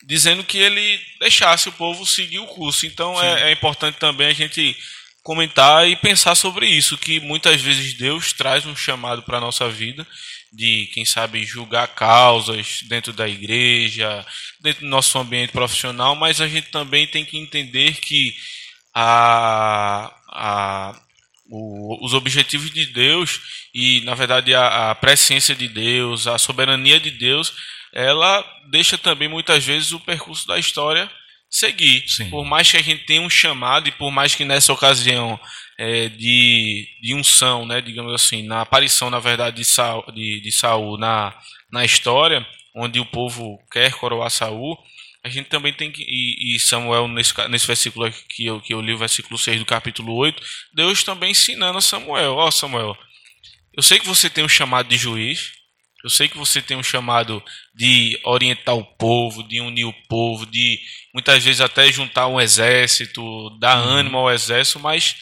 dizendo 0.05 0.43
que 0.43 0.59
ele 0.59 1.01
deixasse 1.21 1.69
o 1.69 1.73
povo 1.73 2.05
seguir 2.05 2.41
o 2.41 2.49
curso. 2.49 2.85
Então, 2.85 3.23
é, 3.23 3.51
é 3.51 3.53
importante 3.53 3.95
também 3.99 4.27
a 4.27 4.35
gente 4.35 4.77
comentar 5.23 5.89
e 5.89 5.95
pensar 5.95 6.35
sobre 6.35 6.67
isso, 6.67 6.99
que 6.99 7.21
muitas 7.21 7.63
vezes 7.63 7.95
Deus 7.95 8.33
traz 8.33 8.67
um 8.67 8.75
chamado 8.75 9.23
para 9.23 9.39
a 9.39 9.41
nossa 9.41 9.69
vida 9.69 10.05
de, 10.53 10.89
quem 10.93 11.05
sabe, 11.05 11.45
julgar 11.45 11.89
causas 11.89 12.81
dentro 12.89 13.13
da 13.13 13.29
igreja, 13.29 14.25
dentro 14.61 14.83
do 14.83 14.89
nosso 14.89 15.19
ambiente 15.19 15.53
profissional, 15.53 16.15
mas 16.15 16.41
a 16.41 16.49
gente 16.49 16.71
também 16.71 17.07
tem 17.07 17.25
que 17.25 17.39
entender 17.39 17.95
que 17.97 18.35
a, 18.95 20.13
a, 20.31 21.01
o, 21.51 22.05
os 22.05 22.15
objetivos 22.15 22.71
de 22.71 22.87
Deus 22.87 23.41
e, 23.75 24.01
na 24.01 24.15
verdade, 24.15 24.55
a, 24.55 24.91
a 24.91 24.95
presciência 24.95 25.55
de 25.55 25.69
Deus, 25.69 26.27
a 26.27 26.39
soberania 26.39 26.99
de 26.99 27.11
Deus, 27.11 27.53
ela 27.93 28.45
deixa 28.71 28.99
também 28.99 29.29
muitas 29.29 29.65
vezes 29.65 29.93
o 29.93 30.01
percurso 30.01 30.47
da 30.47 30.59
história 30.59 31.11
seguir. 31.51 32.05
Sim. 32.07 32.31
Por 32.31 32.45
mais 32.45 32.71
que 32.71 32.77
a 32.77 32.83
gente 32.83 33.05
tenha 33.05 33.21
um 33.21 33.31
chamado 33.31 33.89
e 33.89 33.93
por 33.93 34.11
mais 34.11 34.35
que 34.35 34.45
nessa 34.45 34.73
ocasião 34.73 35.39
é, 35.79 36.09
de, 36.09 36.89
de 37.01 37.15
unção, 37.15 37.65
né, 37.65 37.81
digamos 37.81 38.13
assim, 38.13 38.43
na 38.43 38.63
aparição, 38.63 39.09
na 39.09 39.21
verdade, 39.21 39.57
de, 39.57 39.65
Saul, 39.65 40.05
de, 40.13 40.41
de 40.41 40.51
Saul 40.51 40.99
na, 40.99 41.33
na 41.71 41.85
história, 41.85 42.45
onde 42.75 42.99
o 42.99 43.07
povo 43.07 43.59
quer 43.71 43.93
coroar 43.93 44.29
Saul, 44.29 44.77
a 45.25 45.29
gente 45.29 45.49
também 45.49 45.73
tem 45.73 45.91
que. 45.91 46.03
E, 46.03 46.55
e, 46.55 46.61
Samuel, 46.61 47.07
nesse, 47.09 47.33
nesse 47.49 47.67
versículo 47.67 48.11
que 48.29 48.47
eu, 48.47 48.61
que 48.61 48.73
eu 48.73 48.81
li, 48.81 48.93
o 48.93 48.99
versículo 48.99 49.39
6 49.39 49.61
do 49.61 49.67
capítulo 49.67 50.15
8, 50.15 50.43
Deus 50.75 51.03
também 51.03 51.33
ensinando 51.33 51.79
a 51.79 51.83
Samuel: 51.83 52.35
Ó, 52.35 52.47
oh, 52.47 52.51
Samuel, 52.51 52.97
eu 53.77 53.83
sei 53.83 53.99
que 53.99 54.07
você 54.07 54.31
tem 54.31 54.45
um 54.45 54.49
chamado 54.49 54.89
de 54.89 54.97
juiz, 54.97 55.53
eu 56.05 56.11
sei 56.11 56.29
que 56.29 56.39
você 56.39 56.63
tem 56.63 56.77
um 56.77 56.83
chamado 56.83 57.43
de 57.75 58.19
orientar 58.25 58.77
o 58.77 58.85
povo, 58.85 59.43
de 59.43 59.61
unir 59.61 59.85
o 59.85 59.93
povo, 60.09 60.47
de 60.47 60.81
muitas 61.13 61.45
vezes 61.45 61.61
até 61.61 61.91
juntar 61.91 62.29
um 62.29 62.41
exército, 62.41 63.23
dar 63.59 63.79
uhum. 63.79 63.89
ânimo 63.91 64.19
ao 64.19 64.31
exército, 64.31 64.79
mas 64.79 65.17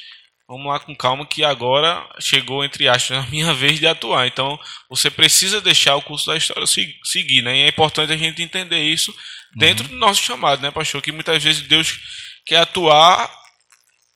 vamos 0.49 0.67
lá 0.67 0.79
com 0.79 0.95
calma 0.95 1.27
que 1.27 1.45
agora 1.45 2.07
chegou, 2.21 2.65
entre 2.65 2.89
aspas, 2.89 3.19
a 3.25 3.31
minha 3.31 3.53
vez 3.53 3.79
de 3.79 3.87
atuar. 3.87 4.27
Então, 4.27 4.59
você 4.89 5.11
precisa 5.11 5.61
deixar 5.61 5.97
o 5.97 6.03
curso 6.03 6.27
da 6.27 6.37
história 6.37 6.67
seguir, 6.67 7.43
né? 7.43 7.59
E 7.59 7.63
é 7.63 7.69
importante 7.69 8.13
a 8.13 8.17
gente 8.17 8.43
entender 8.43 8.83
isso 8.83 9.15
dentro 9.57 9.85
uhum. 9.85 9.91
do 9.91 9.97
nosso 9.97 10.23
chamado, 10.23 10.63
né, 10.63 10.71
pastor? 10.71 11.03
Que 11.03 11.13
muitas 11.13 11.43
vezes 11.43 11.63
Deus 11.63 11.99
quer 12.45 12.59
atuar 12.59 13.31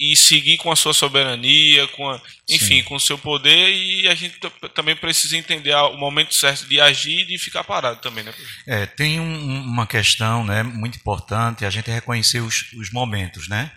e 0.01 0.16
seguir 0.16 0.57
com 0.57 0.72
a 0.72 0.76
sua 0.76 0.95
soberania, 0.95 1.87
com 1.89 2.09
a, 2.09 2.18
enfim, 2.49 2.76
Sim. 2.76 2.83
com 2.85 2.95
o 2.95 3.01
seu 3.01 3.18
poder 3.18 3.68
e 3.68 4.09
a 4.09 4.14
gente 4.14 4.41
também 4.74 4.97
precisa 4.97 5.37
entender 5.37 5.74
o 5.74 5.99
momento 5.99 6.35
certo 6.35 6.66
de 6.66 6.81
agir 6.81 7.20
e 7.20 7.26
de 7.26 7.39
ficar 7.39 7.62
parado 7.64 8.01
também, 8.01 8.24
né? 8.24 8.33
É, 8.66 8.87
tem 8.87 9.20
um, 9.20 9.62
uma 9.62 9.87
questão, 9.87 10.43
né, 10.43 10.62
muito 10.62 10.97
importante, 10.97 11.66
a 11.66 11.70
gente 11.70 11.91
reconhecer 11.91 12.41
os, 12.41 12.72
os 12.72 12.91
momentos, 12.91 13.47
né? 13.47 13.70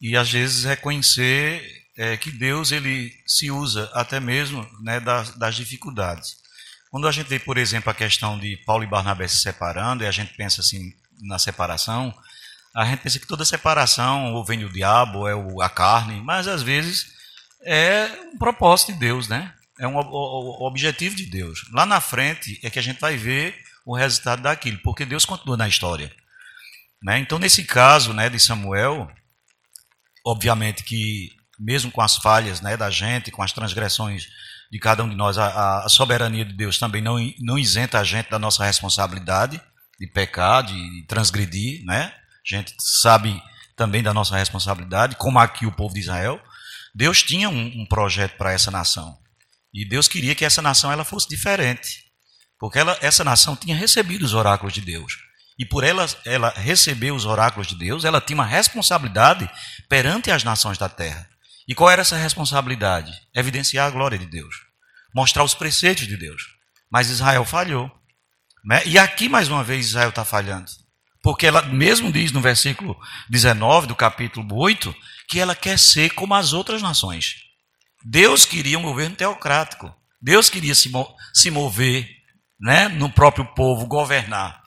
E 0.00 0.16
às 0.16 0.30
vezes 0.30 0.64
reconhecer 0.64 1.62
é, 1.96 2.16
que 2.16 2.30
Deus 2.30 2.70
ele 2.70 3.12
se 3.26 3.50
usa 3.50 3.90
até 3.92 4.20
mesmo 4.20 4.66
né, 4.80 5.00
das, 5.00 5.34
das, 5.34 5.56
dificuldades. 5.56 6.36
Quando 6.90 7.08
a 7.08 7.12
gente 7.12 7.26
vê, 7.26 7.38
por 7.38 7.58
exemplo, 7.58 7.90
a 7.90 7.94
questão 7.94 8.38
de 8.38 8.56
Paulo 8.58 8.84
e 8.84 8.86
Barnabé 8.86 9.26
se 9.26 9.40
separando, 9.40 10.04
e 10.04 10.06
a 10.06 10.10
gente 10.10 10.32
pensa 10.34 10.60
assim 10.60 10.92
na 11.20 11.38
separação, 11.38 12.14
a 12.74 12.84
gente 12.84 13.00
pensa 13.00 13.18
que 13.18 13.26
toda 13.26 13.44
separação 13.44 14.32
ou 14.34 14.44
vem 14.44 14.60
do 14.60 14.72
diabo, 14.72 15.18
ou 15.18 15.62
é 15.62 15.66
a 15.66 15.68
carne, 15.68 16.20
mas 16.22 16.46
às 16.46 16.62
vezes 16.62 17.12
é 17.64 18.08
um 18.32 18.38
propósito 18.38 18.92
de 18.92 18.98
Deus, 19.00 19.26
né? 19.28 19.52
É 19.80 19.86
um 19.86 19.96
o, 19.96 20.66
objetivo 20.66 21.16
de 21.16 21.26
Deus. 21.26 21.68
Lá 21.72 21.84
na 21.84 22.00
frente 22.00 22.58
é 22.62 22.70
que 22.70 22.78
a 22.78 22.82
gente 22.82 23.00
vai 23.00 23.16
ver 23.16 23.56
o 23.84 23.96
resultado 23.96 24.42
daquilo, 24.42 24.78
porque 24.78 25.04
Deus 25.04 25.24
continua 25.24 25.56
na 25.56 25.68
história. 25.68 26.12
Né? 27.02 27.18
Então, 27.18 27.38
nesse 27.38 27.64
caso 27.64 28.12
né, 28.12 28.28
de 28.28 28.38
Samuel, 28.38 29.10
obviamente 30.24 30.82
que 30.84 31.30
mesmo 31.58 31.90
com 31.90 32.00
as 32.00 32.16
falhas 32.16 32.60
né, 32.60 32.76
da 32.76 32.88
gente, 32.88 33.30
com 33.30 33.42
as 33.42 33.52
transgressões 33.52 34.28
de 34.70 34.78
cada 34.78 35.02
um 35.02 35.08
de 35.08 35.16
nós, 35.16 35.38
a, 35.38 35.84
a, 35.84 35.88
soberania 35.88 36.44
de 36.44 36.52
Deus 36.52 36.78
também 36.78 37.02
não, 37.02 37.16
não 37.40 37.58
isenta 37.58 37.98
a 37.98 38.04
gente 38.04 38.30
da 38.30 38.38
nossa 38.38 38.64
responsabilidade 38.64 39.60
de 39.98 40.06
pecar, 40.06 40.62
de 40.62 41.04
transgredir, 41.08 41.84
né? 41.84 42.12
A 42.14 42.56
gente 42.56 42.74
sabe 42.78 43.42
também 43.76 44.02
da 44.02 44.14
nossa 44.14 44.36
responsabilidade, 44.36 45.16
como 45.16 45.38
aqui 45.38 45.66
o 45.66 45.72
povo 45.72 45.94
de 45.94 46.00
Israel. 46.00 46.40
Deus 46.94 47.22
tinha 47.22 47.48
um, 47.48 47.82
um 47.82 47.86
projeto 47.86 48.36
para 48.36 48.52
essa 48.52 48.70
nação. 48.70 49.18
E 49.72 49.88
Deus 49.88 50.06
queria 50.06 50.34
que 50.34 50.44
essa 50.44 50.62
nação 50.62 50.92
ela 50.92 51.04
fosse 51.04 51.28
diferente. 51.28 52.04
Porque 52.58 52.78
ela, 52.78 52.96
essa 53.00 53.24
nação 53.24 53.56
tinha 53.56 53.76
recebido 53.76 54.24
os 54.24 54.34
oráculos 54.34 54.72
de 54.74 54.80
Deus. 54.80 55.16
E 55.58 55.66
por 55.66 55.82
ela, 55.82 56.06
ela 56.24 56.50
receber 56.50 57.10
os 57.10 57.24
oráculos 57.24 57.66
de 57.66 57.74
Deus, 57.74 58.04
ela 58.04 58.20
tinha 58.20 58.36
uma 58.36 58.46
responsabilidade 58.46 59.50
perante 59.88 60.30
as 60.30 60.44
nações 60.44 60.78
da 60.78 60.88
terra. 60.88 61.28
E 61.66 61.74
qual 61.74 61.90
era 61.90 62.02
essa 62.02 62.16
responsabilidade? 62.16 63.12
Evidenciar 63.34 63.86
a 63.86 63.90
glória 63.90 64.18
de 64.18 64.26
Deus, 64.26 64.54
mostrar 65.14 65.42
os 65.42 65.54
preceitos 65.54 66.06
de 66.06 66.16
Deus. 66.16 66.42
Mas 66.90 67.10
Israel 67.10 67.44
falhou. 67.44 67.90
Né? 68.64 68.82
E 68.86 68.98
aqui, 68.98 69.28
mais 69.28 69.48
uma 69.48 69.64
vez, 69.64 69.86
Israel 69.86 70.10
está 70.10 70.24
falhando. 70.24 70.70
Porque 71.22 71.46
ela 71.46 71.62
mesmo 71.62 72.12
diz 72.12 72.30
no 72.32 72.40
versículo 72.40 72.96
19 73.28 73.88
do 73.88 73.96
capítulo 73.96 74.56
8 74.56 74.94
que 75.28 75.38
ela 75.38 75.54
quer 75.54 75.78
ser 75.78 76.10
como 76.10 76.34
as 76.34 76.52
outras 76.52 76.80
nações. 76.80 77.34
Deus 78.02 78.46
queria 78.46 78.78
um 78.78 78.82
governo 78.82 79.16
teocrático. 79.16 79.94
Deus 80.22 80.48
queria 80.48 80.74
se, 80.74 80.90
se 81.34 81.50
mover 81.50 82.08
né, 82.58 82.88
no 82.88 83.10
próprio 83.10 83.44
povo, 83.54 83.86
governar. 83.86 84.57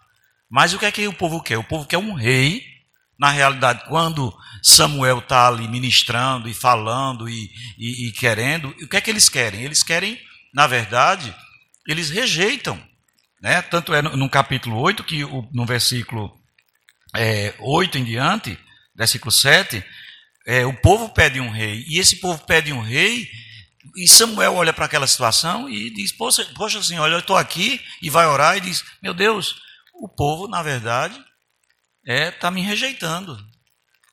Mas 0.52 0.74
o 0.74 0.80
que 0.80 0.86
é 0.86 0.92
que 0.92 1.08
o 1.08 1.14
povo 1.14 1.42
quer? 1.42 1.58
O 1.58 1.64
povo 1.64 1.88
quer 1.88 1.98
um 1.98 2.14
rei. 2.14 2.70
Na 3.18 3.30
realidade, 3.30 3.86
quando 3.88 4.36
Samuel 4.62 5.20
está 5.20 5.48
ali 5.48 5.68
ministrando 5.68 6.50
e 6.50 6.54
falando 6.54 7.30
e, 7.30 7.50
e, 7.78 8.08
e, 8.08 8.12
querendo, 8.12 8.70
o 8.70 8.88
que 8.88 8.98
é 8.98 9.02
que 9.02 9.10
eles 9.10 9.30
querem? 9.30 9.64
Eles 9.64 9.84
querem, 9.84 10.20
na 10.54 10.68
verdade, 10.68 11.34
eles 11.88 12.10
rejeitam. 12.10 12.82
Né? 13.42 13.62
Tanto 13.62 13.94
é 13.94 14.02
no, 14.02 14.18
no 14.18 14.30
capítulo 14.30 14.78
8 14.80 15.04
que 15.04 15.24
o, 15.24 15.48
no 15.54 15.66
versículo 15.66 16.36
é, 17.16 17.54
8 17.60 18.00
em 18.00 18.04
diante, 18.04 18.58
versículo 18.96 19.32
7, 19.32 19.84
é, 20.46 20.66
o 20.66 20.74
povo 20.74 21.10
pede 21.10 21.40
um 21.40 21.50
rei, 21.50 21.86
e 21.88 22.00
esse 22.00 22.18
povo 22.18 22.44
pede 22.46 22.74
um 22.74 22.82
rei, 22.82 23.30
e 23.96 24.08
Samuel 24.08 24.56
olha 24.56 24.74
para 24.74 24.86
aquela 24.86 25.08
situação 25.08 25.70
e 25.70 25.92
diz: 25.92 26.12
Poxa, 26.12 26.46
poxa 26.56 26.82
Senhor, 26.82 27.12
eu 27.12 27.20
estou 27.20 27.38
aqui, 27.38 27.82
e 28.02 28.10
vai 28.10 28.26
orar 28.26 28.58
e 28.58 28.62
diz: 28.62 28.84
Meu 29.02 29.14
Deus, 29.14 29.56
o 30.02 30.10
povo, 30.10 30.48
na 30.48 30.64
verdade, 30.64 31.14
está 31.14 32.14
é, 32.14 32.32
tá 32.32 32.52
me 32.52 32.62
rejeitando. 32.62 33.38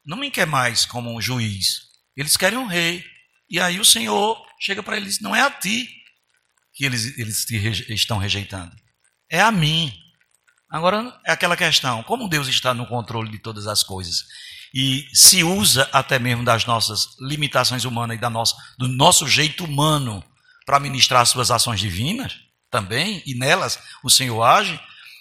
Não 0.04 0.16
me 0.16 0.30
quer 0.30 0.46
mais 0.46 0.84
como 0.84 1.14
um 1.14 1.20
juiz. 1.20 1.88
Eles 2.16 2.36
querem 2.36 2.58
um 2.58 2.66
rei. 2.66 3.04
E 3.48 3.58
aí 3.58 3.80
o 3.80 3.84
Senhor 3.84 4.44
chega 4.60 4.82
para 4.82 4.96
eles: 4.96 5.20
Não 5.20 5.34
é 5.34 5.40
a 5.40 5.50
ti 5.50 5.88
que 6.74 6.84
eles, 6.84 7.18
eles 7.18 7.44
te 7.44 7.56
reje 7.56 7.92
estão 7.92 8.18
rejeitando, 8.18 8.74
é 9.30 9.40
a 9.40 9.50
mim. 9.50 9.92
Agora 10.70 11.18
é 11.24 11.32
aquela 11.32 11.56
questão: 11.56 12.02
como 12.02 12.28
Deus 12.28 12.46
está 12.48 12.74
no 12.74 12.86
controle 12.86 13.30
de 13.30 13.38
todas 13.38 13.66
as 13.66 13.82
coisas? 13.82 14.24
e 14.72 15.08
se 15.14 15.42
usa 15.42 15.88
até 15.92 16.18
mesmo 16.18 16.44
das 16.44 16.66
nossas 16.66 17.16
limitações 17.20 17.84
humanas 17.84 18.16
e 18.16 18.20
da 18.20 18.28
nossa, 18.28 18.54
do 18.78 18.88
nosso 18.88 19.26
jeito 19.26 19.64
humano 19.64 20.22
para 20.66 20.80
ministrar 20.80 21.22
as 21.22 21.30
suas 21.30 21.50
ações 21.50 21.80
divinas 21.80 22.36
também, 22.70 23.22
e 23.24 23.34
nelas 23.34 23.78
o 24.02 24.10
Senhor 24.10 24.42
age, 24.42 24.78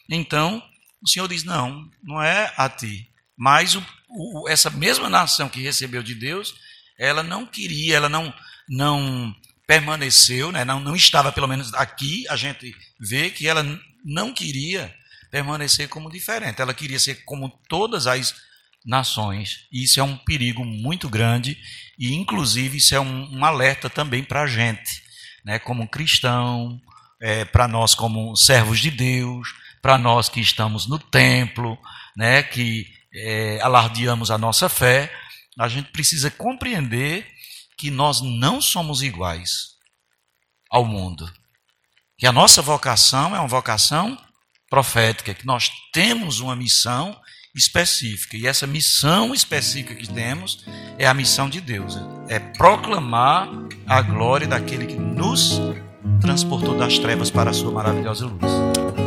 então 0.10 0.64
o 1.02 1.08
Senhor 1.08 1.28
diz: 1.28 1.44
não, 1.44 1.90
não 2.04 2.22
é 2.22 2.54
a 2.58 2.70
ti. 2.70 3.10
Mas 3.38 3.76
o, 3.76 3.86
o, 4.10 4.50
essa 4.50 4.70
mesma 4.70 5.10
nação 5.10 5.50
que 5.50 5.62
recebeu 5.62 6.02
de 6.02 6.16
Deus, 6.16 6.56
ela 6.98 7.22
não 7.22 7.46
queria, 7.46 7.98
ela 7.98 8.10
não, 8.10 8.34
não 8.68 9.36
permaneceu, 9.68 10.52
né, 10.52 10.64
não, 10.64 10.80
não 10.80 10.96
estava, 10.96 11.32
pelo 11.32 11.48
menos 11.48 11.74
aqui, 11.74 12.28
a 12.30 12.36
gente 12.36 12.74
vê 13.00 13.30
que 13.30 13.48
ela 13.48 13.64
não 14.04 14.34
queria 14.34 14.96
permanecer 15.30 15.90
como 15.90 16.10
diferente, 16.10 16.62
ela 16.62 16.74
queria 16.74 16.98
ser 16.98 17.26
como 17.26 17.50
todas 17.68 18.08
as 18.08 18.34
nações. 18.86 19.68
Isso 19.72 20.00
é 20.00 20.04
um 20.04 20.18
perigo 20.18 20.64
muito 20.64 21.10
grande 21.10 21.58
e, 22.00 22.16
inclusive, 22.16 22.78
isso 22.78 22.96
é 22.96 23.00
um, 23.00 23.38
um 23.38 23.46
alerta 23.46 23.90
também 23.90 24.24
para 24.24 24.44
a 24.44 24.48
gente, 24.48 25.04
né, 25.44 25.60
como 25.60 25.88
cristão, 25.88 26.82
é, 27.22 27.44
para 27.44 27.68
nós 27.68 27.94
como 27.94 28.36
servos 28.36 28.80
de 28.80 28.90
Deus, 28.90 29.54
para 29.88 29.98
nós 29.98 30.28
que 30.28 30.42
estamos 30.42 30.86
no 30.86 31.00
templo, 31.00 31.78
né, 32.14 32.44
que 32.44 32.86
é, 33.16 33.58
alardeamos 33.62 34.30
a 34.30 34.38
nossa 34.38 34.68
fé, 34.68 35.10
a 35.58 35.70
gente 35.70 35.94
precisa 35.94 36.30
compreender 36.30 37.26
que 37.78 37.90
nós 37.90 38.20
não 38.22 38.60
somos 38.60 39.02
iguais 39.02 39.78
ao 40.70 40.84
mundo. 40.84 41.32
Que 42.18 42.28
a 42.28 42.34
nossa 42.34 42.62
vocação 42.62 43.34
é 43.34 43.40
uma 43.40 43.48
vocação 43.48 44.18
profética, 44.70 45.34
que 45.34 45.46
nós 45.46 45.72
temos 45.94 46.42
uma 46.42 46.54
missão 46.54 47.18
específica. 47.56 48.36
E 48.36 48.46
essa 48.46 48.68
missão 48.68 49.34
específica 49.34 49.96
que 49.96 50.14
temos 50.14 50.66
é 51.00 51.08
a 51.08 51.14
missão 51.14 51.50
de 51.50 51.62
Deus 51.62 51.98
é 52.28 52.40
proclamar 52.40 53.48
a 53.88 54.02
glória 54.02 54.50
daquele 54.50 54.86
que 54.86 54.98
nos 54.98 55.62
transportou 56.20 56.78
das 56.78 57.00
trevas 57.00 57.32
para 57.32 57.52
a 57.52 57.54
sua 57.54 57.72
maravilhosa 57.72 58.26
luz. 58.26 59.07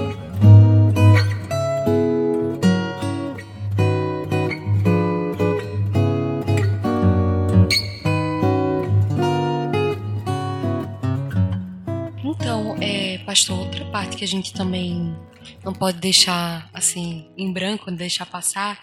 Pastor, 13.30 13.60
outra 13.60 13.84
parte 13.84 14.16
que 14.16 14.24
a 14.24 14.26
gente 14.26 14.52
também 14.52 15.16
não 15.64 15.72
pode 15.72 15.98
deixar 15.98 16.68
assim 16.74 17.30
em 17.38 17.52
branco, 17.52 17.88
deixar 17.92 18.26
passar, 18.26 18.82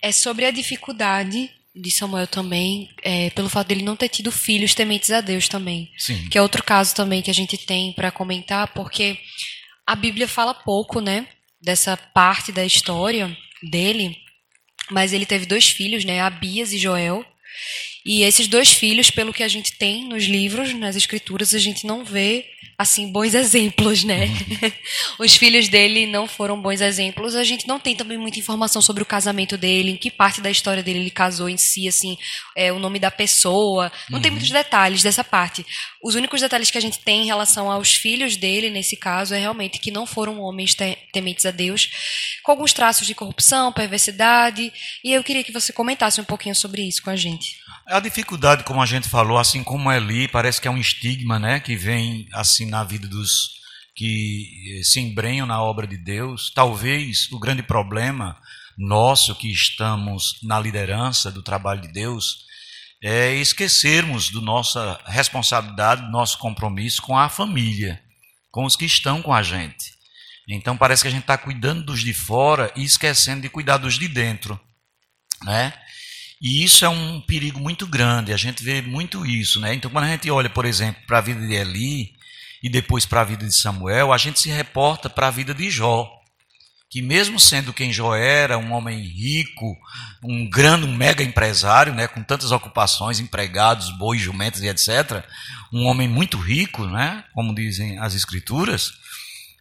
é 0.00 0.12
sobre 0.12 0.44
a 0.44 0.52
dificuldade 0.52 1.50
de 1.74 1.90
Samuel 1.90 2.28
também, 2.28 2.88
é, 3.02 3.30
pelo 3.30 3.48
fato 3.48 3.66
dele 3.66 3.82
não 3.82 3.96
ter 3.96 4.08
tido 4.08 4.30
filhos 4.30 4.76
tementes 4.76 5.10
a 5.10 5.20
Deus 5.20 5.48
também. 5.48 5.90
Sim. 5.98 6.28
Que 6.28 6.38
é 6.38 6.42
outro 6.42 6.62
caso 6.62 6.94
também 6.94 7.20
que 7.20 7.32
a 7.32 7.34
gente 7.34 7.58
tem 7.58 7.92
para 7.92 8.12
comentar, 8.12 8.68
porque 8.74 9.18
a 9.84 9.96
Bíblia 9.96 10.28
fala 10.28 10.54
pouco, 10.54 11.00
né, 11.00 11.26
dessa 11.60 11.96
parte 11.96 12.52
da 12.52 12.64
história 12.64 13.36
dele, 13.72 14.16
mas 14.88 15.12
ele 15.12 15.26
teve 15.26 15.46
dois 15.46 15.68
filhos, 15.68 16.04
né, 16.04 16.20
Abias 16.20 16.72
e 16.72 16.78
Joel. 16.78 17.26
E 18.06 18.22
esses 18.22 18.46
dois 18.46 18.70
filhos, 18.70 19.10
pelo 19.10 19.32
que 19.32 19.42
a 19.42 19.48
gente 19.48 19.72
tem 19.72 20.04
nos 20.04 20.26
livros, 20.26 20.72
nas 20.74 20.94
escrituras, 20.94 21.54
a 21.54 21.58
gente 21.58 21.84
não 21.84 22.04
vê 22.04 22.46
assim 22.80 23.12
bons 23.12 23.34
exemplos, 23.34 24.04
né? 24.04 24.24
Uhum. 24.24 24.72
Os 25.20 25.36
filhos 25.36 25.68
dele 25.68 26.06
não 26.06 26.26
foram 26.26 26.58
bons 26.58 26.80
exemplos. 26.80 27.34
A 27.34 27.44
gente 27.44 27.68
não 27.68 27.78
tem 27.78 27.94
também 27.94 28.16
muita 28.16 28.38
informação 28.38 28.80
sobre 28.80 29.02
o 29.02 29.06
casamento 29.06 29.58
dele, 29.58 29.90
em 29.90 29.96
que 29.98 30.10
parte 30.10 30.40
da 30.40 30.50
história 30.50 30.82
dele 30.82 31.00
ele 31.00 31.10
casou 31.10 31.50
em 31.50 31.58
si, 31.58 31.86
assim, 31.86 32.16
é, 32.56 32.72
o 32.72 32.78
nome 32.78 32.98
da 32.98 33.10
pessoa. 33.10 33.92
Não 34.08 34.16
uhum. 34.16 34.22
tem 34.22 34.30
muitos 34.30 34.48
detalhes 34.50 35.02
dessa 35.02 35.22
parte. 35.22 35.64
Os 36.02 36.14
únicos 36.14 36.40
detalhes 36.40 36.70
que 36.70 36.78
a 36.78 36.80
gente 36.80 37.00
tem 37.00 37.24
em 37.24 37.26
relação 37.26 37.70
aos 37.70 37.94
filhos 37.94 38.34
dele, 38.34 38.70
nesse 38.70 38.96
caso, 38.96 39.34
é 39.34 39.38
realmente 39.38 39.78
que 39.78 39.90
não 39.90 40.06
foram 40.06 40.40
homens 40.40 40.74
tementes 41.12 41.44
a 41.44 41.50
Deus, 41.50 41.90
com 42.42 42.50
alguns 42.50 42.72
traços 42.72 43.06
de 43.06 43.14
corrupção, 43.14 43.70
perversidade. 43.74 44.72
E 45.04 45.12
eu 45.12 45.22
queria 45.22 45.44
que 45.44 45.52
você 45.52 45.70
comentasse 45.70 46.18
um 46.18 46.24
pouquinho 46.24 46.54
sobre 46.54 46.80
isso 46.80 47.02
com 47.02 47.10
a 47.10 47.16
gente. 47.16 47.59
A 47.90 47.98
dificuldade, 47.98 48.62
como 48.62 48.80
a 48.80 48.86
gente 48.86 49.08
falou, 49.08 49.36
assim 49.36 49.64
como 49.64 49.90
Eli, 49.90 50.28
parece 50.28 50.60
que 50.60 50.68
é 50.68 50.70
um 50.70 50.78
estigma, 50.78 51.40
né, 51.40 51.58
que 51.58 51.74
vem 51.74 52.28
assim 52.32 52.64
na 52.66 52.84
vida 52.84 53.08
dos 53.08 53.58
que 53.96 54.78
eh, 54.78 54.84
se 54.84 55.00
embrenham 55.00 55.44
na 55.44 55.60
obra 55.60 55.88
de 55.88 55.96
Deus. 55.96 56.52
Talvez 56.54 57.28
o 57.32 57.40
grande 57.40 57.64
problema 57.64 58.40
nosso 58.78 59.34
que 59.34 59.50
estamos 59.50 60.38
na 60.44 60.60
liderança 60.60 61.32
do 61.32 61.42
trabalho 61.42 61.80
de 61.80 61.88
Deus 61.88 62.44
é 63.02 63.34
esquecermos 63.34 64.30
da 64.30 64.40
nossa 64.40 65.00
responsabilidade, 65.06 66.02
do 66.02 66.12
nosso 66.12 66.38
compromisso 66.38 67.02
com 67.02 67.18
a 67.18 67.28
família, 67.28 68.00
com 68.52 68.64
os 68.64 68.76
que 68.76 68.84
estão 68.84 69.20
com 69.20 69.34
a 69.34 69.42
gente. 69.42 69.92
Então 70.48 70.76
parece 70.76 71.02
que 71.02 71.08
a 71.08 71.10
gente 71.10 71.22
está 71.22 71.36
cuidando 71.36 71.86
dos 71.86 72.02
de 72.02 72.14
fora 72.14 72.72
e 72.76 72.84
esquecendo 72.84 73.42
de 73.42 73.48
cuidar 73.48 73.78
dos 73.78 73.98
de 73.98 74.06
dentro, 74.06 74.60
né? 75.42 75.74
E 76.40 76.64
isso 76.64 76.84
é 76.86 76.88
um 76.88 77.20
perigo 77.20 77.60
muito 77.60 77.86
grande, 77.86 78.32
a 78.32 78.36
gente 78.36 78.62
vê 78.64 78.80
muito 78.80 79.26
isso. 79.26 79.60
Né? 79.60 79.74
Então, 79.74 79.90
quando 79.90 80.04
a 80.04 80.08
gente 80.08 80.30
olha, 80.30 80.48
por 80.48 80.64
exemplo, 80.64 81.02
para 81.06 81.18
a 81.18 81.20
vida 81.22 81.46
de 81.46 81.52
Eli 81.52 82.14
e 82.62 82.70
depois 82.70 83.04
para 83.04 83.20
a 83.20 83.24
vida 83.24 83.46
de 83.46 83.54
Samuel, 83.54 84.10
a 84.10 84.16
gente 84.16 84.40
se 84.40 84.48
reporta 84.48 85.10
para 85.10 85.28
a 85.28 85.30
vida 85.30 85.52
de 85.52 85.70
Jó, 85.70 86.10
que 86.88 87.02
mesmo 87.02 87.38
sendo 87.38 87.74
quem 87.74 87.92
Jó 87.92 88.14
era, 88.14 88.56
um 88.56 88.72
homem 88.72 89.00
rico, 89.00 89.76
um 90.24 90.48
grande, 90.48 90.86
um 90.86 90.96
mega 90.96 91.22
empresário, 91.22 91.92
né, 91.92 92.08
com 92.08 92.22
tantas 92.22 92.52
ocupações, 92.52 93.20
empregados, 93.20 93.90
bois, 93.98 94.20
jumentos 94.20 94.62
e 94.62 94.68
etc., 94.68 95.22
um 95.70 95.84
homem 95.84 96.08
muito 96.08 96.38
rico, 96.38 96.86
né, 96.86 97.22
como 97.34 97.54
dizem 97.54 97.98
as 97.98 98.14
escrituras, 98.14 98.94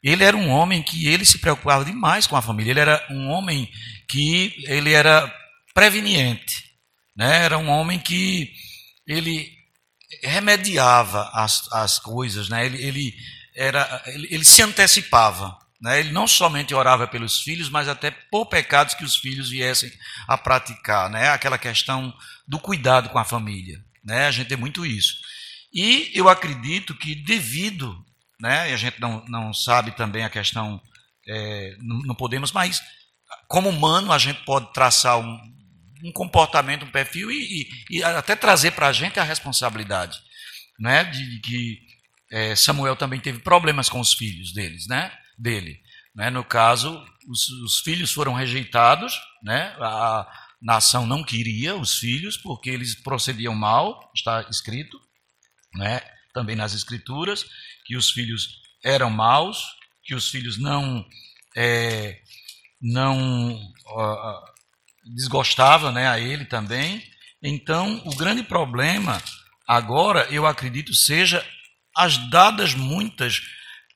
ele 0.01 0.23
era 0.23 0.35
um 0.35 0.49
homem 0.49 0.81
que 0.81 1.07
ele 1.07 1.25
se 1.25 1.39
preocupava 1.39 1.83
demais 1.83 2.25
com 2.25 2.37
a 2.37 2.41
família, 2.41 2.71
ele 2.71 2.79
era 2.79 3.05
um 3.09 3.27
homem 3.27 3.69
que 4.07 4.55
ele 4.65 4.93
era 4.93 5.31
preveniente. 5.73 6.68
Né? 7.19 7.43
Era 7.43 7.57
um 7.57 7.67
homem 7.67 7.99
que 7.99 8.53
ele 9.05 9.51
remediava 10.23 11.29
as, 11.33 11.69
as 11.73 11.99
coisas, 11.99 12.47
né? 12.47 12.65
ele, 12.65 12.81
ele, 12.81 13.13
era, 13.53 14.01
ele, 14.05 14.27
ele 14.31 14.45
se 14.45 14.61
antecipava. 14.61 15.59
Né? 15.81 15.99
Ele 15.99 16.13
não 16.13 16.25
somente 16.25 16.73
orava 16.73 17.05
pelos 17.09 17.41
filhos, 17.41 17.69
mas 17.69 17.89
até 17.89 18.09
por 18.09 18.45
pecados 18.45 18.93
que 18.93 19.03
os 19.03 19.17
filhos 19.17 19.49
viessem 19.49 19.91
a 20.29 20.37
praticar. 20.37 21.09
Né? 21.09 21.27
Aquela 21.27 21.57
questão 21.57 22.13
do 22.47 22.57
cuidado 22.57 23.09
com 23.09 23.19
a 23.19 23.25
família. 23.25 23.83
Né? 24.01 24.27
A 24.27 24.31
gente 24.31 24.47
tem 24.47 24.57
muito 24.57 24.85
isso. 24.85 25.15
E 25.73 26.09
eu 26.15 26.29
acredito 26.29 26.95
que 26.95 27.15
devido, 27.15 28.01
né, 28.39 28.71
e 28.71 28.73
a 28.73 28.77
gente 28.77 28.99
não, 28.99 29.25
não 29.27 29.53
sabe 29.53 29.91
também 29.91 30.23
a 30.23 30.29
questão, 30.29 30.81
é, 31.27 31.75
não, 31.79 31.99
não 31.99 32.15
podemos, 32.15 32.51
mas 32.51 32.81
como 33.47 33.69
humano 33.69 34.11
a 34.11 34.17
gente 34.17 34.43
pode 34.45 34.73
traçar 34.73 35.19
um, 35.19 35.39
um 36.03 36.11
comportamento, 36.11 36.85
um 36.85 36.91
perfil 36.91 37.31
e, 37.31 37.69
e, 37.89 37.97
e 37.97 38.03
até 38.03 38.35
trazer 38.35 38.71
para 38.71 38.87
a 38.87 38.93
gente 38.93 39.19
a 39.19 39.23
responsabilidade 39.23 40.19
né, 40.79 41.03
de 41.03 41.39
que 41.41 41.81
é, 42.31 42.55
Samuel 42.55 42.95
também 42.95 43.19
teve 43.19 43.39
problemas 43.39 43.89
com 43.89 43.99
os 43.99 44.13
filhos 44.13 44.53
deles, 44.53 44.87
né, 44.87 45.11
dele. 45.37 45.81
Né? 46.15 46.29
No 46.29 46.43
caso, 46.43 47.03
os, 47.27 47.49
os 47.49 47.79
filhos 47.81 48.13
foram 48.13 48.33
rejeitados, 48.33 49.19
né, 49.43 49.75
a 49.79 50.27
nação 50.61 51.05
não 51.05 51.23
queria 51.23 51.75
os 51.75 51.97
filhos 51.99 52.37
porque 52.37 52.69
eles 52.69 52.95
procediam 52.95 53.53
mal, 53.53 54.11
está 54.15 54.41
escrito, 54.49 54.99
né, 55.75 56.01
também 56.33 56.55
nas 56.55 56.73
escrituras, 56.73 57.45
que 57.85 57.97
os 57.97 58.11
filhos 58.11 58.61
eram 58.83 59.09
maus, 59.09 59.61
que 60.03 60.15
os 60.15 60.29
filhos 60.29 60.57
não 60.57 61.05
é, 61.55 62.21
não 62.81 63.59
desgostava 65.03 65.91
né, 65.91 66.07
a 66.07 66.19
ele 66.19 66.45
também. 66.45 67.03
Então, 67.41 68.01
o 68.05 68.15
grande 68.15 68.43
problema 68.43 69.21
agora, 69.67 70.27
eu 70.31 70.45
acredito, 70.45 70.93
seja 70.93 71.45
as 71.95 72.17
dadas 72.29 72.73
muitas 72.73 73.41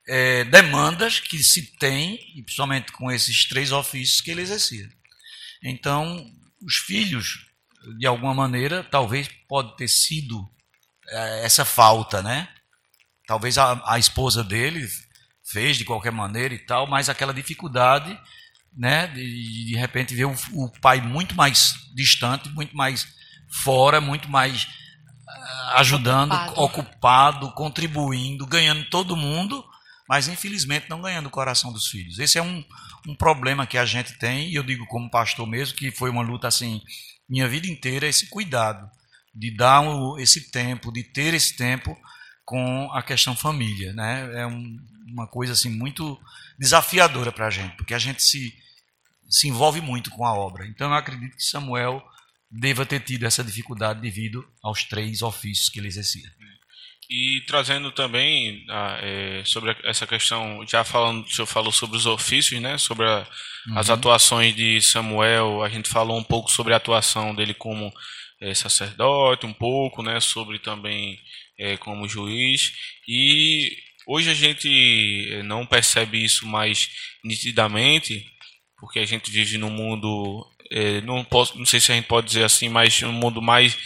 é, 0.08 0.44
demandas 0.46 1.20
que 1.20 1.42
se 1.44 1.78
tem, 1.78 2.20
e 2.36 2.44
principalmente 2.44 2.92
com 2.92 3.12
esses 3.12 3.48
três 3.48 3.72
ofícios 3.72 4.22
que 4.22 4.32
ele 4.32 4.42
exercia. 4.42 4.88
Então, 5.64 6.26
os 6.62 6.76
filhos 6.76 7.46
de 7.98 8.08
alguma 8.08 8.34
maneira, 8.34 8.84
talvez 8.84 9.30
pode 9.48 9.76
ter 9.76 9.88
sido 9.88 10.50
é, 11.10 11.46
essa 11.46 11.66
falta, 11.66 12.22
né? 12.22 12.48
Talvez 13.28 13.58
a, 13.58 13.82
a 13.86 14.00
esposa 14.00 14.44
dele 14.44 14.88
fez 15.46 15.78
de 15.78 15.86
qualquer 15.86 16.12
maneira 16.12 16.54
e 16.54 16.60
tal, 16.60 16.88
mas 16.88 17.10
aquela 17.10 17.34
dificuldade, 17.34 18.18
né? 18.76 19.08
De, 19.08 19.66
de 19.66 19.76
repente 19.76 20.16
ver 20.16 20.26
o, 20.26 20.36
o 20.54 20.70
pai 20.82 21.02
muito 21.02 21.36
mais 21.36 21.76
distante, 21.94 22.50
muito 22.50 22.76
mais 22.76 23.08
fora, 23.64 24.02
muito 24.02 24.30
mais 24.30 24.64
uh, 24.64 25.78
ajudando, 25.78 26.34
ocupado. 26.34 26.62
ocupado, 26.62 27.52
contribuindo, 27.54 28.46
ganhando 28.46 28.84
todo 28.90 29.16
mundo, 29.16 29.64
mas 30.08 30.28
infelizmente 30.28 30.90
não 30.90 31.02
ganhando 31.02 31.28
o 31.28 31.32
coração 31.32 31.72
dos 31.72 31.88
filhos. 31.88 32.20
Esse 32.20 32.38
é 32.38 32.42
um, 32.42 32.64
um 33.08 33.16
problema 33.16 33.68
que 33.68 33.78
a 33.78 33.86
gente 33.86 34.18
tem, 34.18 34.50
e 34.50 34.56
eu 34.56 34.64
digo 34.64 34.86
como 34.88 35.10
pastor 35.10 35.48
mesmo, 35.48 35.78
que 35.78 35.92
foi 35.92 36.10
uma 36.10 36.24
luta 36.24 36.48
assim, 36.48 36.82
minha 37.30 37.48
vida 37.48 37.68
inteira, 37.68 38.08
esse 38.08 38.28
cuidado 38.30 38.90
de 39.34 39.56
dar 39.56 39.84
esse 40.20 40.52
tempo, 40.52 40.92
de 40.92 41.04
ter 41.04 41.34
esse 41.34 41.56
tempo 41.56 41.98
com 42.46 42.92
a 42.92 43.02
questão 43.02 43.36
família, 43.36 43.94
né? 43.94 44.42
É 44.42 44.46
um, 44.46 44.78
uma 45.08 45.28
coisa 45.28 45.54
assim 45.54 45.70
muito 45.70 46.20
desafiadora 46.60 47.32
para 47.32 47.48
a 47.48 47.50
gente, 47.50 47.76
porque 47.76 47.94
a 47.94 48.00
gente 48.00 48.22
se 48.22 48.54
se 49.30 49.48
envolve 49.48 49.82
muito 49.82 50.12
com 50.12 50.26
a 50.26 50.34
obra. 50.34 50.68
Então 50.68 50.90
eu 50.92 50.94
acredito 50.94 51.36
que 51.36 51.44
Samuel 51.44 52.04
deva 52.52 52.86
ter 52.86 53.00
tido 53.00 53.26
essa 53.26 53.44
dificuldade 53.44 54.00
devido 54.00 54.48
aos 54.62 54.84
três 54.84 55.24
ofícios 55.24 55.70
que 55.70 55.80
ele 55.80 55.88
exercia. 55.88 56.30
E 57.10 57.42
trazendo 57.48 57.92
também 57.92 58.64
ah, 58.70 58.98
é, 59.02 59.44
sobre 59.44 59.76
essa 59.84 60.06
questão, 60.06 60.66
já 60.68 60.84
falando, 60.84 61.26
o 61.26 61.30
senhor 61.30 61.48
falou 61.48 61.72
sobre 61.72 61.98
os 61.98 62.06
ofícios, 62.06 62.62
né? 62.62 62.78
Sobre 62.78 63.06
a, 63.06 63.28
uhum. 63.68 63.78
as 63.78 63.90
atuações 63.90 64.56
de 64.56 64.80
Samuel, 64.82 65.64
a 65.64 65.70
gente 65.70 65.90
falou 65.90 66.18
um 66.18 66.24
pouco 66.24 66.52
sobre 66.52 66.74
a 66.74 66.78
atuação 66.78 67.36
dele 67.36 67.54
como 67.54 67.92
é, 68.40 68.54
sacerdote, 68.54 69.46
um 69.46 69.54
pouco, 69.54 70.02
né? 70.04 70.20
Sobre 70.20 70.60
também 70.60 71.20
é, 71.64 71.78
como 71.78 72.10
juiz. 72.10 72.74
E 73.08 73.78
hoje 74.06 74.30
a 74.30 74.34
gente 74.34 75.30
é, 75.32 75.44
não 75.44 75.66
percebe 75.66 76.22
isso 76.22 76.46
mais 76.46 76.90
nitidamente, 77.24 78.26
porque 78.78 79.00
a 79.00 79.06
gente 79.06 79.32
vive 79.32 79.58
num 79.58 79.70
mundo, 79.70 80.46
é, 80.70 81.00
não, 81.02 81.24
posso, 81.24 81.58
não 81.58 81.66
sei 81.66 81.80
se 81.80 81.92
a 81.92 81.96
gente 81.96 82.08
pode 82.08 82.28
dizer 82.28 82.44
assim, 82.44 82.68
mas 82.68 83.02
um 83.02 83.14
mundo 83.14 83.42
mais, 83.42 83.78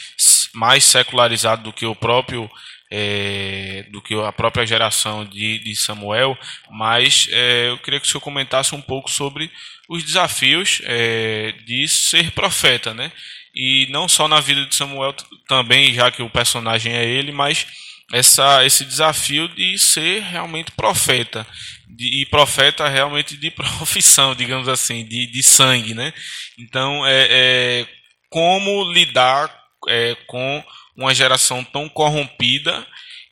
mais 0.55 0.83
secularizado 0.83 1.63
do 1.63 1.73
que 1.73 1.85
o 1.85 1.95
próprio 1.95 2.49
é, 2.89 3.85
do 3.91 4.01
que 4.01 4.15
a 4.15 4.31
própria 4.31 4.65
geração 4.65 5.25
de, 5.25 5.59
de 5.59 5.75
Samuel, 5.75 6.37
mas 6.71 7.27
é, 7.31 7.69
eu 7.69 7.77
queria 7.79 7.99
que 7.99 8.07
o 8.07 8.09
senhor 8.09 8.21
comentasse 8.21 8.73
um 8.73 8.81
pouco 8.81 9.11
sobre 9.11 9.51
os 9.89 10.03
desafios 10.03 10.81
é, 10.85 11.51
de 11.65 11.85
ser 11.87 12.31
profeta, 12.31 12.93
né? 12.93 13.11
E 13.59 13.87
não 13.89 14.07
só 14.07 14.27
na 14.27 14.39
vida 14.39 14.63
de 14.67 14.75
Samuel 14.75 15.15
também, 15.47 15.91
já 15.91 16.11
que 16.11 16.21
o 16.21 16.29
personagem 16.29 16.93
é 16.93 17.03
ele, 17.03 17.31
mas 17.31 17.65
essa, 18.13 18.63
esse 18.63 18.85
desafio 18.85 19.47
de 19.47 19.79
ser 19.79 20.21
realmente 20.21 20.71
profeta. 20.73 21.45
De, 21.87 22.21
e 22.21 22.25
profeta 22.27 22.87
realmente 22.87 23.35
de 23.35 23.49
profissão, 23.51 24.35
digamos 24.35 24.67
assim, 24.67 25.03
de, 25.03 25.25
de 25.25 25.41
sangue, 25.41 25.95
né? 25.95 26.13
Então, 26.59 27.03
é, 27.07 27.27
é 27.29 27.87
como 28.29 28.91
lidar 28.91 29.51
é, 29.87 30.15
com 30.27 30.63
uma 30.95 31.15
geração 31.15 31.63
tão 31.63 31.89
corrompida 31.89 32.85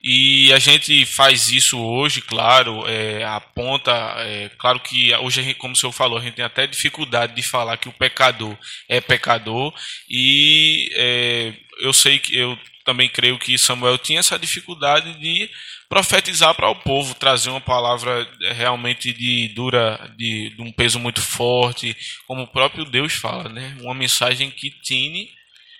e 0.07 0.53
a 0.53 0.59
gente 0.59 1.03
faz 1.03 1.49
isso 1.49 1.79
hoje, 1.79 2.21
claro, 2.21 2.85
é, 2.87 3.23
aponta, 3.23 3.91
é, 4.19 4.49
claro 4.49 4.79
que 4.79 5.11
hoje, 5.15 5.55
como 5.55 5.73
o 5.73 5.75
senhor 5.75 5.91
falou, 5.91 6.19
a 6.19 6.21
gente 6.21 6.35
tem 6.35 6.45
até 6.45 6.67
dificuldade 6.67 7.35
de 7.35 7.41
falar 7.41 7.77
que 7.77 7.89
o 7.89 7.93
pecador 7.93 8.55
é 8.87 9.01
pecador 9.01 9.73
e 10.07 10.91
é, 10.93 11.53
eu 11.79 11.91
sei 11.91 12.19
que 12.19 12.37
eu 12.37 12.55
também 12.85 13.09
creio 13.09 13.39
que 13.39 13.57
Samuel 13.57 13.97
tinha 13.97 14.19
essa 14.19 14.37
dificuldade 14.37 15.19
de 15.19 15.49
profetizar 15.89 16.53
para 16.53 16.69
o 16.69 16.75
povo, 16.75 17.15
trazer 17.15 17.49
uma 17.49 17.59
palavra 17.59 18.29
realmente 18.53 19.11
de 19.11 19.47
dura, 19.55 20.13
de, 20.15 20.51
de 20.51 20.61
um 20.61 20.71
peso 20.71 20.99
muito 20.99 21.19
forte, 21.19 21.97
como 22.27 22.43
o 22.43 22.47
próprio 22.47 22.85
Deus 22.85 23.13
fala, 23.13 23.49
né? 23.49 23.75
Uma 23.81 23.95
mensagem 23.95 24.51
que 24.51 24.69
tine 24.69 25.29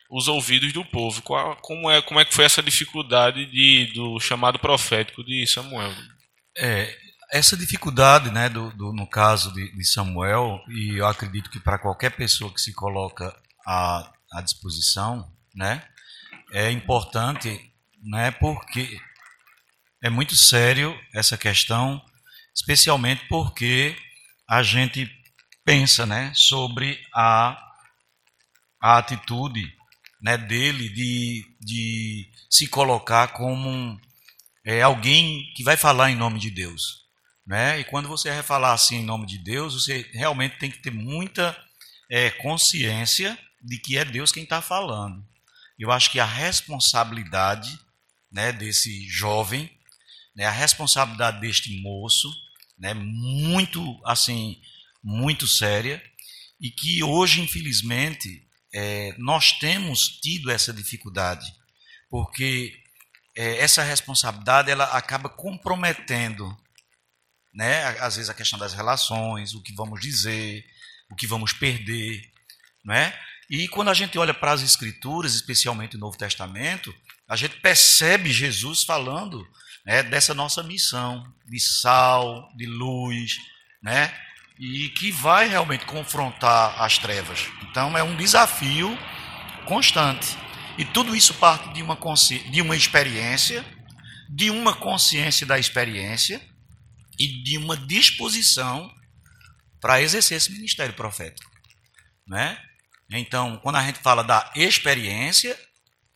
os 0.10 0.28
ouvidos 0.28 0.72
do 0.74 0.84
povo. 0.86 1.22
Qual, 1.22 1.56
como, 1.58 1.89
é, 1.89 2.01
como 2.01 2.20
é 2.20 2.26
que 2.26 2.34
foi 2.34 2.45
essa 2.45 2.62
dificuldade 2.62 3.45
de, 3.45 3.91
do 3.93 4.20
chamado 4.20 4.60
profético 4.60 5.24
de 5.24 5.45
Samuel? 5.47 5.93
É, 6.58 6.97
essa 7.32 7.58
dificuldade, 7.58 8.32
né, 8.32 8.49
do, 8.49 8.72
do 8.72 8.93
no 8.93 9.08
caso 9.08 9.53
de, 9.53 9.72
de, 9.76 9.86
Samuel, 9.86 10.62
e 10.70 10.97
eu 10.97 11.08
acredito 11.08 11.49
que 11.49 11.60
para 11.60 11.80
qualquer 11.80 12.12
pessoa 12.12 12.53
que 12.53 12.62
se 12.62 12.74
coloca 12.74 13.36
à, 13.66 14.12
à 14.32 14.41
disposição, 14.41 15.32
né, 15.53 15.84
é 16.51 16.72
importante, 16.72 17.74
né, 18.03 18.32
porque 18.32 18.99
é 20.01 20.10
muito 20.10 20.36
sério 20.36 20.97
essa 21.14 21.38
questão, 21.38 22.01
especialmente 22.56 23.28
porque 23.28 23.95
a 24.47 24.62
gente 24.62 25.10
pensa, 25.66 26.06
né, 26.06 26.32
sobre 26.36 27.01
a, 27.14 27.60
a 28.80 28.97
atitude 28.99 29.74
né, 30.26 30.39
dele 30.39 30.89
de, 30.89 31.45
de 31.61 32.32
se 32.49 32.67
colocar 32.67 33.28
como 33.28 33.69
um, 33.69 33.95
é, 34.65 34.82
alguém 34.82 35.53
que 35.55 35.63
vai 35.63 35.78
falar 35.78 36.09
em 36.09 36.15
nome 36.15 36.39
de 36.39 36.49
Deus. 36.49 37.05
Né? 37.45 37.80
E 37.80 37.84
quando 37.84 38.09
você 38.09 38.32
vai 38.32 38.41
falar 38.41 38.73
assim 38.73 39.01
em 39.01 39.05
nome 39.05 39.28
de 39.28 39.38
Deus, 39.38 39.76
você 39.76 40.01
realmente 40.13 40.57
tem 40.57 40.71
que 40.71 40.80
ter 40.80 40.89
muita 40.89 41.55
é, 42.09 42.32
consciência 42.32 43.38
de 43.61 43.78
que 43.78 43.99
é 43.99 44.03
Deus 44.03 44.32
quem 44.32 44.41
está 44.41 44.63
falando. 44.63 45.23
Eu 45.78 45.91
acho 45.91 46.09
que 46.09 46.19
a 46.19 46.26
responsabilidade 46.26 47.80
né, 48.32 48.51
desse 48.51 49.07
jovem, 49.07 49.69
né, 50.36 50.45
a 50.45 50.51
responsabilidade 50.51 51.39
deste 51.39 51.80
moço, 51.84 52.34
né, 52.80 52.95
muito 52.95 54.01
assim, 54.03 54.59
muito 55.03 55.45
séria, 55.45 56.01
e 56.59 56.71
que 56.71 57.03
hoje, 57.03 57.41
infelizmente, 57.41 58.45
é, 58.76 59.15
nós 59.17 59.53
temos 59.53 60.19
tido 60.19 60.51
essa 60.51 60.73
dificuldade, 60.73 61.49
porque 62.09 62.78
é, 63.34 63.59
essa 63.59 63.82
responsabilidade 63.82 64.69
ela 64.69 64.84
acaba 64.97 65.30
comprometendo, 65.30 66.55
né, 67.53 67.86
às 68.01 68.17
vezes 68.17 68.30
a 68.30 68.34
questão 68.34 68.59
das 68.59 68.73
relações, 68.73 69.53
o 69.53 69.63
que 69.63 69.73
vamos 69.73 70.01
dizer, 70.01 70.65
o 71.09 71.15
que 71.15 71.26
vamos 71.26 71.53
perder, 71.53 72.21
né? 72.84 73.17
E 73.49 73.67
quando 73.69 73.89
a 73.89 73.93
gente 73.93 74.17
olha 74.17 74.34
para 74.34 74.51
as 74.51 74.61
escrituras, 74.61 75.36
especialmente 75.36 75.95
o 75.95 75.99
Novo 75.99 76.17
Testamento, 76.17 76.93
a 77.30 77.36
gente 77.36 77.55
percebe 77.61 78.32
Jesus 78.32 78.84
falando 78.84 79.47
né, 79.86 80.03
dessa 80.03 80.34
nossa 80.34 80.63
missão 80.63 81.23
de 81.47 81.59
sal, 81.59 82.51
de 82.57 82.65
luz, 82.65 83.38
né? 83.82 84.13
E 84.60 84.89
que 84.89 85.12
vai 85.12 85.47
realmente 85.47 85.86
confrontar 85.86 86.82
as 86.82 86.97
trevas. 86.97 87.47
Então 87.70 87.97
é 87.97 88.03
um 88.03 88.16
desafio 88.16 88.97
constante. 89.66 90.38
E 90.78 90.86
tudo 90.86 91.16
isso 91.16 91.34
parte 91.36 91.74
de 91.74 91.82
uma, 91.82 91.97
de 92.51 92.62
uma 92.62 92.76
experiência, 92.76 93.66
de 94.30 94.49
uma 94.49 94.74
consciência 94.76 95.45
da 95.45 95.60
experiência 95.60 96.41
e 97.18 97.43
de 97.43 97.58
uma 97.58 97.78
disposição 97.78 98.91
para 99.80 100.01
exercer 100.01 100.38
esse 100.38 100.51
ministério 100.51 100.93
profético. 100.93 101.49
Né? 102.28 102.58
Então, 103.12 103.58
quando 103.62 103.76
a 103.76 103.86
gente 103.86 103.99
fala 103.99 104.24
da 104.24 104.51
experiência, 104.56 105.58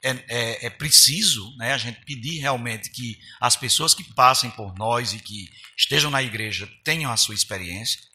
é, 0.04 0.12
é, 0.12 0.66
é, 0.66 0.70
preciso 0.70 1.56
né, 1.58 1.74
a 1.74 1.78
gente 1.78 2.04
pedir 2.06 2.40
realmente 2.40 2.90
que 2.90 3.18
as 3.40 3.56
pessoas 3.56 3.94
que 3.94 4.04
passem 4.14 4.50
por 4.52 4.74
nós 4.76 5.14
e 5.14 5.20
que 5.20 5.50
estejam 5.78 6.10
na 6.10 6.24
igreja 6.24 6.70
tenham 6.84 7.12
a 7.12 7.18
sua 7.18 7.36
experiência 7.36 8.09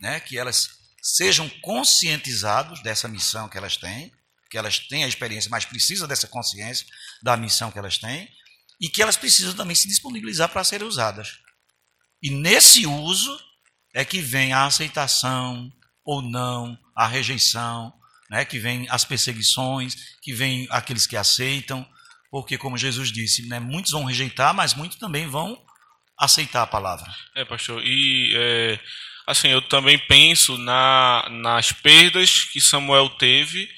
né, 0.00 0.20
que 0.20 0.38
elas 0.38 0.68
sejam 1.02 1.48
conscientizados 1.60 2.82
dessa 2.82 3.08
missão 3.08 3.48
que 3.48 3.56
elas 3.56 3.76
têm, 3.76 4.12
que 4.50 4.58
elas 4.58 4.78
têm 4.78 5.04
a 5.04 5.08
experiência, 5.08 5.50
mas 5.50 5.64
precisam 5.64 6.08
dessa 6.08 6.28
consciência 6.28 6.86
da 7.22 7.36
missão 7.36 7.70
que 7.70 7.78
elas 7.78 7.98
têm, 7.98 8.28
e 8.80 8.88
que 8.88 9.02
elas 9.02 9.16
precisam 9.16 9.54
também 9.54 9.74
se 9.74 9.88
disponibilizar 9.88 10.48
para 10.48 10.64
serem 10.64 10.86
usadas. 10.86 11.38
E 12.22 12.30
nesse 12.30 12.86
uso 12.86 13.38
é 13.94 14.04
que 14.04 14.20
vem 14.20 14.52
a 14.52 14.66
aceitação 14.66 15.72
ou 16.04 16.22
não, 16.22 16.78
a 16.94 17.06
rejeição, 17.06 17.92
né, 18.30 18.44
que 18.44 18.58
vem 18.58 18.86
as 18.90 19.04
perseguições, 19.04 19.94
que 20.22 20.32
vem 20.32 20.66
aqueles 20.70 21.06
que 21.06 21.16
aceitam, 21.16 21.88
porque 22.30 22.58
como 22.58 22.76
Jesus 22.76 23.10
disse, 23.10 23.46
né, 23.46 23.58
muitos 23.58 23.92
vão 23.92 24.04
rejeitar, 24.04 24.54
mas 24.54 24.74
muitos 24.74 24.98
também 24.98 25.26
vão 25.28 25.64
aceitar 26.18 26.62
a 26.62 26.66
palavra. 26.66 27.10
É, 27.34 27.44
pastor, 27.44 27.82
e 27.84 28.32
é, 28.36 28.80
assim, 29.26 29.48
eu 29.48 29.60
também 29.60 29.98
penso 29.98 30.56
na, 30.58 31.26
nas 31.30 31.72
perdas 31.72 32.44
que 32.44 32.60
Samuel 32.60 33.08
teve 33.10 33.68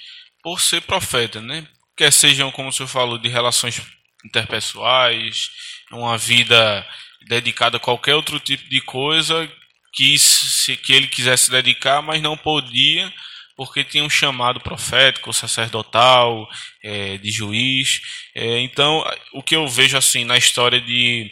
por 0.42 0.60
ser 0.60 0.82
profeta, 0.82 1.40
né? 1.40 1.66
Quer 1.96 2.12
sejam, 2.12 2.50
como 2.52 2.68
o 2.68 2.72
senhor 2.72 2.88
falou, 2.88 3.18
de 3.18 3.28
relações 3.28 3.80
interpessoais, 4.24 5.50
uma 5.90 6.18
vida 6.18 6.86
dedicada 7.26 7.76
a 7.76 7.80
qualquer 7.80 8.14
outro 8.14 8.38
tipo 8.38 8.68
de 8.68 8.80
coisa 8.80 9.50
que, 9.92 10.18
se, 10.18 10.76
que 10.76 10.92
ele 10.92 11.08
quisesse 11.08 11.50
dedicar, 11.50 12.02
mas 12.02 12.22
não 12.22 12.36
podia 12.36 13.12
porque 13.58 13.82
tinha 13.82 14.04
um 14.04 14.08
chamado 14.08 14.60
profético, 14.60 15.32
sacerdotal, 15.32 16.48
é, 16.80 17.18
de 17.18 17.28
juiz. 17.28 18.00
É, 18.32 18.60
então, 18.60 19.04
o 19.32 19.42
que 19.42 19.56
eu 19.56 19.66
vejo 19.66 19.96
assim 19.96 20.22
na 20.24 20.38
história 20.38 20.80
de, 20.80 21.28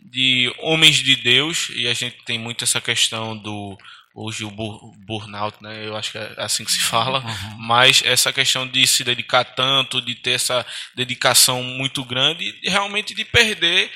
de 0.00 0.52
homens 0.58 0.96
de 0.96 1.16
Deus, 1.16 1.70
e 1.74 1.86
a 1.88 1.94
gente 1.94 2.16
tem 2.24 2.38
muito 2.38 2.64
essa 2.64 2.80
questão 2.80 3.36
do 3.36 3.76
hoje 4.14 4.44
o 4.44 4.50
burnout, 4.50 5.62
né? 5.62 5.86
Eu 5.86 5.96
acho 5.96 6.10
que 6.10 6.18
é 6.18 6.34
assim 6.38 6.64
que 6.64 6.72
se 6.72 6.80
fala, 6.80 7.20
uhum. 7.20 7.58
mas 7.58 8.02
essa 8.04 8.32
questão 8.32 8.66
de 8.66 8.84
se 8.86 9.04
dedicar 9.04 9.44
tanto, 9.44 10.00
de 10.00 10.14
ter 10.16 10.32
essa 10.32 10.66
dedicação 10.96 11.62
muito 11.62 12.04
grande 12.04 12.52
e 12.62 12.68
realmente 12.68 13.14
de 13.14 13.24
perder 13.24 13.90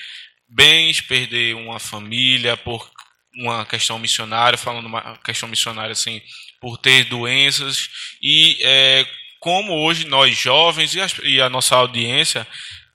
bens, 0.48 1.00
perder 1.00 1.56
uma 1.56 1.80
família 1.80 2.56
por 2.56 2.88
uma 3.34 3.64
questão 3.64 3.98
missionária, 3.98 4.58
falando 4.58 4.86
uma 4.86 5.18
questão 5.24 5.48
missionária 5.48 5.92
assim, 5.92 6.20
por 6.60 6.78
ter 6.78 7.04
doenças 7.04 7.88
e 8.22 8.58
é, 8.60 9.06
como 9.40 9.72
hoje 9.72 10.06
nós 10.06 10.38
jovens 10.38 10.94
e 10.94 11.00
a, 11.00 11.06
e 11.24 11.40
a 11.40 11.48
nossa 11.48 11.74
audiência 11.74 12.46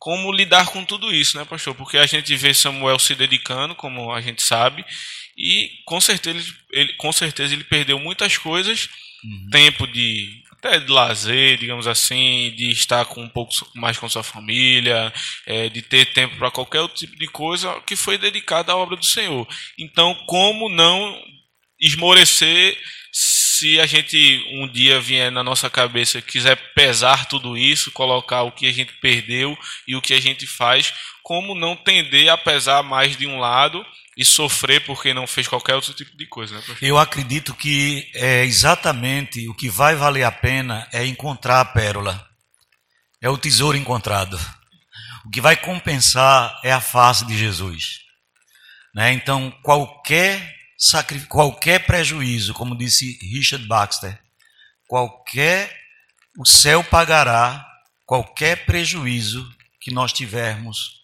como 0.07 0.31
lidar 0.31 0.67
com 0.67 0.85
tudo 0.85 1.13
isso, 1.13 1.37
né, 1.37 1.43
pastor? 1.43 1.75
Porque 1.75 1.97
a 1.97 2.05
gente 2.05 2.33
vê 2.37 2.53
Samuel 2.53 2.97
se 2.97 3.13
dedicando, 3.13 3.75
como 3.75 4.13
a 4.13 4.21
gente 4.21 4.41
sabe, 4.41 4.85
e 5.37 5.69
com 5.85 5.99
certeza 5.99 6.49
ele, 6.71 6.93
com 6.93 7.11
certeza 7.11 7.53
ele 7.53 7.65
perdeu 7.65 7.99
muitas 7.99 8.37
coisas, 8.37 8.87
uhum. 9.21 9.49
tempo 9.51 9.85
de 9.85 10.41
até 10.53 10.79
de 10.79 10.89
lazer, 10.89 11.57
digamos 11.57 11.87
assim, 11.87 12.53
de 12.55 12.71
estar 12.71 13.03
com 13.03 13.21
um 13.21 13.27
pouco 13.27 13.51
mais 13.75 13.97
com 13.97 14.07
sua 14.07 14.23
família, 14.23 15.11
é, 15.45 15.67
de 15.67 15.81
ter 15.81 16.05
tempo 16.13 16.37
para 16.37 16.51
qualquer 16.51 16.79
outro 16.79 16.97
tipo 16.97 17.17
de 17.17 17.27
coisa 17.27 17.77
que 17.81 17.97
foi 17.97 18.17
dedicada 18.17 18.71
à 18.71 18.77
obra 18.77 18.95
do 18.95 19.05
Senhor. 19.05 19.45
Então, 19.77 20.15
como 20.25 20.69
não 20.69 21.21
esmorecer 21.81 22.77
se 23.57 23.79
a 23.79 23.85
gente 23.85 24.45
um 24.51 24.67
dia 24.67 24.99
vier 24.99 25.31
na 25.31 25.43
nossa 25.43 25.69
cabeça 25.69 26.21
quiser 26.21 26.55
pesar 26.75 27.25
tudo 27.25 27.57
isso, 27.57 27.91
colocar 27.91 28.43
o 28.43 28.51
que 28.51 28.67
a 28.67 28.71
gente 28.71 28.93
perdeu 28.93 29.57
e 29.87 29.95
o 29.95 30.01
que 30.01 30.13
a 30.13 30.21
gente 30.21 30.45
faz, 30.45 30.93
como 31.23 31.55
não 31.55 31.75
tender 31.75 32.29
a 32.29 32.37
pesar 32.37 32.83
mais 32.83 33.17
de 33.17 33.25
um 33.25 33.39
lado 33.39 33.83
e 34.15 34.23
sofrer 34.23 34.83
porque 34.85 35.13
não 35.13 35.25
fez 35.25 35.47
qualquer 35.47 35.75
outro 35.75 35.93
tipo 35.93 36.15
de 36.15 36.25
coisa. 36.27 36.55
Né, 36.55 36.63
Eu 36.81 36.97
acredito 36.97 37.53
que 37.53 38.09
é 38.13 38.43
exatamente 38.43 39.47
o 39.47 39.53
que 39.53 39.69
vai 39.69 39.95
valer 39.95 40.23
a 40.23 40.31
pena 40.31 40.87
é 40.91 41.05
encontrar 41.05 41.61
a 41.61 41.65
pérola, 41.65 42.27
é 43.21 43.29
o 43.29 43.37
tesouro 43.37 43.77
encontrado. 43.77 44.39
O 45.25 45.29
que 45.29 45.41
vai 45.41 45.57
compensar 45.57 46.59
é 46.63 46.71
a 46.71 46.79
face 46.79 47.25
de 47.25 47.37
Jesus. 47.37 47.99
Né? 48.95 49.11
Então, 49.13 49.51
qualquer, 49.61 50.56
qualquer 51.27 51.85
prejuízo, 51.85 52.53
como 52.53 52.77
disse 52.77 53.17
Richard 53.21 53.65
Baxter, 53.67 54.19
qualquer, 54.87 55.75
o 56.37 56.45
céu 56.45 56.83
pagará 56.83 57.65
qualquer 58.05 58.65
prejuízo 58.65 59.49
que 59.79 59.91
nós 59.91 60.13
tivermos 60.13 61.01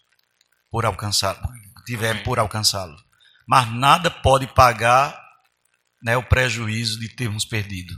por 0.70 0.86
alcançar, 0.86 1.40
tiver 1.86 2.24
por 2.24 2.40
alcançá-lo 2.40 3.04
mas 3.48 3.72
nada 3.72 4.10
pode 4.10 4.48
pagar 4.48 5.20
né, 6.02 6.16
o 6.18 6.24
prejuízo 6.24 7.00
de 7.00 7.10
termos 7.10 7.46
perdido. 7.46 7.94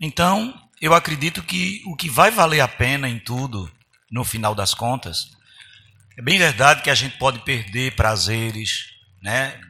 Então, 0.00 0.54
eu 0.80 0.94
acredito 0.94 1.42
que 1.42 1.82
o 1.86 1.96
que 1.96 2.08
vai 2.08 2.30
valer 2.30 2.60
a 2.60 2.68
pena 2.68 3.08
em 3.08 3.18
tudo, 3.18 3.70
no 4.10 4.24
final 4.24 4.54
das 4.54 4.74
contas, 4.74 5.30
é 6.16 6.22
bem 6.22 6.38
verdade 6.38 6.82
que 6.82 6.90
a 6.90 6.94
gente 6.94 7.16
pode 7.18 7.40
perder 7.40 7.94
prazeres, 7.94 8.86
né? 9.22 9.60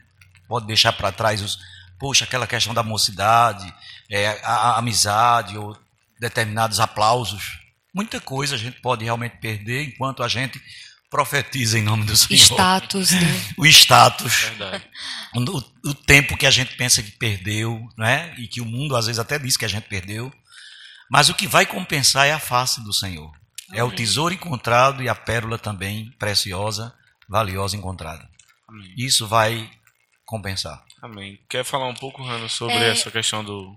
Pode 0.49 0.67
deixar 0.67 0.93
para 0.93 1.13
trás 1.13 1.43
os. 1.43 1.59
Poxa, 1.99 2.25
aquela 2.25 2.47
questão 2.47 2.73
da 2.73 2.83
mocidade, 2.83 3.73
é, 4.09 4.29
a, 4.45 4.53
a 4.53 4.79
amizade 4.79 5.59
ou 5.59 5.77
determinados 6.19 6.81
aplausos. 6.81 7.59
Muita 7.95 8.21
coisa 8.21 8.55
a 8.55 8.59
gente 8.59 8.81
pode 8.81 9.05
realmente 9.05 9.39
perder 9.39 9.83
enquanto 9.83 10.23
a 10.23 10.29
gente 10.29 10.61
profetiza 11.11 11.79
em 11.79 11.83
nome 11.83 12.05
do 12.05 12.17
Senhor. 12.17 12.41
Status, 12.41 13.11
né? 13.13 13.21
O 13.57 13.67
status. 13.67 14.53
O, 15.35 15.91
o, 15.91 15.95
tempo 15.95 16.37
que 16.37 16.47
a 16.47 16.51
gente 16.51 16.77
pensa 16.77 17.03
que 17.03 17.11
perdeu, 17.13 17.89
né? 17.97 18.35
E 18.39 18.47
que 18.47 18.61
o 18.61 18.65
mundo 18.65 18.97
às 18.97 19.07
vezes 19.07 19.19
até 19.19 19.39
diz 19.39 19.57
que 19.57 19.65
a 19.65 19.69
gente 19.69 19.89
perdeu. 19.89 20.33
Mas 21.11 21.29
o 21.29 21.35
que 21.35 21.47
vai 21.47 21.65
compensar 21.65 22.27
é 22.27 22.33
a 22.33 22.39
face 22.39 22.83
do 22.83 22.93
Senhor. 22.93 23.31
Amém. 23.69 23.81
É 23.81 23.85
o 23.85 23.91
tesouro 23.91 24.35
encontrado 24.35 25.03
e 25.03 25.09
a 25.09 25.15
pérola 25.15 25.59
também 25.59 26.11
preciosa, 26.19 26.95
valiosa 27.29 27.77
encontrada. 27.77 28.29
Amém. 28.69 28.95
Isso 28.97 29.27
vai 29.27 29.71
compensar. 30.29 30.85
Amém. 31.01 31.41
Quer 31.49 31.65
falar 31.65 31.89
um 31.89 31.95
pouco, 31.95 32.23
Rano, 32.23 32.49
sobre 32.51 32.75
é... 32.75 32.91
essa 32.91 33.11
questão 33.11 33.43
do 33.43 33.75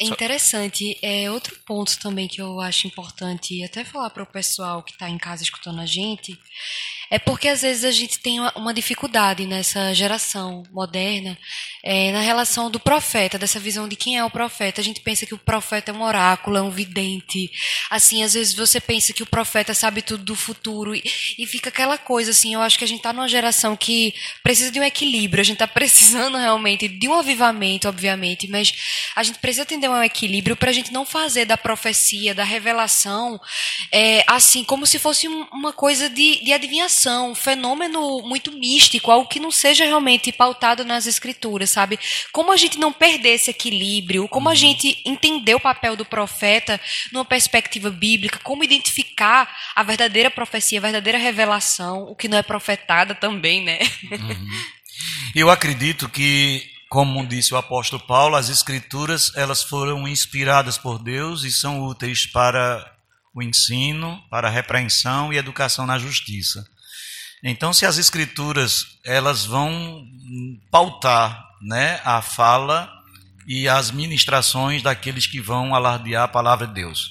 é 0.00 0.06
interessante. 0.06 0.98
É 1.00 1.30
outro 1.30 1.56
ponto 1.64 1.96
também 2.00 2.26
que 2.26 2.42
eu 2.42 2.60
acho 2.60 2.88
importante 2.88 3.62
até 3.62 3.84
falar 3.84 4.10
para 4.10 4.24
o 4.24 4.26
pessoal 4.26 4.82
que 4.82 4.90
está 4.90 5.08
em 5.08 5.18
casa 5.18 5.44
escutando 5.44 5.80
a 5.80 5.86
gente 5.86 6.36
é 7.14 7.18
porque 7.20 7.46
às 7.46 7.62
vezes 7.62 7.84
a 7.84 7.92
gente 7.92 8.18
tem 8.18 8.40
uma 8.56 8.74
dificuldade 8.74 9.46
nessa 9.46 9.94
geração 9.94 10.64
moderna 10.72 11.38
é, 11.80 12.10
na 12.10 12.20
relação 12.20 12.68
do 12.68 12.80
profeta, 12.80 13.38
dessa 13.38 13.60
visão 13.60 13.86
de 13.86 13.94
quem 13.94 14.18
é 14.18 14.24
o 14.24 14.30
profeta. 14.30 14.80
A 14.80 14.84
gente 14.84 15.00
pensa 15.00 15.24
que 15.24 15.32
o 15.32 15.38
profeta 15.38 15.92
é 15.92 15.94
um 15.94 16.02
oráculo, 16.02 16.56
é 16.56 16.62
um 16.62 16.72
vidente. 16.72 17.48
Assim, 17.88 18.24
às 18.24 18.34
vezes 18.34 18.52
você 18.52 18.80
pensa 18.80 19.12
que 19.12 19.22
o 19.22 19.26
profeta 19.26 19.72
sabe 19.74 20.02
tudo 20.02 20.24
do 20.24 20.34
futuro 20.34 20.92
e, 20.92 21.04
e 21.38 21.46
fica 21.46 21.68
aquela 21.68 21.96
coisa 21.96 22.32
assim. 22.32 22.54
Eu 22.54 22.60
acho 22.62 22.76
que 22.76 22.84
a 22.84 22.88
gente 22.88 22.98
está 22.98 23.12
numa 23.12 23.28
geração 23.28 23.76
que 23.76 24.12
precisa 24.42 24.72
de 24.72 24.80
um 24.80 24.82
equilíbrio. 24.82 25.40
A 25.40 25.44
gente 25.44 25.62
está 25.62 25.68
precisando 25.68 26.34
realmente 26.36 26.88
de 26.88 27.06
um 27.06 27.14
avivamento, 27.14 27.88
obviamente, 27.88 28.48
mas 28.48 28.72
a 29.14 29.22
gente 29.22 29.38
precisa 29.38 29.62
entender 29.62 29.88
um 29.88 30.02
equilíbrio 30.02 30.56
para 30.56 30.70
a 30.70 30.74
gente 30.74 30.92
não 30.92 31.06
fazer 31.06 31.44
da 31.44 31.56
profecia, 31.56 32.34
da 32.34 32.42
revelação, 32.42 33.40
é, 33.92 34.24
assim 34.26 34.64
como 34.64 34.84
se 34.84 34.98
fosse 34.98 35.28
uma 35.28 35.72
coisa 35.72 36.10
de, 36.10 36.42
de 36.42 36.52
adivinhação 36.52 37.03
um 37.10 37.34
fenômeno 37.34 38.22
muito 38.22 38.52
místico, 38.52 39.10
algo 39.10 39.28
que 39.28 39.40
não 39.40 39.50
seja 39.50 39.84
realmente 39.84 40.32
pautado 40.32 40.84
nas 40.84 41.06
escrituras, 41.06 41.70
sabe? 41.70 41.98
Como 42.32 42.52
a 42.52 42.56
gente 42.56 42.78
não 42.78 42.92
perder 42.92 43.30
esse 43.30 43.50
equilíbrio, 43.50 44.28
como 44.28 44.48
a 44.48 44.52
uhum. 44.52 44.56
gente 44.56 45.00
entender 45.04 45.54
o 45.54 45.60
papel 45.60 45.96
do 45.96 46.04
profeta 46.04 46.80
numa 47.12 47.24
perspectiva 47.24 47.90
bíblica, 47.90 48.38
como 48.42 48.64
identificar 48.64 49.54
a 49.74 49.82
verdadeira 49.82 50.30
profecia, 50.30 50.78
a 50.78 50.82
verdadeira 50.82 51.18
revelação, 51.18 52.04
o 52.04 52.16
que 52.16 52.28
não 52.28 52.38
é 52.38 52.42
profetada 52.42 53.14
também, 53.14 53.62
né? 53.62 53.78
Uhum. 54.10 54.48
Eu 55.34 55.50
acredito 55.50 56.08
que 56.08 56.72
como 56.88 57.26
disse 57.26 57.52
o 57.52 57.56
apóstolo 57.56 58.00
Paulo, 58.06 58.36
as 58.36 58.48
escrituras 58.48 59.32
elas 59.34 59.64
foram 59.64 60.06
inspiradas 60.06 60.78
por 60.78 61.02
Deus 61.02 61.42
e 61.42 61.50
são 61.50 61.82
úteis 61.82 62.24
para 62.24 62.88
o 63.34 63.42
ensino, 63.42 64.22
para 64.30 64.46
a 64.46 64.50
repreensão 64.50 65.32
e 65.32 65.36
educação 65.36 65.86
na 65.86 65.98
justiça. 65.98 66.64
Então, 67.46 67.74
se 67.74 67.84
as 67.84 67.98
escrituras 67.98 68.98
elas 69.04 69.44
vão 69.44 70.02
pautar, 70.70 71.44
né, 71.60 72.00
a 72.02 72.22
fala 72.22 72.90
e 73.46 73.68
as 73.68 73.90
ministrações 73.90 74.82
daqueles 74.82 75.26
que 75.26 75.40
vão 75.40 75.74
alardear 75.74 76.24
a 76.24 76.28
palavra 76.28 76.66
de 76.66 76.72
Deus. 76.72 77.10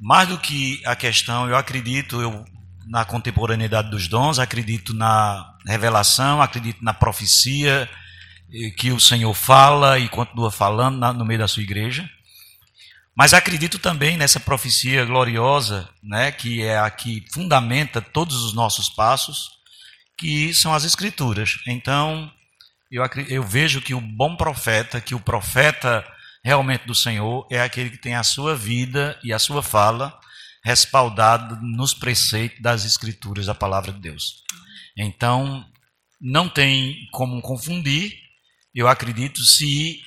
Mais 0.00 0.28
do 0.28 0.38
que 0.38 0.80
a 0.86 0.94
questão, 0.94 1.48
eu 1.48 1.56
acredito 1.56 2.20
eu 2.20 2.44
na 2.86 3.04
contemporaneidade 3.04 3.90
dos 3.90 4.06
dons, 4.06 4.38
acredito 4.38 4.94
na 4.94 5.54
revelação, 5.66 6.40
acredito 6.40 6.84
na 6.84 6.94
profecia 6.94 7.90
que 8.76 8.92
o 8.92 9.00
Senhor 9.00 9.34
fala 9.34 9.98
e 9.98 10.08
continua 10.08 10.50
falando 10.50 11.00
no 11.14 11.24
meio 11.24 11.40
da 11.40 11.48
sua 11.48 11.62
igreja. 11.62 12.08
Mas 13.16 13.32
acredito 13.32 13.78
também 13.78 14.16
nessa 14.16 14.40
profecia 14.40 15.04
gloriosa, 15.04 15.88
né, 16.02 16.32
que 16.32 16.62
é 16.62 16.78
a 16.78 16.90
que 16.90 17.24
fundamenta 17.32 18.00
todos 18.00 18.42
os 18.42 18.52
nossos 18.52 18.88
passos, 18.90 19.50
que 20.18 20.52
são 20.52 20.74
as 20.74 20.84
Escrituras. 20.84 21.58
Então, 21.66 22.30
eu, 22.90 23.04
eu 23.28 23.42
vejo 23.42 23.80
que 23.80 23.94
o 23.94 24.00
bom 24.00 24.36
profeta, 24.36 25.00
que 25.00 25.14
o 25.14 25.20
profeta 25.20 26.04
realmente 26.44 26.86
do 26.86 26.94
Senhor, 26.94 27.46
é 27.50 27.62
aquele 27.62 27.90
que 27.90 27.96
tem 27.96 28.14
a 28.14 28.22
sua 28.22 28.54
vida 28.54 29.18
e 29.24 29.32
a 29.32 29.38
sua 29.38 29.62
fala 29.62 30.18
respaldado 30.62 31.56
nos 31.62 31.94
preceitos 31.94 32.60
das 32.60 32.84
Escrituras, 32.84 33.46
da 33.46 33.54
palavra 33.54 33.92
de 33.92 34.00
Deus. 34.00 34.42
Então, 34.96 35.64
não 36.20 36.48
tem 36.48 37.08
como 37.12 37.40
confundir, 37.40 38.18
eu 38.74 38.88
acredito, 38.88 39.42
se 39.42 40.00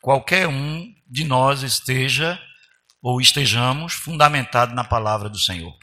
qualquer 0.00 0.48
um 0.48 0.95
de 1.08 1.24
nós 1.24 1.62
esteja 1.62 2.40
ou 3.02 3.20
estejamos 3.20 3.92
fundamentados 3.92 4.74
na 4.74 4.84
palavra 4.84 5.28
do 5.28 5.38
Senhor. 5.38 5.76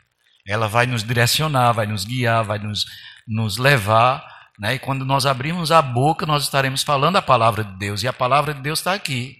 Ela 0.46 0.68
vai 0.68 0.86
nos 0.86 1.04
direcionar, 1.04 1.72
vai 1.72 1.86
nos 1.86 2.04
guiar, 2.04 2.44
vai 2.44 2.60
nos, 2.60 2.86
nos 3.28 3.58
levar. 3.58 4.26
Né? 4.60 4.76
E 4.76 4.80
quando 4.80 5.06
nós 5.06 5.26
abrirmos 5.26 5.72
a 5.72 5.82
boca, 5.82 6.26
nós 6.26 6.44
estaremos 6.44 6.84
falando 6.84 7.16
a 7.16 7.22
palavra 7.22 7.64
de 7.64 7.78
Deus. 7.78 8.04
E 8.04 8.08
a 8.08 8.14
palavra 8.14 8.54
de 8.54 8.62
Deus 8.62 8.80
está 8.80 8.94
aqui, 8.94 9.38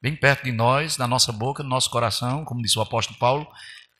bem 0.00 0.16
perto 0.16 0.44
de 0.44 0.52
nós, 0.52 0.96
na 0.96 1.06
nossa 1.06 1.30
boca, 1.30 1.62
no 1.62 1.68
nosso 1.68 1.90
coração, 1.90 2.44
como 2.44 2.62
disse 2.62 2.78
o 2.78 2.82
apóstolo 2.82 3.18
Paulo. 3.18 3.46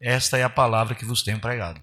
Esta 0.01 0.39
é 0.39 0.43
a 0.43 0.51
palavra 0.51 0.95
que 0.95 1.05
vos 1.05 1.23
tenho 1.23 1.39
pregado. 1.39 1.81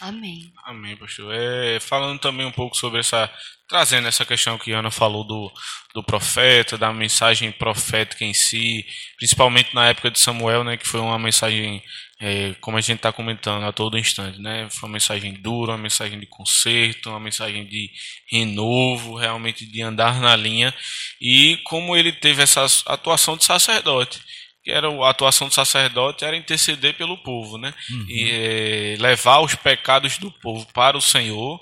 Amém. 0.00 0.50
Amém, 0.64 0.96
pastor. 0.96 1.34
É, 1.34 1.78
falando 1.78 2.18
também 2.18 2.46
um 2.46 2.52
pouco 2.52 2.74
sobre 2.74 3.00
essa. 3.00 3.30
Trazendo 3.70 4.08
essa 4.08 4.26
questão 4.26 4.58
que 4.58 4.72
a 4.72 4.80
Ana 4.80 4.90
falou 4.90 5.22
do, 5.22 5.48
do 5.94 6.02
profeta, 6.02 6.76
da 6.76 6.92
mensagem 6.92 7.52
profética 7.52 8.24
em 8.24 8.34
si, 8.34 8.84
principalmente 9.16 9.72
na 9.72 9.88
época 9.88 10.10
de 10.10 10.18
Samuel, 10.18 10.64
né, 10.64 10.76
que 10.76 10.88
foi 10.88 10.98
uma 10.98 11.16
mensagem, 11.20 11.80
é, 12.20 12.52
como 12.60 12.76
a 12.76 12.80
gente 12.80 12.96
está 12.96 13.12
comentando 13.12 13.64
a 13.64 13.70
todo 13.70 13.96
instante, 13.96 14.40
né, 14.40 14.68
foi 14.70 14.88
uma 14.88 14.94
mensagem 14.94 15.34
dura, 15.34 15.70
uma 15.70 15.78
mensagem 15.78 16.18
de 16.18 16.26
conserto, 16.26 17.10
uma 17.10 17.20
mensagem 17.20 17.64
de 17.64 17.88
renovo, 18.28 19.14
realmente 19.14 19.64
de 19.64 19.80
andar 19.80 20.20
na 20.20 20.34
linha, 20.34 20.74
e 21.20 21.56
como 21.62 21.96
ele 21.96 22.10
teve 22.10 22.42
essa 22.42 22.66
atuação 22.86 23.36
de 23.36 23.44
sacerdote 23.44 24.20
que 24.62 24.70
era 24.70 24.88
a 24.88 25.10
atuação 25.10 25.48
do 25.48 25.54
sacerdote 25.54 26.24
era 26.24 26.36
interceder 26.36 26.94
pelo 26.94 27.16
povo, 27.16 27.56
né? 27.56 27.72
Uhum. 27.90 28.06
E 28.08 28.30
é, 28.30 28.96
levar 28.98 29.40
os 29.40 29.54
pecados 29.54 30.18
do 30.18 30.30
povo 30.30 30.66
para 30.74 30.98
o 30.98 31.00
Senhor 31.00 31.58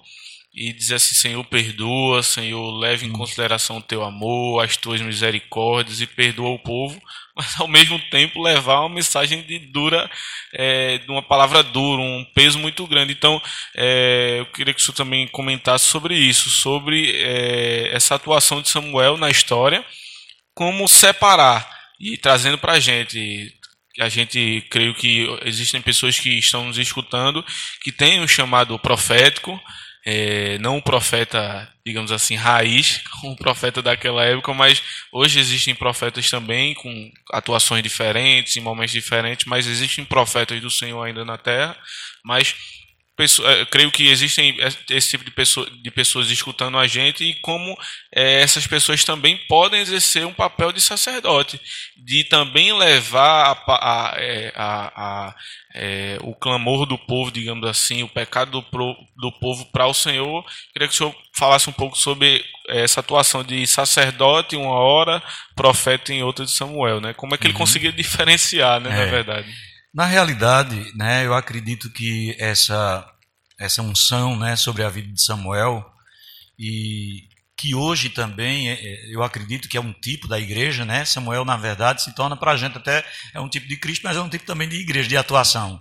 e 0.58 0.72
dizer 0.72 0.96
assim, 0.96 1.14
Senhor, 1.14 1.44
perdoa, 1.44 2.20
Senhor, 2.20 2.76
leve 2.78 3.06
em 3.06 3.12
consideração 3.12 3.76
o 3.76 3.82
teu 3.82 4.02
amor, 4.02 4.64
as 4.64 4.76
tuas 4.76 5.00
misericórdias 5.00 6.00
e 6.00 6.06
perdoa 6.06 6.50
o 6.50 6.58
povo, 6.58 7.00
mas 7.36 7.60
ao 7.60 7.68
mesmo 7.68 7.96
tempo 8.10 8.42
levar 8.42 8.80
uma 8.80 8.88
mensagem 8.88 9.40
de 9.42 9.60
dura, 9.60 10.10
é, 10.52 10.98
de 10.98 11.08
uma 11.08 11.22
palavra 11.22 11.62
dura, 11.62 12.02
um 12.02 12.26
peso 12.34 12.58
muito 12.58 12.84
grande. 12.88 13.12
Então, 13.12 13.40
é, 13.76 14.38
eu 14.40 14.46
queria 14.46 14.74
que 14.74 14.80
o 14.80 14.84
senhor 14.84 14.96
também 14.96 15.28
comentasse 15.28 15.84
sobre 15.84 16.16
isso, 16.16 16.50
sobre 16.50 17.12
é, 17.22 17.94
essa 17.94 18.16
atuação 18.16 18.60
de 18.60 18.68
Samuel 18.68 19.16
na 19.16 19.30
história, 19.30 19.84
como 20.54 20.88
separar 20.88 21.70
e 22.00 22.18
trazendo 22.18 22.58
para 22.58 22.72
a 22.72 22.80
gente. 22.80 23.54
A 24.00 24.08
gente 24.08 24.64
creio 24.70 24.94
que 24.94 25.26
existem 25.44 25.82
pessoas 25.82 26.18
que 26.18 26.30
estão 26.30 26.66
nos 26.66 26.78
escutando 26.78 27.44
que 27.82 27.90
têm 27.90 28.20
um 28.20 28.28
chamado 28.28 28.78
profético, 28.78 29.60
é, 30.04 30.58
não 30.58 30.76
um 30.76 30.80
profeta, 30.80 31.68
digamos 31.84 32.12
assim, 32.12 32.34
raiz, 32.34 33.02
um 33.24 33.34
profeta 33.34 33.82
daquela 33.82 34.24
época, 34.24 34.52
mas 34.54 34.82
hoje 35.12 35.38
existem 35.38 35.74
profetas 35.74 36.30
também 36.30 36.74
com 36.74 37.12
atuações 37.32 37.82
diferentes, 37.82 38.56
em 38.56 38.60
momentos 38.60 38.92
diferentes, 38.92 39.46
mas 39.46 39.66
existem 39.66 40.04
profetas 40.04 40.60
do 40.60 40.70
Senhor 40.70 41.02
ainda 41.02 41.24
na 41.24 41.36
terra, 41.36 41.76
mas 42.24 42.54
é, 43.20 43.64
creio 43.66 43.90
que 43.90 44.08
existem 44.08 44.56
esse 44.90 45.10
tipo 45.10 45.24
de, 45.24 45.30
pessoa, 45.30 45.68
de 45.82 45.90
pessoas 45.90 46.30
escutando 46.30 46.78
a 46.78 46.86
gente 46.86 47.24
e 47.24 47.34
como 47.34 47.76
é, 48.14 48.42
essas 48.42 48.66
pessoas 48.66 49.04
também 49.04 49.36
podem 49.48 49.80
exercer 49.80 50.24
um 50.24 50.32
papel 50.32 50.70
de 50.70 50.80
sacerdote, 50.80 51.60
de 51.96 52.22
também 52.24 52.72
levar 52.72 53.60
a, 53.66 54.16
a, 54.54 54.92
a, 54.94 55.34
é, 55.74 56.18
o 56.22 56.34
clamor 56.34 56.86
do 56.86 56.96
povo, 56.96 57.32
digamos 57.32 57.68
assim, 57.68 58.02
o 58.02 58.08
pecado 58.08 58.52
do, 58.52 58.62
pro, 58.62 58.94
do 59.16 59.32
povo 59.40 59.66
para 59.72 59.86
o 59.86 59.94
Senhor. 59.94 60.44
Queria 60.72 60.86
que 60.86 60.94
o 60.94 60.96
senhor 60.96 61.14
falasse 61.36 61.68
um 61.68 61.72
pouco 61.72 61.98
sobre 61.98 62.44
essa 62.68 63.00
atuação 63.00 63.42
de 63.42 63.66
sacerdote 63.66 64.54
em 64.54 64.60
uma 64.60 64.78
hora, 64.78 65.22
profeta 65.56 66.12
em 66.12 66.22
outra 66.22 66.44
de 66.44 66.52
Samuel, 66.52 67.00
né? 67.00 67.14
Como 67.14 67.34
é 67.34 67.38
que 67.38 67.46
ele 67.46 67.54
uhum. 67.54 67.58
conseguia 67.58 67.92
diferenciar, 67.92 68.80
né, 68.80 68.90
na 68.90 69.02
é. 69.02 69.06
verdade? 69.06 69.67
Na 69.94 70.04
realidade, 70.04 70.92
né, 70.96 71.24
eu 71.24 71.34
acredito 71.34 71.90
que 71.90 72.36
essa 72.38 73.06
essa 73.58 73.82
unção, 73.82 74.38
né, 74.38 74.54
sobre 74.54 74.84
a 74.84 74.88
vida 74.88 75.12
de 75.12 75.20
Samuel 75.20 75.84
e 76.56 77.28
que 77.56 77.74
hoje 77.74 78.08
também 78.08 78.70
é, 78.70 78.74
é, 78.74 79.14
eu 79.14 79.20
acredito 79.22 79.68
que 79.68 79.76
é 79.76 79.80
um 79.80 79.92
tipo 79.92 80.28
da 80.28 80.38
igreja, 80.38 80.84
né? 80.84 81.04
Samuel 81.04 81.44
na 81.44 81.56
verdade 81.56 82.02
se 82.02 82.14
torna 82.14 82.36
para 82.36 82.52
a 82.52 82.56
gente 82.56 82.78
até 82.78 83.04
é 83.34 83.40
um 83.40 83.48
tipo 83.48 83.66
de 83.66 83.76
Cristo, 83.76 84.02
mas 84.04 84.16
é 84.16 84.20
um 84.20 84.28
tipo 84.28 84.46
também 84.46 84.68
de 84.68 84.76
igreja 84.76 85.08
de 85.08 85.16
atuação. 85.16 85.80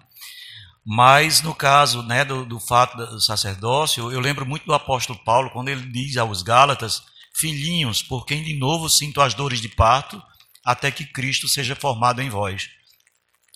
Mas 0.84 1.42
no 1.44 1.54
caso, 1.54 2.02
né, 2.02 2.26
do, 2.26 2.46
do 2.46 2.60
fato 2.60 2.98
do 2.98 3.22
sacerdócio, 3.22 4.12
eu 4.12 4.20
lembro 4.20 4.46
muito 4.46 4.66
do 4.66 4.74
apóstolo 4.74 5.20
Paulo 5.24 5.52
quando 5.52 5.70
ele 5.70 5.86
diz 5.92 6.18
aos 6.18 6.42
Gálatas: 6.42 7.04
Filhinhos, 7.36 8.02
por 8.02 8.26
quem 8.26 8.42
de 8.42 8.58
novo 8.58 8.90
sinto 8.90 9.22
as 9.22 9.36
dores 9.36 9.62
de 9.62 9.70
parto, 9.70 10.22
até 10.66 10.90
que 10.90 11.06
Cristo 11.06 11.48
seja 11.48 11.76
formado 11.76 12.22
em 12.22 12.30
vós. 12.30 12.70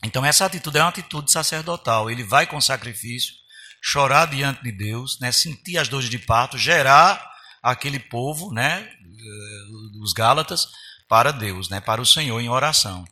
Então, 0.04 0.26
essa 0.26 0.46
atitude 0.46 0.78
é 0.78 0.82
uma 0.82 0.90
atitude 0.90 1.32
sacerdotal. 1.32 2.10
Ele 2.10 2.24
vai 2.24 2.48
com 2.48 2.60
sacrifício, 2.60 3.34
chorar 3.82 4.28
diante 4.28 4.64
de 4.64 4.72
Deus, 4.72 5.20
né, 5.20 5.32
sentir 5.32 5.78
as 5.78 5.88
dores 5.88 6.10
de 6.10 6.20
parto, 6.20 6.58
gerar 6.58 7.32
aquele 7.62 8.00
povo, 8.00 8.52
né, 8.54 8.90
eh, 8.90 10.02
os 10.02 10.14
Gálatas, 10.14 10.68
para 11.08 11.32
Deus, 11.32 11.70
né, 11.70 11.82
para 11.82 12.02
o 12.02 12.06
Senhor 12.06 12.40
em 12.40 12.50
oração. 12.50 13.06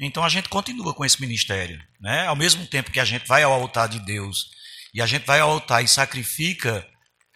Então 0.00 0.24
a 0.24 0.28
gente 0.28 0.48
continua 0.48 0.94
com 0.94 1.04
esse 1.04 1.20
ministério. 1.20 1.82
Né? 2.00 2.26
Ao 2.26 2.36
mesmo 2.36 2.66
tempo 2.66 2.90
que 2.90 3.00
a 3.00 3.04
gente 3.04 3.26
vai 3.26 3.42
ao 3.42 3.52
altar 3.52 3.88
de 3.88 3.98
Deus 4.00 4.50
e 4.92 5.00
a 5.00 5.06
gente 5.06 5.24
vai 5.24 5.40
ao 5.40 5.50
altar 5.50 5.82
e 5.82 5.88
sacrifica 5.88 6.86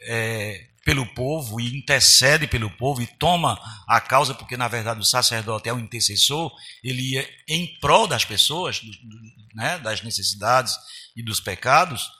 é, 0.00 0.67
pelo 0.88 1.04
povo 1.04 1.60
e 1.60 1.76
intercede 1.76 2.46
pelo 2.46 2.70
povo 2.70 3.02
e 3.02 3.06
toma 3.06 3.60
a 3.86 4.00
causa, 4.00 4.32
porque 4.32 4.56
na 4.56 4.68
verdade 4.68 4.98
o 4.98 5.04
sacerdote 5.04 5.68
é 5.68 5.72
o 5.72 5.78
intercessor, 5.78 6.50
ele 6.82 7.12
ia 7.12 7.28
em 7.46 7.78
prol 7.78 8.06
das 8.06 8.24
pessoas, 8.24 8.80
do, 8.80 8.90
do, 8.90 9.18
né, 9.54 9.78
das 9.80 10.00
necessidades 10.00 10.74
e 11.14 11.22
dos 11.22 11.40
pecados, 11.40 12.10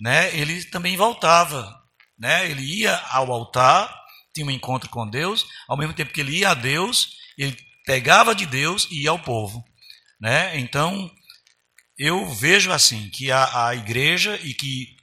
né, 0.00 0.34
ele 0.34 0.64
também 0.64 0.96
voltava. 0.96 1.78
Né, 2.18 2.50
ele 2.50 2.62
ia 2.62 2.96
ao 3.10 3.30
altar, 3.30 3.94
tinha 4.32 4.46
um 4.46 4.50
encontro 4.50 4.88
com 4.88 5.06
Deus, 5.06 5.44
ao 5.68 5.76
mesmo 5.76 5.92
tempo 5.92 6.10
que 6.10 6.22
ele 6.22 6.38
ia 6.38 6.52
a 6.52 6.54
Deus, 6.54 7.18
ele 7.36 7.54
pegava 7.84 8.34
de 8.34 8.46
Deus 8.46 8.88
e 8.90 9.02
ia 9.02 9.10
ao 9.10 9.18
povo. 9.18 9.62
Né? 10.18 10.58
Então, 10.58 11.10
eu 11.98 12.26
vejo 12.30 12.72
assim 12.72 13.10
que 13.10 13.30
a, 13.30 13.66
a 13.66 13.74
igreja 13.74 14.40
e 14.42 14.54
que 14.54 14.96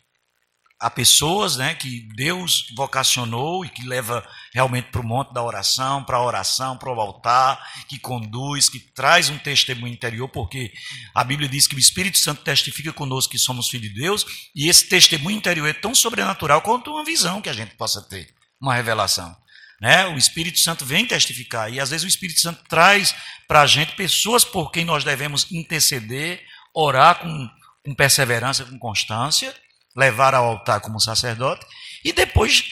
há 0.82 0.90
pessoas 0.90 1.58
né, 1.58 1.76
que 1.76 2.08
Deus 2.16 2.66
vocacionou 2.76 3.64
e 3.64 3.70
que 3.70 3.88
leva 3.88 4.28
realmente 4.52 4.90
para 4.92 5.00
o 5.00 5.06
monte 5.06 5.32
da 5.32 5.44
oração, 5.44 6.04
para 6.04 6.18
a 6.18 6.26
oração, 6.26 6.76
para 6.76 6.92
o 6.92 7.00
altar, 7.00 7.62
que 7.88 8.00
conduz, 8.00 8.68
que 8.68 8.80
traz 8.80 9.30
um 9.30 9.38
testemunho 9.38 9.94
interior, 9.94 10.28
porque 10.28 10.74
a 11.14 11.24
Bíblia 11.24 11.48
diz 11.48 11.68
que 11.68 11.76
o 11.76 11.80
Espírito 11.80 12.18
Santo 12.18 12.42
testifica 12.42 12.92
conosco 12.92 13.32
que 13.32 13.38
somos 13.38 13.70
filhos 13.70 13.94
de 13.94 14.02
Deus, 14.02 14.26
e 14.56 14.68
esse 14.68 14.90
testemunho 14.90 15.38
interior 15.38 15.68
é 15.68 15.74
tão 15.74 15.94
sobrenatural 15.94 16.64
quanto 16.64 16.90
uma 16.90 17.06
visão 17.06 17.44
que 17.44 17.50
a 17.50 17.54
gente 17.54 17.76
possa 17.76 18.02
ter, 18.02 18.34
uma 18.60 18.74
revelação. 18.74 19.38
Né? 19.80 20.08
O 20.08 20.18
Espírito 20.18 20.60
Santo 20.60 20.84
vem 20.84 21.06
testificar, 21.06 21.72
e 21.72 21.80
às 21.80 21.92
vezes 21.92 22.06
o 22.06 22.10
Espírito 22.10 22.40
Santo 22.40 22.64
traz 22.68 23.14
para 23.48 23.62
a 23.62 23.68
gente 23.68 23.96
pessoas 23.96 24.44
por 24.44 24.72
quem 24.72 24.84
nós 24.84 25.04
devemos 25.04 25.52
interceder, 25.52 26.44
orar 26.74 27.20
com, 27.20 27.50
com 27.86 27.94
perseverança, 27.94 28.66
com 28.66 28.80
constância, 28.80 29.54
levar 29.96 30.34
ao 30.34 30.46
altar 30.46 30.82
como 30.82 31.00
sacerdote 31.00 31.66
e 32.04 32.12
depois 32.14 32.64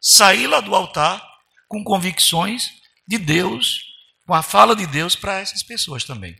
sair 0.00 0.46
lá 0.46 0.60
do 0.60 0.74
altar 0.74 1.22
com 1.68 1.82
convicções 1.82 2.70
de 3.06 3.18
Deus, 3.18 3.80
com 4.26 4.34
a 4.34 4.42
fala 4.42 4.74
de 4.74 4.86
Deus 4.86 5.14
para 5.16 5.40
essas 5.40 5.62
pessoas 5.62 6.04
também. 6.04 6.36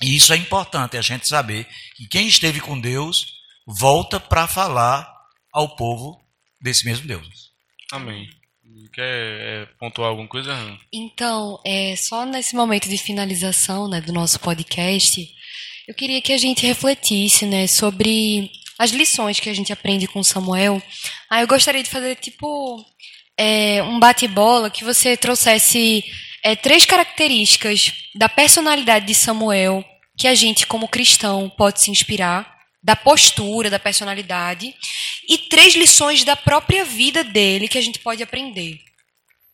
E 0.00 0.16
isso 0.16 0.32
é 0.32 0.36
importante, 0.36 0.96
a 0.96 1.02
gente 1.02 1.28
saber 1.28 1.66
que 1.96 2.08
quem 2.08 2.26
esteve 2.26 2.60
com 2.60 2.78
Deus 2.78 3.26
volta 3.66 4.18
para 4.18 4.46
falar 4.46 5.08
ao 5.52 5.76
povo 5.76 6.20
desse 6.60 6.84
mesmo 6.84 7.06
Deus. 7.06 7.52
Amém. 7.92 8.28
Quer 8.92 9.02
é, 9.02 9.66
pontuar 9.78 10.10
alguma 10.10 10.28
coisa? 10.28 10.52
Então, 10.92 11.60
é, 11.64 11.94
só 11.96 12.24
nesse 12.26 12.54
momento 12.54 12.88
de 12.88 12.98
finalização 12.98 13.88
né, 13.88 14.00
do 14.00 14.12
nosso 14.12 14.40
podcast, 14.40 15.28
eu 15.86 15.94
queria 15.94 16.20
que 16.20 16.32
a 16.32 16.38
gente 16.38 16.66
refletisse 16.66 17.46
né, 17.46 17.66
sobre 17.66 18.50
as 18.82 18.90
lições 18.90 19.38
que 19.38 19.48
a 19.48 19.54
gente 19.54 19.72
aprende 19.72 20.08
com 20.08 20.24
Samuel. 20.24 20.82
Ah, 21.30 21.40
eu 21.40 21.46
gostaria 21.46 21.84
de 21.84 21.88
fazer 21.88 22.16
tipo 22.16 22.84
é, 23.38 23.80
um 23.84 24.00
bate-bola 24.00 24.70
que 24.70 24.82
você 24.82 25.16
trouxesse 25.16 26.04
é, 26.42 26.56
três 26.56 26.84
características 26.84 27.92
da 28.12 28.28
personalidade 28.28 29.06
de 29.06 29.14
Samuel 29.14 29.84
que 30.18 30.26
a 30.26 30.34
gente, 30.34 30.66
como 30.66 30.88
cristão, 30.88 31.48
pode 31.56 31.80
se 31.80 31.92
inspirar, 31.92 32.58
da 32.82 32.96
postura, 32.96 33.70
da 33.70 33.78
personalidade, 33.78 34.74
e 35.28 35.38
três 35.38 35.76
lições 35.76 36.24
da 36.24 36.34
própria 36.34 36.84
vida 36.84 37.22
dele 37.22 37.68
que 37.68 37.78
a 37.78 37.82
gente 37.82 38.00
pode 38.00 38.20
aprender. 38.20 38.80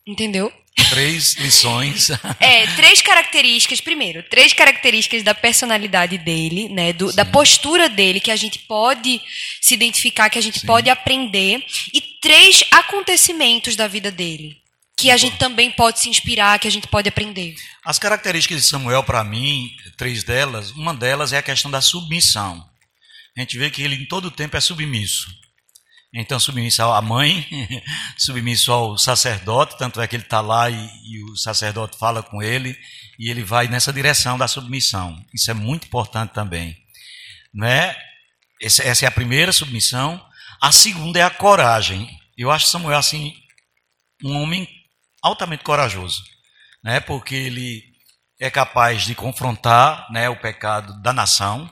Entendeu? 0.07 0.51
Três 0.91 1.35
lições. 1.35 2.11
é, 2.41 2.67
três 2.75 3.03
características. 3.03 3.81
Primeiro, 3.81 4.23
três 4.23 4.53
características 4.53 5.23
da 5.23 5.35
personalidade 5.35 6.19
dele, 6.19 6.69
né? 6.69 6.93
Do, 6.93 7.13
da 7.13 7.25
postura 7.25 7.89
dele 7.89 8.21
que 8.21 8.31
a 8.31 8.37
gente 8.37 8.61
pode 8.61 9.21
se 9.61 9.75
identificar, 9.75 10.31
que 10.31 10.39
a 10.39 10.43
gente 10.43 10.61
Sim. 10.61 10.67
pode 10.67 10.89
aprender. 10.89 11.65
E 11.93 12.01
três 12.21 12.65
acontecimentos 12.71 13.77
da 13.77 13.87
vida 13.87 14.11
dele. 14.11 14.57
Que 14.97 15.11
a 15.11 15.17
gente 15.17 15.37
também 15.37 15.71
pode 15.71 16.01
se 16.01 16.09
inspirar, 16.09 16.59
que 16.59 16.67
a 16.67 16.71
gente 16.71 16.89
pode 16.89 17.09
aprender. 17.09 17.55
As 17.85 17.99
características 17.99 18.63
de 18.63 18.69
Samuel, 18.69 19.05
para 19.05 19.23
mim, 19.23 19.71
três 19.97 20.25
delas, 20.25 20.73
uma 20.73 20.93
delas 20.93 21.33
é 21.33 21.39
a 21.39 21.43
questão 21.43 21.71
da 21.71 21.81
submissão. 21.81 22.67
A 23.37 23.41
gente 23.41 23.57
vê 23.57 23.71
que 23.71 23.81
ele 23.81 23.95
em 23.95 24.07
todo 24.07 24.31
tempo 24.31 24.57
é 24.57 24.61
submisso. 24.61 25.29
Então, 26.13 26.41
submisso 26.41 26.83
à 26.83 27.03
mãe, 27.03 27.47
submisso 28.17 28.73
ao 28.73 28.97
sacerdote, 28.97 29.77
tanto 29.79 30.01
é 30.01 30.07
que 30.07 30.17
ele 30.17 30.23
está 30.23 30.41
lá 30.41 30.71
e, 30.71 30.91
e, 31.05 31.23
o 31.25 31.37
sacerdote 31.37 31.99
fala 31.99 32.23
com 32.23 32.43
ele 32.43 32.77
e 33.19 33.31
ele 33.31 33.43
vai 33.43 33.69
nessa 33.69 33.93
direção 33.93 34.39
da 34.39 34.49
submissão. 34.49 35.23
Isso 35.35 35.51
é 35.51 35.55
muito 35.55 35.87
importante 35.87 36.33
também. 36.33 36.77
Né? 37.53 37.95
Essa, 38.63 38.83
essa 38.85 39.05
é 39.05 39.09
a 39.09 39.13
primeira 39.13 39.53
submissão. 39.53 40.25
A 40.61 40.73
segunda 40.73 41.19
é 41.19 41.23
a 41.23 41.31
coragem. 41.31 42.09
Eu 42.37 42.51
acho 42.51 42.67
Samuel 42.67 42.99
assim 42.99 43.35
um 44.25 44.41
homem 44.43 44.67
altamente 45.23 45.63
corajoso, 45.63 46.25
né? 46.83 47.01
Porque 47.01 47.35
ele 47.35 47.85
é 48.41 48.51
capaz 48.51 49.03
de 49.03 49.15
confrontar, 49.15 50.07
né, 50.11 50.29
o 50.29 50.41
pecado 50.41 51.01
da 51.03 51.13
nação, 51.13 51.69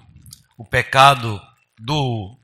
o 0.58 0.64
pecado 0.64 1.40
do, 1.78 2.36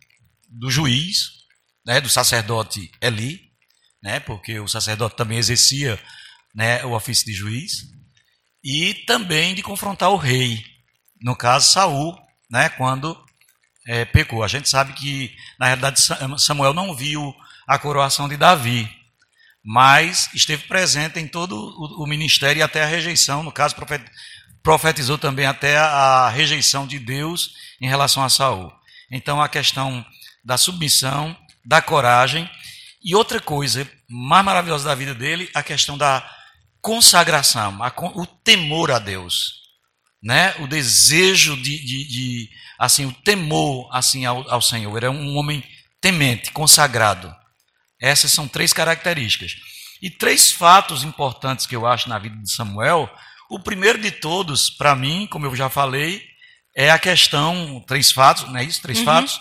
do 0.49 0.70
juiz, 0.70 1.41
né, 1.87 2.01
do 2.01 2.09
sacerdote 2.09 2.91
Eli, 3.01 3.41
né, 4.03 4.20
porque 4.20 4.59
o 4.59 4.68
sacerdote 4.68 5.16
também 5.16 5.39
exercia 5.39 6.01
né, 6.55 6.85
o 6.85 6.93
ofício 6.93 7.26
de 7.26 7.33
juiz, 7.33 7.91
e 8.64 8.95
também 9.07 9.55
de 9.55 9.62
confrontar 9.62 10.11
o 10.11 10.16
rei, 10.16 10.64
no 11.20 11.35
caso 11.35 11.70
Saul, 11.70 12.16
né, 12.51 12.68
quando 12.70 13.16
é, 13.87 14.05
pecou. 14.05 14.43
A 14.43 14.49
gente 14.49 14.68
sabe 14.68 14.93
que, 14.93 15.35
na 15.59 15.66
realidade, 15.66 16.01
Samuel 16.39 16.72
não 16.72 16.95
viu 16.95 17.35
a 17.66 17.78
coroação 17.78 18.28
de 18.28 18.37
Davi, 18.37 18.89
mas 19.64 20.28
esteve 20.35 20.64
presente 20.64 21.18
em 21.18 21.26
todo 21.26 21.57
o, 21.57 22.07
ministério 22.07 22.61
e 22.61 22.62
até 22.62 22.83
a 22.83 22.87
rejeição, 22.87 23.43
no 23.43 23.53
caso, 23.53 23.76
profetizou 24.62 25.18
também 25.18 25.47
até 25.47 25.76
a, 25.76 25.87
a 26.26 26.28
rejeição 26.28 26.87
de 26.87 26.99
Deus 26.99 27.55
em 27.80 27.89
relação 27.89 28.24
a 28.24 28.28
Saul. 28.28 28.72
Então, 29.11 29.41
a 29.41 29.49
questão 29.49 30.05
da 30.45 30.57
submissão, 30.57 31.37
da 31.64 31.80
coragem, 31.80 32.48
e 33.04 33.14
outra 33.14 33.40
coisa 33.40 33.88
mais 34.08 34.44
maravilhosa 34.44 34.84
da 34.84 34.94
vida 34.94 35.14
dele, 35.14 35.50
a 35.54 35.62
questão 35.62 35.98
da 35.98 36.28
consagração, 36.80 37.82
a, 37.82 37.92
o 38.14 38.26
temor 38.26 38.90
a 38.90 38.98
Deus, 38.98 39.62
né? 40.22 40.54
O 40.60 40.66
desejo 40.66 41.56
de, 41.56 41.78
de, 41.78 42.08
de 42.08 42.50
assim, 42.78 43.06
o 43.06 43.12
temor 43.12 43.88
assim 43.92 44.24
ao, 44.24 44.48
ao 44.50 44.62
Senhor. 44.62 44.96
Era 44.96 45.10
um 45.10 45.36
homem 45.36 45.64
temente, 46.00 46.50
consagrado. 46.52 47.34
Essas 48.00 48.32
são 48.32 48.48
três 48.48 48.72
características. 48.72 49.54
E 50.02 50.10
três 50.10 50.50
fatos 50.50 51.04
importantes 51.04 51.66
que 51.66 51.76
eu 51.76 51.86
acho 51.86 52.08
na 52.08 52.18
vida 52.18 52.36
de 52.36 52.52
Samuel. 52.52 53.08
O 53.48 53.60
primeiro 53.60 54.00
de 54.00 54.10
todos, 54.10 54.68
para 54.68 54.96
mim, 54.96 55.28
como 55.30 55.46
eu 55.46 55.54
já 55.54 55.68
falei, 55.68 56.24
é 56.76 56.90
a 56.90 56.98
questão, 56.98 57.82
três 57.86 58.10
fatos, 58.10 58.48
não 58.48 58.56
é 58.56 58.64
isso? 58.64 58.82
Três 58.82 58.98
uhum. 58.98 59.04
fatos. 59.04 59.40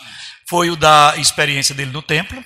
Foi 0.51 0.69
o 0.69 0.75
da 0.75 1.15
experiência 1.15 1.73
dele 1.73 1.91
no 1.91 2.01
templo, 2.01 2.43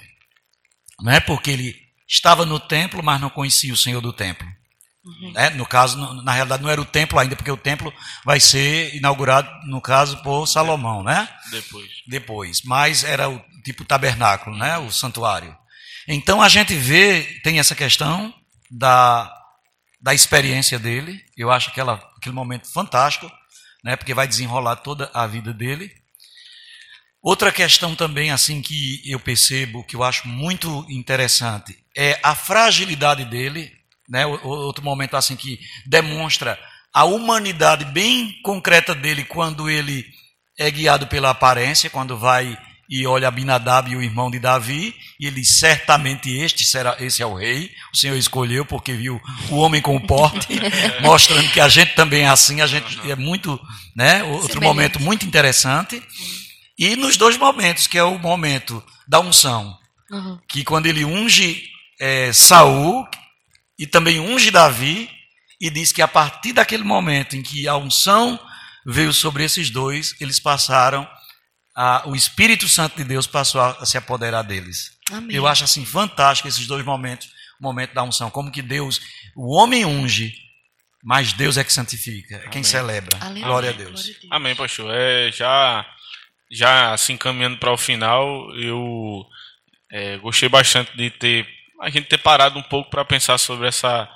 né? 1.01 1.20
porque 1.20 1.49
ele 1.49 1.76
estava 2.08 2.45
no 2.45 2.60
templo, 2.60 3.01
mas 3.01 3.20
não 3.20 3.32
conhecia 3.32 3.74
o 3.74 3.78
Senhor 3.78 3.99
do 3.99 4.14
templo. 4.14 4.47
Uhum. 5.03 5.32
Né? 5.32 5.49
No 5.49 5.66
caso, 5.66 5.97
na 6.22 6.32
realidade, 6.32 6.62
não 6.62 6.70
era 6.70 6.80
o 6.80 6.86
templo 6.86 7.18
ainda, 7.18 7.36
porque 7.36 7.49
o 7.49 7.58
templo 7.58 7.91
vai 8.24 8.39
ser 8.39 8.93
inaugurado, 8.93 9.49
no 9.66 9.82
caso, 9.82 10.22
por 10.22 10.45
Salomão, 10.45 11.01
né? 11.01 11.28
Depois. 11.49 11.89
Depois. 12.06 12.62
Mas 12.64 13.03
era 13.03 13.28
o 13.28 13.43
tipo 13.64 13.84
tabernáculo, 13.84 14.56
né? 14.56 14.78
O 14.78 14.91
santuário. 14.91 15.58
Então 16.08 16.43
a 16.43 16.47
gente 16.47 16.76
vê, 16.76 17.24
tem 17.43 17.58
essa 17.58 17.74
questão 17.74 18.32
da, 18.70 19.36
da 19.99 20.14
experiência 20.14 20.78
dele. 20.78 21.26
Eu 21.36 21.49
acho 21.51 21.72
aquela, 21.72 21.95
aquele 22.16 22.36
momento 22.36 22.72
fantástico, 22.72 23.32
né? 23.84 23.95
Porque 23.95 24.14
vai 24.14 24.28
desenrolar 24.28 24.76
toda 24.76 25.10
a 25.12 25.26
vida 25.26 25.51
dele. 25.51 26.05
Outra 27.26 27.51
questão 27.51 27.95
também 27.95 28.30
assim 28.30 28.61
que 28.61 29.01
eu 29.03 29.19
percebo, 29.19 29.84
que 29.84 29.95
eu 29.95 30.03
acho 30.03 30.28
muito 30.28 30.86
interessante, 30.88 31.76
é 31.97 32.19
a 32.21 32.36
fragilidade 32.36 33.26
dele, 33.26 33.71
né? 34.07 34.28
Outro 34.28 34.84
momento 34.84 35.17
assim 35.17 35.36
que 35.36 35.59
demonstra 35.88 36.55
a 36.93 37.03
humanidade 37.03 37.84
bem 37.86 38.39
concreta 38.43 38.93
dele 38.93 39.23
quando 39.23 39.67
ele 39.67 40.05
é 40.55 40.69
guiado 40.69 41.07
pela 41.07 41.32
aparência, 41.32 41.89
quando 41.89 42.15
vai 42.15 42.55
e 42.88 43.07
olha 43.07 43.28
Abinadab 43.28 43.89
e 43.89 43.95
o 43.95 44.03
irmão 44.03 44.30
de 44.30 44.38
Davi, 44.38 44.93
e 45.19 45.26
ele 45.26 45.43
certamente 45.43 46.30
este 46.30 46.63
será, 46.63 46.95
esse 46.99 47.23
é 47.23 47.26
o 47.26 47.34
rei. 47.34 47.71
O 47.91 47.97
Senhor 47.97 48.15
escolheu 48.15 48.63
porque 48.63 48.93
viu 48.93 49.19
o 49.49 49.55
homem 49.55 49.82
com 49.82 49.95
o 49.95 50.05
porte, 50.05 50.59
mostrando 51.01 51.51
que 51.51 51.59
a 51.59 51.67
gente 51.67 51.95
também 51.95 52.26
é 52.26 52.28
assim, 52.28 52.61
a 52.61 52.67
gente 52.67 52.99
é 53.09 53.15
muito, 53.15 53.59
né? 53.95 54.21
Outro 54.26 54.61
momento 54.61 55.01
muito 55.01 55.26
interessante. 55.26 55.99
E 56.78 56.95
nos 56.95 57.17
dois 57.17 57.38
momentos, 57.38 57.88
que 57.88 57.97
é 57.97 58.03
o 58.03 58.19
momento 58.19 58.84
da 59.07 59.19
unção, 59.19 59.78
uhum. 60.11 60.39
que 60.47 60.63
quando 60.63 60.88
ele 60.88 61.05
unge 61.05 61.63
é, 61.99 62.34
Saul 62.34 63.07
e 63.78 63.88
também 63.88 64.19
unge 64.19 64.51
Davi, 64.51 65.09
e 65.59 65.69
diz 65.69 65.91
que 65.91 66.01
a 66.01 66.07
partir 66.07 66.53
daquele 66.53 66.84
momento 66.84 67.36
em 67.36 67.41
que 67.41 67.67
a 67.67 67.78
unção 67.78 68.39
veio 68.86 69.13
sobre 69.13 69.43
esses 69.43 69.69
dois, 69.69 70.13
eles 70.19 70.39
passaram 70.39 71.07
a, 71.76 72.07
o 72.07 72.15
Espírito 72.15 72.69
Santo 72.69 72.95
de 72.95 73.03
Deus 73.03 73.28
passou 73.28 73.59
a, 73.59 73.71
a 73.71 73.86
se 73.86 73.97
apoderar 73.97 74.43
deles. 74.43 74.97
Amém. 75.11 75.36
Eu 75.36 75.45
acho 75.45 75.65
assim 75.65 75.86
fantástico 75.86 76.47
esses 76.47 76.65
dois 76.65 76.86
momentos, 76.86 77.28
o 77.59 77.63
momento 77.63 77.93
da 77.93 78.01
unção, 78.01 78.32
como 78.32 78.51
que 78.51 78.61
Deus, 78.61 79.01
o 79.36 79.53
homem 79.53 79.86
unge, 79.86 80.34
mas 81.03 81.34
Deus 81.34 81.57
é 81.57 81.63
que 81.63 81.73
santifica, 81.73 82.38
é 82.38 82.47
quem 82.47 82.63
celebra. 82.63 83.17
Aleluia. 83.19 83.45
Glória 83.45 83.69
a 83.69 83.73
Deus. 83.73 83.91
Glória 83.91 84.15
a 84.15 84.19
Deus. 84.19 84.32
Amém, 84.32 84.55
pastor. 84.55 84.89
É, 84.91 85.32
já, 85.32 85.86
já 86.52 86.93
assim 86.93 87.18
caminhando 87.18 87.58
para 87.58 87.74
o 87.74 87.78
final, 87.78 88.54
eu 88.56 89.26
é, 89.91 90.18
gostei 90.18 90.50
bastante 90.50 90.96
de 90.96 91.10
ter 91.10 91.48
a 91.82 91.89
gente 91.89 92.08
ter 92.08 92.18
parado 92.18 92.58
um 92.58 92.64
pouco 92.64 92.89
para 92.89 93.06
pensar 93.06 93.38
sobre 93.38 93.68
essa 93.68 94.10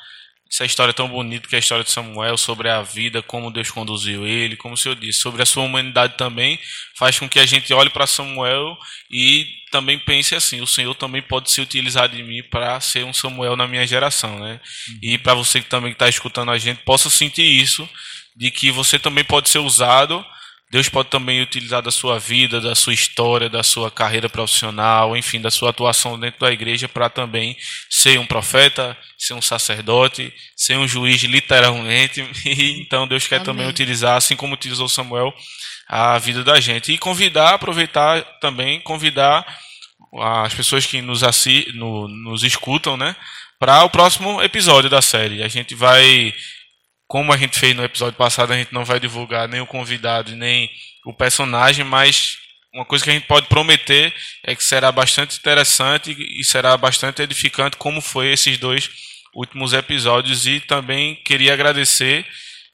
essa 0.52 0.66
história 0.66 0.94
tão 0.94 1.08
bonita 1.08 1.48
que 1.48 1.56
é 1.56 1.58
a 1.58 1.60
história 1.60 1.84
de 1.84 1.92
Samuel, 1.92 2.36
sobre 2.36 2.68
a 2.70 2.82
vida, 2.82 3.22
como 3.22 3.52
Deus 3.52 3.70
conduziu 3.70 4.26
ele, 4.26 4.58
como 4.58 4.74
o 4.74 4.78
Senhor 4.78 4.96
disse, 4.96 5.20
sobre 5.20 5.44
a 5.44 5.46
sua 5.46 5.62
humanidade 5.62 6.18
também, 6.18 6.60
faz 6.98 7.20
com 7.20 7.30
que 7.30 7.38
a 7.38 7.46
gente 7.46 7.72
olhe 7.72 7.92
para 7.92 8.08
Samuel 8.08 8.76
e 9.12 9.46
também 9.72 10.00
pense 10.00 10.34
assim: 10.34 10.60
o 10.60 10.68
Senhor 10.68 10.96
também 10.96 11.22
pode 11.22 11.52
ser 11.52 11.62
utilizado 11.62 12.18
em 12.18 12.24
mim 12.24 12.42
para 12.42 12.80
ser 12.80 13.06
um 13.06 13.14
Samuel 13.14 13.56
na 13.56 13.68
minha 13.68 13.86
geração, 13.86 14.40
né? 14.40 14.60
E 15.04 15.20
para 15.20 15.36
você 15.36 15.62
que 15.62 15.70
também 15.70 15.92
está 15.92 16.10
escutando 16.10 16.50
a 16.50 16.58
gente, 16.58 16.82
possa 16.84 17.12
sentir 17.12 17.46
isso, 17.46 17.88
de 18.36 18.50
que 18.50 18.72
você 18.72 18.98
também 18.98 19.24
pode 19.24 19.50
ser 19.50 19.60
usado 19.60 20.26
Deus 20.72 20.88
pode 20.88 21.10
também 21.10 21.42
utilizar 21.42 21.82
da 21.82 21.90
sua 21.90 22.20
vida, 22.20 22.62
da 22.62 22.76
sua 22.76 22.94
história, 22.94 23.50
da 23.50 23.64
sua 23.64 23.90
carreira 23.90 24.30
profissional, 24.30 25.18
enfim, 25.18 25.42
da 25.42 25.50
sua 25.50 25.72
atuação 25.72 26.20
dentro 26.20 26.40
da 26.40 26.52
igreja 26.52 26.88
para 26.88 27.10
também 27.10 27.58
ser 27.90 28.20
um 28.20 28.26
profeta, 28.26 28.96
ser 29.18 29.34
um 29.34 29.42
sacerdote, 29.42 30.32
ser 30.56 30.78
um 30.78 30.88
juiz 30.88 31.22
literalmente. 31.24 32.24
E, 32.46 32.82
então 32.82 33.08
Deus 33.08 33.28
quer 33.28 33.38
Amém. 33.38 33.46
também 33.46 33.68
utilizar, 33.68 34.16
assim 34.16 34.36
como 34.36 34.54
utilizou 34.54 34.88
Samuel, 34.88 35.34
a 35.88 36.18
vida 36.20 36.44
da 36.44 36.60
gente. 36.60 36.92
E 36.92 36.98
convidar, 36.98 37.56
aproveitar 37.56 38.22
também, 38.40 38.80
convidar 38.82 39.46
as 40.18 40.54
pessoas 40.54 40.86
que 40.86 41.02
nos, 41.02 41.24
assi 41.24 41.68
no, 41.74 42.08
nos 42.08 42.44
escutam, 42.44 42.96
né, 42.96 43.16
para 43.60 43.84
o 43.84 43.90
próximo 43.90 44.42
episódio 44.42 44.90
da 44.90 45.02
série. 45.02 45.44
A 45.44 45.48
gente 45.48 45.76
vai 45.76 46.34
como 47.10 47.34
a 47.34 47.38
gente 47.38 47.58
fez 47.58 47.76
no 47.76 47.84
episódio 47.84 48.16
passado, 48.16 48.54
a 48.54 48.56
gente 48.56 48.72
não 48.72 48.86
vai 48.86 49.00
divulgar 49.00 49.48
nem 49.48 49.60
o 49.60 49.66
convidado, 49.66 50.36
nem 50.36 50.70
o 51.04 51.12
personagem, 51.12 51.84
mas 51.84 52.38
uma 52.72 52.86
coisa 52.86 53.04
que 53.04 53.10
a 53.10 53.14
gente 53.14 53.26
pode 53.26 53.48
prometer 53.48 54.14
é 54.44 54.56
que 54.56 54.64
será 54.64 54.92
bastante 54.92 55.36
interessante 55.36 56.16
e 56.16 56.44
será 56.44 56.78
bastante 56.78 57.24
edificante, 57.24 57.78
como 57.78 58.00
foi 58.00 58.32
esses 58.32 58.60
dois 58.60 58.92
últimos 59.34 59.74
episódios. 59.74 60.46
E 60.46 60.60
também 60.60 61.16
queria 61.16 61.52
agradecer 61.52 62.28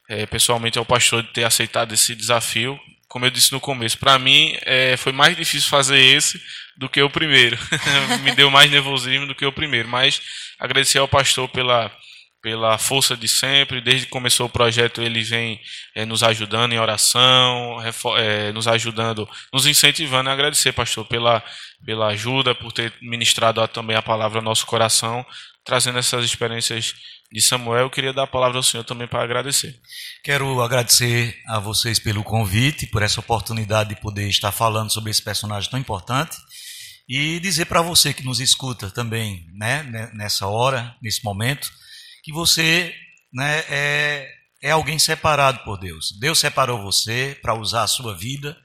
é, 0.10 0.26
pessoalmente 0.26 0.78
ao 0.78 0.86
pastor 0.86 1.24
de 1.24 1.30
ter 1.30 1.46
aceitado 1.46 1.94
esse 1.94 2.14
desafio. 2.14 2.78
Como 3.08 3.26
eu 3.26 3.32
disse 3.32 3.54
no 3.54 3.62
começo, 3.62 3.98
para 3.98 4.20
mim 4.20 4.54
é, 4.64 4.98
foi 4.98 5.14
mais 5.14 5.38
difícil 5.38 5.70
fazer 5.70 5.98
esse 5.98 6.42
do 6.76 6.90
que 6.90 7.02
o 7.02 7.10
primeiro. 7.10 7.58
Me 8.22 8.36
deu 8.36 8.52
mais 8.52 8.70
nervosismo 8.70 9.28
do 9.28 9.34
que 9.34 9.46
o 9.46 9.54
primeiro. 9.54 9.88
Mas 9.88 10.22
agradecer 10.60 11.00
ao 11.00 11.08
pastor 11.08 11.48
pela 11.48 11.90
pela 12.46 12.78
força 12.78 13.18
de 13.18 13.28
sempre. 13.28 13.82
Desde 13.82 14.06
que 14.06 14.12
começou 14.12 14.46
o 14.46 14.50
projeto, 14.50 15.02
ele 15.02 15.24
vem 15.24 15.60
é, 15.96 16.06
nos 16.06 16.22
ajudando 16.22 16.74
em 16.74 16.80
oração, 16.80 17.80
é, 18.20 18.52
nos 18.52 18.68
ajudando, 18.68 19.28
nos 19.52 19.66
incentivando. 19.66 20.30
agradecer, 20.30 20.72
pastor, 20.72 21.08
pela, 21.08 21.44
pela 21.84 22.10
ajuda, 22.10 22.54
por 22.54 22.72
ter 22.72 22.94
ministrado 23.02 23.68
também 23.70 23.96
a 23.96 24.02
palavra 24.04 24.38
ao 24.38 24.44
nosso 24.44 24.64
coração, 24.68 25.26
trazendo 25.66 25.98
essas 25.98 26.24
experiências 26.24 26.94
de 27.32 27.42
Samuel. 27.42 27.86
Eu 27.86 27.90
queria 27.90 28.14
dar 28.14 28.24
a 28.24 28.28
palavra 28.28 28.58
ao 28.58 28.64
senhor 28.64 28.84
também 28.84 29.08
para 29.08 29.24
agradecer. 29.24 29.76
Quero 30.24 30.62
agradecer 30.62 31.36
a 31.48 31.58
vocês 31.58 31.98
pelo 31.98 32.24
convite, 32.24 32.86
por 32.86 33.02
essa 33.02 33.22
oportunidade 33.22 33.90
de 33.90 34.00
poder 34.00 34.30
estar 34.30 34.52
falando 34.52 34.94
sobre 34.94 35.10
esse 35.10 35.24
personagem 35.24 35.72
tão 35.72 35.80
importante. 35.80 36.38
E 37.10 37.40
dizer 37.40 37.66
para 37.66 37.82
você 37.82 38.14
que 38.14 38.24
nos 38.24 38.40
escuta 38.40 38.92
também, 38.92 39.48
né, 39.56 40.12
nessa 40.14 40.46
hora, 40.46 40.96
nesse 41.02 41.24
momento, 41.24 41.68
que 42.26 42.32
você 42.32 42.92
né, 43.32 43.60
é, 43.70 44.28
é 44.60 44.72
alguém 44.72 44.98
separado 44.98 45.60
por 45.60 45.78
Deus. 45.78 46.12
Deus 46.20 46.40
separou 46.40 46.82
você 46.82 47.38
para 47.40 47.54
usar 47.54 47.84
a 47.84 47.88
sua 47.88 48.18
vida, 48.18 48.58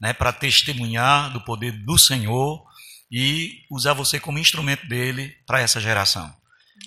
né, 0.00 0.14
para 0.14 0.32
testemunhar 0.32 1.30
do 1.30 1.42
poder 1.42 1.72
do 1.84 1.98
Senhor 1.98 2.64
e 3.12 3.60
usar 3.70 3.92
você 3.92 4.18
como 4.18 4.38
instrumento 4.38 4.88
dele 4.88 5.36
para 5.46 5.60
essa 5.60 5.82
geração. 5.82 6.34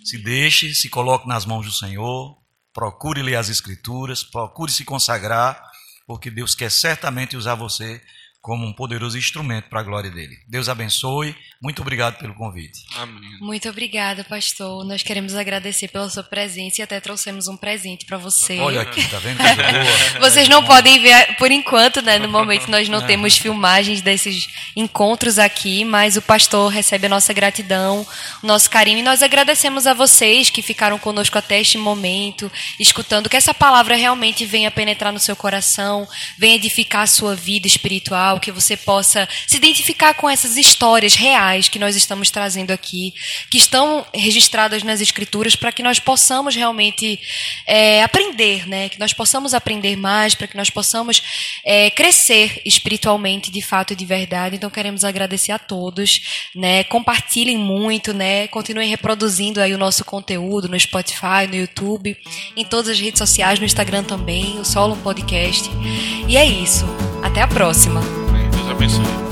Se 0.04 0.18
deixe, 0.18 0.74
se 0.74 0.90
coloque 0.90 1.28
nas 1.28 1.46
mãos 1.46 1.68
do 1.68 1.72
Senhor, 1.72 2.36
procure 2.74 3.22
ler 3.22 3.36
as 3.36 3.50
Escrituras, 3.50 4.24
procure 4.24 4.72
se 4.72 4.84
consagrar, 4.84 5.62
porque 6.08 6.32
Deus 6.32 6.56
quer 6.56 6.72
certamente 6.72 7.38
usar 7.38 7.54
você 7.54 8.02
como 8.42 8.66
um 8.66 8.74
poderoso 8.74 9.18
instrumento 9.18 9.70
para 9.70 9.82
a 9.82 9.84
glória 9.84 10.10
dele. 10.10 10.38
Deus 10.48 10.70
abençoe. 10.70 11.36
Muito 11.62 11.82
obrigado 11.82 12.18
pelo 12.18 12.34
convite. 12.36 12.80
Amém. 12.96 13.38
Muito 13.42 13.68
obrigada, 13.68 14.24
pastor. 14.24 14.86
Nós 14.86 15.04
queremos 15.04 15.36
agradecer 15.36 15.88
pela 15.88 16.10
sua 16.10 16.24
presença 16.24 16.82
e 16.82 16.84
até 16.84 17.00
trouxemos 17.00 17.48
um 17.48 17.58
presente 17.58 18.06
para 18.06 18.18
você. 18.18 18.60
Olha 18.60 18.82
aqui, 18.82 19.04
tá 19.10 19.20
vendo? 19.20 19.38
Coisa 19.38 19.56
boa. 19.56 20.20
Vocês 20.30 20.48
não 20.48 20.64
podem 20.64 21.00
ver 21.00 21.36
por 21.38 21.52
enquanto, 21.52 22.02
né? 22.02 22.20
No 22.20 22.30
momento 22.30 22.70
nós 22.70 22.88
não 22.88 23.06
temos 23.06 23.38
filmagens 23.38 24.02
desses 24.02 24.48
encontros 24.76 25.40
aqui, 25.40 25.84
mas 25.84 26.16
o 26.16 26.22
pastor 26.22 26.72
recebe 26.72 27.08
a 27.08 27.10
nossa 27.10 27.34
gratidão, 27.34 28.06
o 28.44 28.48
nosso 28.48 28.70
carinho 28.70 29.00
e 29.00 29.04
nós 29.04 29.24
agradecemos 29.24 29.88
a 29.88 29.94
vocês 29.94 30.50
que 30.50 30.62
ficaram 30.62 31.00
conosco 31.00 31.38
até 31.38 31.60
este 31.60 31.78
momento, 31.78 32.52
escutando 32.80 33.30
que 33.30 33.38
essa 33.38 33.54
palavra 33.54 33.96
realmente 33.96 34.46
venha 34.46 34.72
penetrar 34.72 35.12
no 35.12 35.20
seu 35.20 35.36
coração, 35.36 36.08
venha 36.38 36.56
edificar 36.56 37.02
a 37.02 37.08
sua 37.08 37.36
vida 37.36 37.68
espiritual, 37.68 38.27
que 38.40 38.52
você 38.52 38.76
possa 38.76 39.28
se 39.48 39.58
identificar 39.58 40.14
com 40.14 40.30
essas 40.30 40.58
histórias 40.58 41.16
reais 41.16 41.68
que 41.68 41.80
nós 41.80 41.96
estamos 41.96 42.30
trazendo 42.30 42.72
aqui, 42.72 43.14
que 43.50 43.58
estão 43.58 44.06
registradas 44.14 44.84
nas 44.84 45.02
escrituras, 45.02 45.56
para 45.56 45.72
que 45.72 45.82
nós 45.82 46.00
possamos 46.00 46.56
realmente 46.56 47.20
é, 47.66 48.04
aprender, 48.04 48.68
né? 48.68 48.90
Que 48.90 49.00
nós 49.00 49.14
possamos 49.14 49.54
aprender 49.54 49.96
mais, 49.96 50.36
para 50.36 50.48
que 50.48 50.58
nós 50.58 50.70
possamos 50.70 51.22
é, 51.64 51.90
crescer 51.92 52.62
espiritualmente, 52.66 53.52
de 53.52 53.62
fato 53.62 53.94
e 53.94 53.96
de 53.96 54.06
verdade. 54.06 54.56
Então 54.56 54.70
queremos 54.70 55.04
agradecer 55.04 55.52
a 55.52 55.60
todos, 55.60 56.50
né? 56.56 56.84
Compartilhem 56.84 57.58
muito, 57.58 58.14
né? 58.14 58.48
Continuem 58.48 58.90
reproduzindo 58.90 59.62
aí 59.62 59.74
o 59.74 59.78
nosso 59.78 60.04
conteúdo 60.04 60.68
no 60.68 60.80
Spotify, 60.80 61.48
no 61.48 61.56
YouTube, 61.56 62.18
em 62.56 62.66
todas 62.66 62.90
as 62.90 63.00
redes 63.00 63.20
sociais, 63.20 63.60
no 63.60 63.66
Instagram 63.66 64.04
também, 64.04 64.60
o 64.60 64.66
Solo 64.66 64.96
Podcast. 64.98 65.70
E 66.28 66.38
é 66.38 66.46
isso. 66.46 66.86
Até 67.24 67.42
a 67.42 67.48
próxima. 67.48 68.17
Deus 68.80 69.00
abençoe. 69.00 69.27